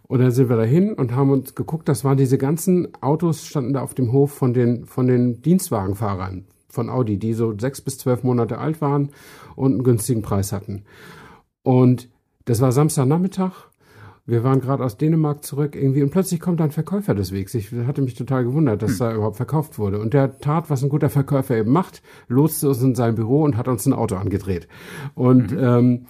Und 0.09 0.19
dann 0.19 0.33
sind 0.33 0.49
wir 0.49 0.57
dahin 0.57 0.93
und 0.93 1.15
haben 1.15 1.31
uns 1.31 1.55
geguckt, 1.55 1.89
das 1.89 2.03
waren 2.03 2.17
diese 2.17 2.37
ganzen 2.37 2.89
Autos, 3.01 3.47
standen 3.47 3.75
da 3.75 3.83
auf 3.83 3.95
dem 3.95 4.11
Hof 4.11 4.33
von 4.33 4.55
den, 4.55 4.87
von 4.87 5.07
den 5.07 5.41
Dienstwagenfahrern 5.41 6.47
von 6.69 6.91
Audi, 6.91 7.17
die 7.17 7.33
so 7.33 7.57
sechs 7.57 7.81
bis 7.81 7.97
zwölf 7.97 8.25
Monate 8.25 8.59
alt 8.59 8.81
waren 8.81 9.11
und 9.55 9.75
einen 9.75 9.85
günstigen 9.85 10.23
Preis 10.23 10.51
hatten. 10.51 10.83
Und 11.63 12.09
das 12.45 12.61
war 12.61 12.73
Samstagnachmittag 12.73 13.69
wir 14.29 14.45
waren 14.45 14.61
gerade 14.61 14.85
aus 14.85 14.99
Dänemark 14.99 15.43
zurück 15.43 15.75
irgendwie 15.75 16.03
und 16.03 16.11
plötzlich 16.11 16.39
kommt 16.39 16.61
ein 16.61 16.71
Verkäufer 16.71 17.15
des 17.15 17.33
Wegs. 17.33 17.55
Ich 17.55 17.73
hatte 17.73 18.03
mich 18.03 18.15
total 18.15 18.45
gewundert, 18.45 18.83
dass 18.83 18.93
hm. 18.93 18.99
da 18.99 19.15
überhaupt 19.15 19.37
verkauft 19.37 19.79
wurde. 19.79 19.99
Und 19.99 20.13
der 20.13 20.39
tat, 20.39 20.69
was 20.69 20.83
ein 20.83 20.91
guter 20.91 21.09
Verkäufer 21.09 21.57
eben 21.57 21.73
macht, 21.73 22.03
lotste 22.29 22.69
uns 22.69 22.83
in 22.83 22.95
sein 22.95 23.15
Büro 23.15 23.43
und 23.43 23.57
hat 23.57 23.69
uns 23.69 23.87
ein 23.87 23.95
Auto 23.95 24.17
angedreht. 24.17 24.69
Und 25.15 25.53
mhm. 25.53 25.59
ähm, 25.59 26.07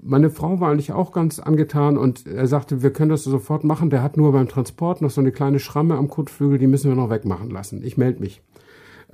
meine 0.00 0.30
Frau 0.30 0.58
war 0.58 0.72
eigentlich 0.72 0.90
auch 0.90 1.12
ganz 1.12 1.38
angetan 1.38 1.96
und 1.96 2.26
er 2.26 2.48
sagte, 2.48 2.82
wir 2.82 2.92
können 2.92 3.10
das 3.10 3.22
sofort 3.22 3.62
machen. 3.62 3.88
Der 3.88 4.02
hat 4.02 4.16
nur 4.16 4.32
beim 4.32 4.48
Transport 4.48 5.00
noch 5.00 5.10
so 5.10 5.20
eine 5.20 5.30
kleine 5.30 5.60
Schramme 5.60 5.96
am 5.96 6.08
Kotflügel, 6.08 6.58
die 6.58 6.66
müssen 6.66 6.90
wir 6.90 6.96
noch 6.96 7.10
wegmachen 7.10 7.50
lassen. 7.50 7.84
Ich 7.84 7.96
melde 7.96 8.18
mich. 8.18 8.42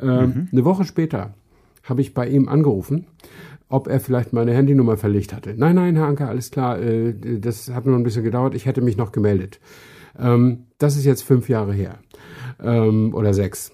Ähm, 0.01 0.09
mhm. 0.09 0.49
Eine 0.51 0.65
Woche 0.65 0.85
später 0.85 1.35
habe 1.83 2.01
ich 2.01 2.15
bei 2.15 2.27
ihm 2.27 2.49
angerufen 2.49 3.07
ob 3.69 3.87
er 3.87 4.01
vielleicht 4.01 4.33
meine 4.33 4.55
Handynummer 4.55 4.97
verlegt 4.97 5.33
hatte. 5.33 5.55
Nein, 5.57 5.77
nein, 5.77 5.97
Herr 5.97 6.07
Anker, 6.07 6.29
alles 6.29 6.51
klar, 6.51 6.81
äh, 6.81 7.15
das 7.39 7.71
hat 7.71 7.87
nur 7.87 7.97
ein 7.97 8.03
bisschen 8.03 8.25
gedauert, 8.25 8.55
ich 8.55 8.67
hätte 8.67 8.81
mich 8.81 8.97
noch 8.97 9.13
gemeldet. 9.13 9.61
Ähm, 10.19 10.67
das 10.79 10.97
ist 10.97 11.05
jetzt 11.05 11.23
fünf 11.23 11.49
Jahre 11.49 11.73
her 11.73 11.99
ähm, 12.63 13.15
oder 13.15 13.35
sechs. 13.35 13.73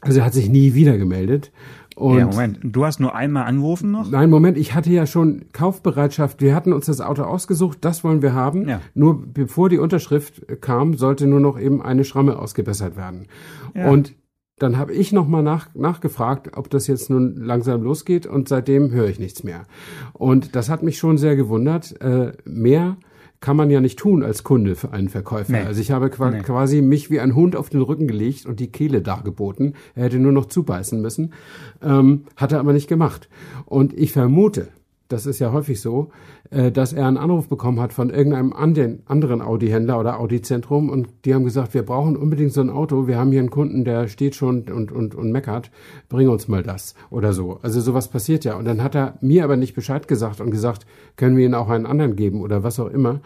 Also 0.00 0.20
er 0.20 0.26
hat 0.26 0.34
sich 0.34 0.48
nie 0.48 0.74
wieder 0.74 0.98
gemeldet. 0.98 1.50
Und 1.96 2.18
ja, 2.18 2.26
Moment, 2.26 2.58
du 2.62 2.84
hast 2.84 3.00
nur 3.00 3.14
einmal 3.14 3.44
angerufen 3.44 3.90
noch? 3.90 4.10
Nein, 4.10 4.28
Moment, 4.28 4.58
ich 4.58 4.74
hatte 4.74 4.90
ja 4.90 5.06
schon 5.06 5.46
Kaufbereitschaft. 5.52 6.42
Wir 6.42 6.54
hatten 6.54 6.74
uns 6.74 6.86
das 6.86 7.00
Auto 7.00 7.22
ausgesucht, 7.22 7.78
das 7.80 8.04
wollen 8.04 8.20
wir 8.20 8.34
haben. 8.34 8.68
Ja. 8.68 8.82
Nur 8.92 9.26
bevor 9.32 9.70
die 9.70 9.78
Unterschrift 9.78 10.60
kam, 10.60 10.94
sollte 10.94 11.26
nur 11.26 11.40
noch 11.40 11.58
eben 11.58 11.80
eine 11.80 12.04
Schramme 12.04 12.38
ausgebessert 12.38 12.98
werden. 12.98 13.28
Ja. 13.74 13.88
Und 13.88 14.14
dann 14.58 14.78
habe 14.78 14.94
ich 14.94 15.12
nochmal 15.12 15.42
nach, 15.42 15.68
nachgefragt, 15.74 16.56
ob 16.56 16.70
das 16.70 16.86
jetzt 16.86 17.10
nun 17.10 17.36
langsam 17.36 17.82
losgeht 17.82 18.26
und 18.26 18.48
seitdem 18.48 18.90
höre 18.90 19.08
ich 19.08 19.18
nichts 19.18 19.44
mehr. 19.44 19.66
Und 20.14 20.56
das 20.56 20.70
hat 20.70 20.82
mich 20.82 20.98
schon 20.98 21.18
sehr 21.18 21.36
gewundert. 21.36 22.00
Äh, 22.00 22.32
mehr 22.44 22.96
kann 23.40 23.56
man 23.56 23.68
ja 23.68 23.82
nicht 23.82 23.98
tun 23.98 24.22
als 24.22 24.44
Kunde 24.44 24.74
für 24.74 24.92
einen 24.92 25.10
Verkäufer. 25.10 25.52
Nee. 25.52 25.66
Also 25.66 25.80
ich 25.82 25.90
habe 25.90 26.10
nee. 26.30 26.40
quasi 26.40 26.80
mich 26.80 27.10
wie 27.10 27.20
ein 27.20 27.34
Hund 27.34 27.54
auf 27.54 27.68
den 27.68 27.82
Rücken 27.82 28.08
gelegt 28.08 28.46
und 28.46 28.58
die 28.58 28.72
Kehle 28.72 29.02
dargeboten. 29.02 29.74
Er 29.94 30.04
hätte 30.04 30.18
nur 30.18 30.32
noch 30.32 30.46
zubeißen 30.46 31.02
müssen, 31.02 31.34
ähm, 31.82 32.24
hat 32.34 32.52
er 32.52 32.60
aber 32.60 32.72
nicht 32.72 32.88
gemacht. 32.88 33.28
Und 33.66 33.92
ich 33.92 34.12
vermute, 34.12 34.68
das 35.08 35.26
ist 35.26 35.38
ja 35.38 35.52
häufig 35.52 35.80
so, 35.82 36.10
äh, 36.50 36.70
dass 36.70 36.92
er 36.92 37.06
einen 37.06 37.16
Anruf 37.16 37.48
bekommen 37.48 37.80
hat 37.80 37.92
von 37.92 38.10
irgendeinem 38.10 38.52
anderen 38.52 39.42
Audi-Händler 39.42 39.98
oder 39.98 40.20
Audi-Zentrum 40.20 40.88
und 40.88 41.08
die 41.24 41.34
haben 41.34 41.44
gesagt, 41.44 41.74
wir 41.74 41.82
brauchen 41.82 42.16
unbedingt 42.16 42.52
so 42.52 42.60
ein 42.60 42.70
Auto, 42.70 43.06
wir 43.06 43.18
haben 43.18 43.32
hier 43.32 43.40
einen 43.40 43.50
Kunden, 43.50 43.84
der 43.84 44.08
steht 44.08 44.34
schon 44.34 44.68
und, 44.70 44.92
und, 44.92 45.14
und 45.14 45.32
meckert, 45.32 45.70
bring 46.08 46.28
uns 46.28 46.48
mal 46.48 46.62
das 46.62 46.94
oder 47.10 47.32
so. 47.32 47.58
Also 47.62 47.80
sowas 47.80 48.08
passiert 48.08 48.44
ja. 48.44 48.56
Und 48.56 48.64
dann 48.64 48.82
hat 48.82 48.94
er 48.94 49.18
mir 49.20 49.44
aber 49.44 49.56
nicht 49.56 49.74
Bescheid 49.74 50.08
gesagt 50.08 50.40
und 50.40 50.50
gesagt, 50.50 50.86
können 51.16 51.36
wir 51.36 51.44
Ihnen 51.44 51.54
auch 51.54 51.68
einen 51.68 51.86
anderen 51.86 52.16
geben 52.16 52.40
oder 52.40 52.62
was 52.62 52.78
auch 52.80 52.88
immer. 52.88 53.20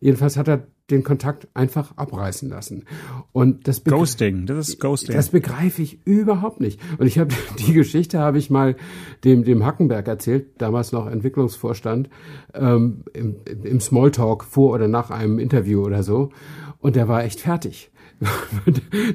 Jedenfalls 0.00 0.36
hat 0.36 0.48
er 0.48 0.66
den 0.90 1.04
Kontakt 1.04 1.48
einfach 1.54 1.96
abreißen 1.96 2.48
lassen. 2.48 2.84
Und 3.32 3.66
das 3.68 3.82
Ghosting, 3.84 4.46
das 4.46 4.68
ist 4.68 4.80
Ghosting. 4.80 5.14
Das 5.14 5.30
begreife 5.30 5.80
ich 5.80 6.06
überhaupt 6.06 6.60
nicht. 6.60 6.80
Und 6.98 7.06
ich 7.06 7.18
habe 7.18 7.34
die 7.66 7.72
Geschichte 7.72 8.18
habe 8.18 8.38
ich 8.38 8.50
mal 8.50 8.76
dem 9.24 9.44
dem 9.44 9.64
Hackenberg 9.64 10.06
erzählt, 10.06 10.60
damals 10.60 10.92
noch 10.92 11.06
Entwicklungsvorstand, 11.06 12.10
ähm, 12.54 13.04
im, 13.12 13.36
im 13.62 13.80
Smalltalk 13.80 14.44
vor 14.44 14.74
oder 14.74 14.88
nach 14.88 15.10
einem 15.10 15.38
Interview 15.38 15.82
oder 15.84 16.02
so. 16.02 16.30
Und 16.80 16.96
der 16.96 17.08
war 17.08 17.24
echt 17.24 17.40
fertig. 17.40 17.90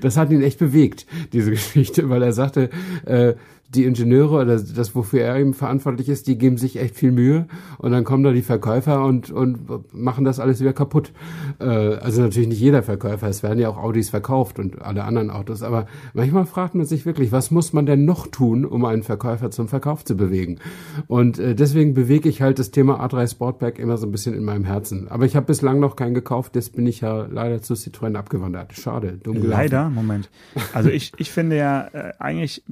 Das 0.01 0.17
hat 0.17 0.31
ihn 0.31 0.41
echt 0.41 0.59
bewegt, 0.59 1.05
diese 1.33 1.51
Geschichte, 1.51 2.09
weil 2.09 2.21
er 2.21 2.33
sagte, 2.33 2.69
äh, 3.05 3.35
die 3.69 3.83
Ingenieure 3.83 4.35
oder 4.35 4.57
das, 4.57 4.95
wofür 4.95 5.21
er 5.21 5.37
eben 5.37 5.53
verantwortlich 5.53 6.07
ist, 6.07 6.27
die 6.27 6.37
geben 6.37 6.57
sich 6.57 6.79
echt 6.79 6.95
viel 6.95 7.11
Mühe 7.11 7.47
und 7.79 7.91
dann 7.91 8.05
kommen 8.05 8.23
da 8.23 8.31
die 8.31 8.41
Verkäufer 8.41 9.03
und, 9.03 9.29
und 9.29 9.93
machen 9.93 10.23
das 10.23 10.39
alles 10.39 10.61
wieder 10.61 10.71
kaputt. 10.71 11.11
Äh, 11.59 11.65
also 11.65 12.21
natürlich 12.21 12.47
nicht 12.47 12.61
jeder 12.61 12.81
Verkäufer, 12.81 13.27
es 13.27 13.43
werden 13.43 13.59
ja 13.59 13.67
auch 13.69 13.77
Audis 13.77 14.09
verkauft 14.09 14.57
und 14.57 14.81
alle 14.81 15.03
anderen 15.03 15.29
Autos, 15.29 15.63
aber 15.63 15.87
manchmal 16.13 16.45
fragt 16.45 16.75
man 16.75 16.85
sich 16.85 17.05
wirklich, 17.05 17.33
was 17.33 17.51
muss 17.51 17.73
man 17.73 17.85
denn 17.85 18.05
noch 18.05 18.27
tun, 18.27 18.63
um 18.63 18.85
einen 18.85 19.03
Verkäufer 19.03 19.51
zum 19.51 19.67
Verkauf 19.67 20.05
zu 20.05 20.15
bewegen? 20.15 20.59
Und 21.07 21.37
äh, 21.37 21.53
deswegen 21.53 21.93
bewege 21.93 22.29
ich 22.29 22.41
halt 22.41 22.59
das 22.59 22.71
Thema 22.71 23.05
A3 23.05 23.29
Sportback 23.29 23.79
immer 23.79 23.97
so 23.97 24.07
ein 24.07 24.11
bisschen 24.11 24.33
in 24.33 24.45
meinem 24.45 24.63
Herzen. 24.63 25.09
Aber 25.09 25.25
ich 25.25 25.35
habe 25.35 25.45
bislang 25.45 25.81
noch 25.81 25.97
keinen 25.97 26.13
gekauft, 26.13 26.55
jetzt 26.55 26.73
bin 26.75 26.87
ich 26.87 27.01
ja 27.01 27.27
leider 27.29 27.61
zu 27.61 27.73
Citroën 27.73 28.15
abgewandert. 28.15 28.73
Schade, 28.73 29.19
dumm 29.21 29.35
gelaufen. 29.41 29.49
Leider? 29.49 29.89
Moment. 29.89 30.29
Also 30.73 30.89
ich, 30.89 31.11
ich 31.17 31.31
finde 31.31 31.57
ja 31.57 31.87
äh, 31.91 32.13
eigentlich 32.19 32.63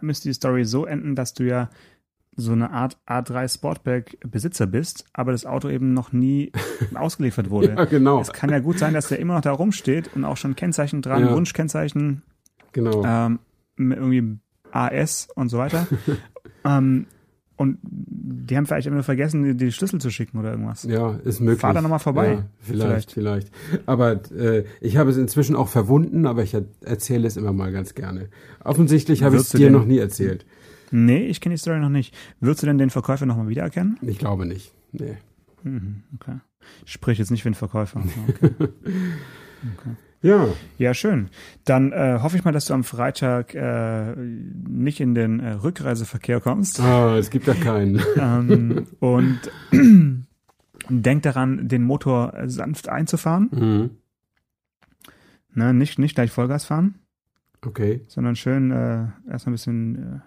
müsste 0.00 0.28
die 0.28 0.34
Story 0.34 0.64
so 0.64 0.86
enden, 0.86 1.14
dass 1.14 1.34
du 1.34 1.44
ja 1.44 1.70
so 2.36 2.52
eine 2.52 2.70
Art 2.70 2.96
A3 3.06 3.52
Sportback 3.52 4.18
Besitzer 4.26 4.66
bist, 4.66 5.04
aber 5.12 5.32
das 5.32 5.46
Auto 5.46 5.68
eben 5.68 5.94
noch 5.94 6.12
nie 6.12 6.52
ausgeliefert 6.94 7.50
wurde. 7.50 7.74
ja, 7.76 7.84
genau. 7.84 8.20
Es 8.20 8.32
kann 8.32 8.50
ja 8.50 8.60
gut 8.60 8.78
sein, 8.78 8.94
dass 8.94 9.08
der 9.08 9.18
immer 9.18 9.34
noch 9.34 9.42
da 9.42 9.52
rumsteht 9.52 10.14
und 10.14 10.24
auch 10.24 10.36
schon 10.36 10.56
Kennzeichen 10.56 11.02
dran, 11.02 11.26
ja. 11.26 11.34
Wunschkennzeichen. 11.34 12.22
Genau. 12.72 13.04
Ähm, 13.04 13.40
irgendwie 13.76 14.38
AS 14.70 15.28
und 15.34 15.48
so 15.48 15.58
weiter. 15.58 15.86
ähm, 16.64 17.06
und 17.60 17.76
die 17.82 18.56
haben 18.56 18.64
vielleicht 18.64 18.86
immer 18.86 18.94
nur 18.94 19.02
vergessen, 19.02 19.58
die, 19.58 19.70
Schlüssel 19.70 20.00
zu 20.00 20.08
schicken 20.08 20.38
oder 20.38 20.52
irgendwas. 20.52 20.84
Ja, 20.84 21.20
ist 21.24 21.40
möglich. 21.40 21.60
Fahr 21.60 21.74
da 21.74 21.82
nochmal 21.82 21.98
vorbei. 21.98 22.32
Ja, 22.32 22.46
vielleicht, 22.58 23.12
vielleicht, 23.12 23.50
vielleicht. 23.50 23.82
Aber 23.84 24.12
äh, 24.32 24.64
ich 24.80 24.96
habe 24.96 25.10
es 25.10 25.18
inzwischen 25.18 25.54
auch 25.54 25.68
verwunden, 25.68 26.24
aber 26.24 26.42
ich 26.42 26.56
erzähle 26.80 27.26
es 27.26 27.36
immer 27.36 27.52
mal 27.52 27.70
ganz 27.70 27.94
gerne. 27.94 28.30
Offensichtlich 28.64 29.22
habe 29.24 29.36
ich 29.36 29.42
es 29.42 29.50
dir 29.50 29.66
den, 29.66 29.74
noch 29.74 29.84
nie 29.84 29.98
erzählt. 29.98 30.46
Nee, 30.90 31.26
ich 31.26 31.42
kenne 31.42 31.54
die 31.54 31.60
Story 31.60 31.80
noch 31.80 31.90
nicht. 31.90 32.16
Würdest 32.40 32.62
du 32.62 32.66
denn 32.66 32.78
den 32.78 32.88
Verkäufer 32.88 33.26
nochmal 33.26 33.48
wiedererkennen? 33.48 33.98
Ich 34.00 34.16
glaube 34.16 34.46
nicht. 34.46 34.72
Nee. 34.92 35.18
Mhm, 35.62 36.04
okay. 36.14 36.38
Sprich 36.86 37.18
jetzt 37.18 37.30
nicht 37.30 37.44
wie 37.44 37.50
ein 37.50 37.54
Verkäufer. 37.54 38.02
Okay. 38.26 38.52
okay. 39.76 39.96
Ja. 40.22 40.48
Ja, 40.76 40.92
schön. 40.92 41.30
Dann 41.64 41.92
äh, 41.92 42.18
hoffe 42.22 42.36
ich 42.36 42.44
mal, 42.44 42.52
dass 42.52 42.66
du 42.66 42.74
am 42.74 42.84
Freitag 42.84 43.54
äh, 43.54 44.14
nicht 44.16 45.00
in 45.00 45.14
den 45.14 45.40
äh, 45.40 45.52
Rückreiseverkehr 45.52 46.40
kommst. 46.40 46.80
Ah, 46.80 47.16
es 47.16 47.30
gibt 47.30 47.46
ja 47.46 47.54
keinen. 47.54 48.02
ähm, 48.16 48.86
und 49.00 49.40
denk 50.88 51.22
daran, 51.22 51.68
den 51.68 51.82
Motor 51.82 52.34
sanft 52.46 52.88
einzufahren. 52.88 53.48
Mhm. 53.52 53.90
Ne, 55.54 55.74
nicht, 55.74 55.98
nicht 55.98 56.14
gleich 56.14 56.30
Vollgas 56.30 56.64
fahren. 56.64 56.96
Okay. 57.64 58.02
Sondern 58.08 58.36
schön 58.36 58.70
äh, 58.70 59.06
erstmal 59.30 59.52
ein 59.52 59.52
bisschen 59.52 59.96
äh, 59.96 60.20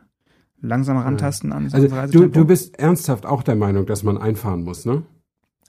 langsamer 0.62 1.06
rantasten 1.06 1.52
ja. 1.52 1.56
an 1.56 1.70
so 1.70 1.78
also, 1.78 2.20
du, 2.20 2.28
du 2.28 2.46
bist 2.46 2.80
ernsthaft 2.80 3.26
auch 3.26 3.44
der 3.44 3.56
Meinung, 3.56 3.86
dass 3.86 4.04
man 4.04 4.18
einfahren 4.18 4.64
muss, 4.64 4.86
ne? 4.86 5.04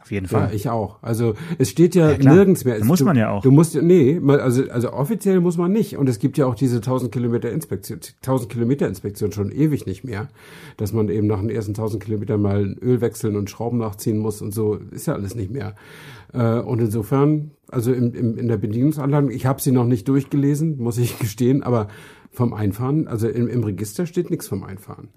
Auf 0.04 0.10
jeden 0.10 0.26
Fall. 0.26 0.48
Ja, 0.50 0.54
ich 0.54 0.68
auch. 0.68 0.98
Also 1.00 1.32
es 1.56 1.70
steht 1.70 1.94
ja, 1.94 2.10
ja 2.10 2.18
nirgends 2.18 2.66
mehr. 2.66 2.76
Es, 2.76 2.84
muss 2.84 3.02
man 3.02 3.16
ja 3.16 3.30
auch. 3.30 3.42
Du 3.42 3.50
musst 3.50 3.74
nee, 3.74 4.20
also 4.22 4.68
also 4.68 4.92
offiziell 4.92 5.40
muss 5.40 5.56
man 5.56 5.72
nicht. 5.72 5.96
Und 5.96 6.10
es 6.10 6.18
gibt 6.18 6.36
ja 6.36 6.44
auch 6.44 6.54
diese 6.54 6.76
1000 6.76 7.10
Kilometer 7.10 7.50
Inspektion, 7.50 8.00
1000 8.16 8.52
Kilometer 8.52 8.86
Inspektion 8.86 9.32
schon 9.32 9.50
ewig 9.50 9.86
nicht 9.86 10.04
mehr, 10.04 10.28
dass 10.76 10.92
man 10.92 11.08
eben 11.08 11.26
nach 11.26 11.40
den 11.40 11.48
ersten 11.48 11.70
1000 11.70 12.04
Kilometern 12.04 12.42
mal 12.42 12.76
Öl 12.82 13.00
wechseln 13.00 13.34
und 13.34 13.48
Schrauben 13.48 13.78
nachziehen 13.78 14.18
muss 14.18 14.42
und 14.42 14.52
so 14.52 14.74
ist 14.74 15.06
ja 15.06 15.14
alles 15.14 15.34
nicht 15.34 15.50
mehr. 15.50 15.74
Äh, 16.34 16.58
und 16.58 16.82
insofern, 16.82 17.52
also 17.70 17.90
im, 17.90 18.12
im, 18.12 18.36
in 18.36 18.48
der 18.48 18.58
Bedienungsanlage, 18.58 19.32
ich 19.32 19.46
habe 19.46 19.62
sie 19.62 19.72
noch 19.72 19.86
nicht 19.86 20.06
durchgelesen, 20.06 20.76
muss 20.76 20.98
ich 20.98 21.18
gestehen, 21.18 21.62
aber 21.62 21.88
vom 22.30 22.52
Einfahren, 22.52 23.08
also 23.08 23.26
im, 23.26 23.48
im 23.48 23.64
Register 23.64 24.04
steht 24.04 24.28
nichts 24.28 24.48
vom 24.48 24.64
Einfahren. 24.64 25.08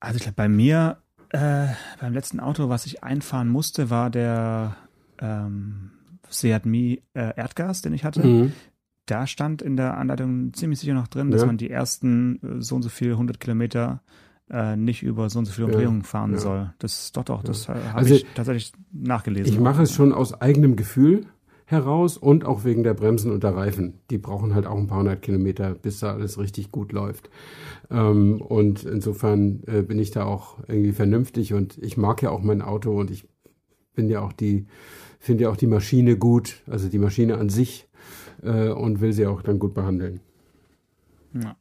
Also 0.00 0.16
ich 0.16 0.22
glaube, 0.22 0.36
bei 0.36 0.48
mir 0.48 0.98
äh, 1.34 1.66
beim 2.00 2.12
letzten 2.12 2.38
Auto, 2.38 2.68
was 2.68 2.86
ich 2.86 3.02
einfahren 3.02 3.48
musste, 3.48 3.90
war 3.90 4.08
der 4.08 4.76
ähm, 5.18 5.90
Seat 6.30 6.64
Mi 6.64 7.02
äh, 7.14 7.36
Erdgas, 7.36 7.82
den 7.82 7.92
ich 7.92 8.04
hatte. 8.04 8.24
Mhm. 8.24 8.52
Da 9.06 9.26
stand 9.26 9.60
in 9.60 9.76
der 9.76 9.98
Anleitung 9.98 10.54
ziemlich 10.54 10.78
sicher 10.78 10.94
noch 10.94 11.08
drin, 11.08 11.30
dass 11.30 11.42
ja. 11.42 11.46
man 11.46 11.58
die 11.58 11.70
ersten 11.70 12.36
äh, 12.36 12.62
so 12.62 12.76
und 12.76 12.82
so 12.82 12.88
viel 12.88 13.12
100 13.12 13.40
Kilometer 13.40 14.00
äh, 14.48 14.76
nicht 14.76 15.02
über 15.02 15.28
so 15.28 15.40
und 15.40 15.46
so 15.46 15.52
viele 15.52 15.66
Umdrehungen 15.66 16.02
ja. 16.02 16.06
fahren 16.06 16.32
ja. 16.32 16.38
soll. 16.38 16.74
Das 16.78 17.10
doch 17.12 17.24
doch, 17.24 17.42
das 17.42 17.68
äh, 17.68 17.72
habe 17.72 17.98
also, 17.98 18.14
ich 18.14 18.26
tatsächlich 18.34 18.72
nachgelesen. 18.92 19.52
Ich 19.52 19.58
mache 19.58 19.82
es 19.82 19.92
schon 19.92 20.12
aus 20.12 20.40
eigenem 20.40 20.76
Gefühl 20.76 21.26
heraus 21.66 22.16
und 22.16 22.44
auch 22.44 22.64
wegen 22.64 22.82
der 22.82 22.94
Bremsen 22.94 23.30
und 23.32 23.42
der 23.42 23.56
Reifen. 23.56 23.94
Die 24.10 24.18
brauchen 24.18 24.54
halt 24.54 24.66
auch 24.66 24.76
ein 24.76 24.86
paar 24.86 24.98
hundert 24.98 25.22
Kilometer, 25.22 25.74
bis 25.74 26.00
da 26.00 26.12
alles 26.12 26.38
richtig 26.38 26.70
gut 26.70 26.92
läuft. 26.92 27.30
Ähm, 27.90 28.40
und 28.40 28.84
insofern 28.84 29.62
äh, 29.66 29.82
bin 29.82 29.98
ich 29.98 30.10
da 30.10 30.24
auch 30.24 30.58
irgendwie 30.68 30.92
vernünftig 30.92 31.54
und 31.54 31.78
ich 31.78 31.96
mag 31.96 32.22
ja 32.22 32.30
auch 32.30 32.42
mein 32.42 32.62
Auto 32.62 32.98
und 32.98 33.10
ich 33.10 33.26
bin 33.94 34.08
ja 34.08 34.20
auch 34.20 34.32
die, 34.32 34.66
finde 35.18 35.44
ja 35.44 35.50
auch 35.50 35.56
die 35.56 35.66
Maschine 35.66 36.16
gut, 36.16 36.62
also 36.66 36.88
die 36.88 36.98
Maschine 36.98 37.38
an 37.38 37.48
sich 37.48 37.88
äh, 38.42 38.68
und 38.68 39.00
will 39.00 39.12
sie 39.12 39.26
auch 39.26 39.42
dann 39.42 39.58
gut 39.58 39.74
behandeln. 39.74 40.20
Ja. 41.32 41.56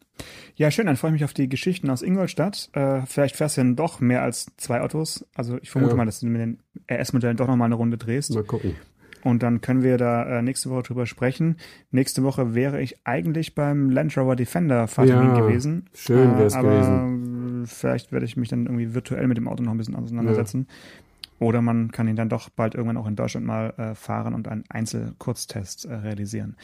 Ja, 0.56 0.70
schön, 0.70 0.86
dann 0.86 0.97
freue 0.97 1.10
ich 1.10 1.14
mich 1.14 1.24
auf 1.24 1.34
die 1.34 1.49
Geschichten 1.49 1.89
aus 1.89 2.04
Ingolstadt. 2.04 2.70
Äh, 2.74 3.01
vielleicht 3.08 3.36
fährst 3.36 3.58
du 3.58 3.62
dann 3.62 3.76
doch 3.76 3.99
mehr 3.99 4.22
als 4.22 4.45
zwei 4.58 4.82
Autos. 4.82 5.26
Also 5.34 5.58
ich 5.62 5.72
vermute 5.72 5.93
ja. 5.93 5.97
mal, 5.97 6.06
dass 6.06 6.20
du 6.20 6.28
mit 6.28 6.41
den 6.41 6.60
RS-Modellen 6.91 7.38
doch 7.38 7.47
nochmal 7.47 7.66
eine 7.66 7.76
Runde 7.76 7.97
drehst. 7.97 8.36
Mal 8.36 8.43
gucken. 8.43 8.76
Und 9.24 9.41
dann 9.41 9.61
können 9.61 9.84
wir 9.84 9.97
da 9.97 10.39
äh, 10.39 10.41
nächste 10.41 10.69
Woche 10.69 10.84
drüber 10.84 11.05
sprechen. 11.05 11.55
Nächste 11.91 12.24
Woche 12.24 12.53
wäre 12.53 12.82
ich 12.82 13.05
eigentlich 13.05 13.55
beim 13.55 13.89
Land 13.89 14.17
Rover 14.17 14.36
Defender 14.36 14.88
Fahrtermin 14.88 15.30
ja, 15.30 15.39
gewesen. 15.39 15.89
Schön 15.93 16.32
wäre 16.32 16.45
es 16.45 16.55
äh, 16.55 16.61
gewesen. 16.61 17.65
Vielleicht 17.65 18.11
werde 18.11 18.26
ich 18.26 18.36
mich 18.36 18.49
dann 18.49 18.65
irgendwie 18.65 18.93
virtuell 18.93 19.28
mit 19.28 19.38
dem 19.38 19.47
Auto 19.47 19.63
noch 19.63 19.71
ein 19.71 19.78
bisschen 19.78 19.95
auseinandersetzen. 19.95 20.67
Ja. 20.67 21.47
Oder 21.47 21.61
man 21.61 21.91
kann 21.91 22.07
ihn 22.07 22.15
dann 22.15 22.30
doch 22.30 22.49
bald 22.49 22.76
irgendwann 22.76 22.97
auch 22.97 23.07
in 23.07 23.15
Deutschland 23.15 23.45
mal 23.45 23.74
äh, 23.78 23.95
fahren 23.95 24.34
und 24.34 24.47
einen 24.47 24.65
Einzelkurztest 24.69 25.86
äh, 25.86 25.93
realisieren. 25.95 26.57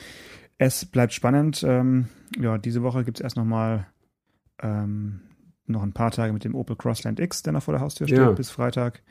Es 0.57 0.85
bleibt 0.85 1.13
spannend. 1.13 1.63
Ähm, 1.65 2.07
ja, 2.37 2.57
diese 2.57 2.83
Woche 2.83 3.05
gibt 3.05 3.19
es 3.19 3.23
erst 3.23 3.37
noch 3.37 3.45
mal 3.45 3.87
ähm, 4.61 5.21
noch 5.65 5.83
ein 5.83 5.93
paar 5.93 6.11
Tage 6.11 6.33
mit 6.33 6.43
dem 6.43 6.55
Opel 6.55 6.75
Crossland 6.75 7.19
X, 7.19 7.43
der 7.43 7.53
noch 7.53 7.63
vor 7.63 7.73
der 7.73 7.81
Haustür 7.81 8.07
steht, 8.07 8.19
ja. 8.19 8.31
bis 8.31 8.49
Freitag. 8.49 9.01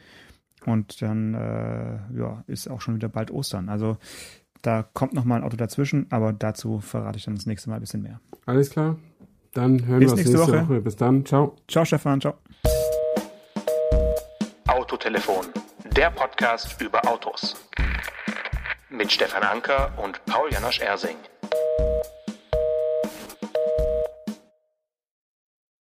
Und 0.69 1.01
dann 1.01 1.35
äh, 1.35 2.19
ja, 2.19 2.45
ist 2.47 2.69
auch 2.69 2.83
schon 2.83 2.95
wieder 2.95 3.09
bald 3.09 3.31
Ostern. 3.31 3.69
Also 3.71 3.97
da 4.61 4.83
kommt 4.83 5.14
noch 5.14 5.25
mal 5.25 5.37
ein 5.37 5.45
Auto 5.45 5.57
dazwischen, 5.57 6.07
aber 6.11 6.33
dazu 6.33 6.81
verrate 6.81 7.16
ich 7.16 7.25
dann 7.25 7.37
das 7.37 7.47
nächste 7.47 7.71
Mal 7.71 7.77
ein 7.77 7.81
bisschen 7.81 8.03
mehr. 8.03 8.21
Alles 8.45 8.69
klar. 8.71 8.97
Dann 9.55 9.87
hören 9.87 10.01
Bis 10.01 10.09
wir 10.09 10.12
uns 10.12 10.16
nächste, 10.16 10.37
nächste 10.37 10.53
Woche. 10.53 10.69
Woche. 10.69 10.81
Bis 10.83 10.97
dann. 10.97 11.25
Ciao. 11.25 11.57
Ciao, 11.69 11.85
Stefan. 11.85 12.21
Ciao. 12.21 12.35
Autotelefon, 14.66 15.47
der 15.97 16.11
Podcast 16.11 16.81
über 16.83 17.01
Autos. 17.09 17.57
Mit 18.91 19.11
Stefan 19.11 19.43
Anker 19.43 19.91
und 19.97 20.23
Paul 20.27 20.53
Janosch 20.53 20.81
Ersing. 20.81 21.16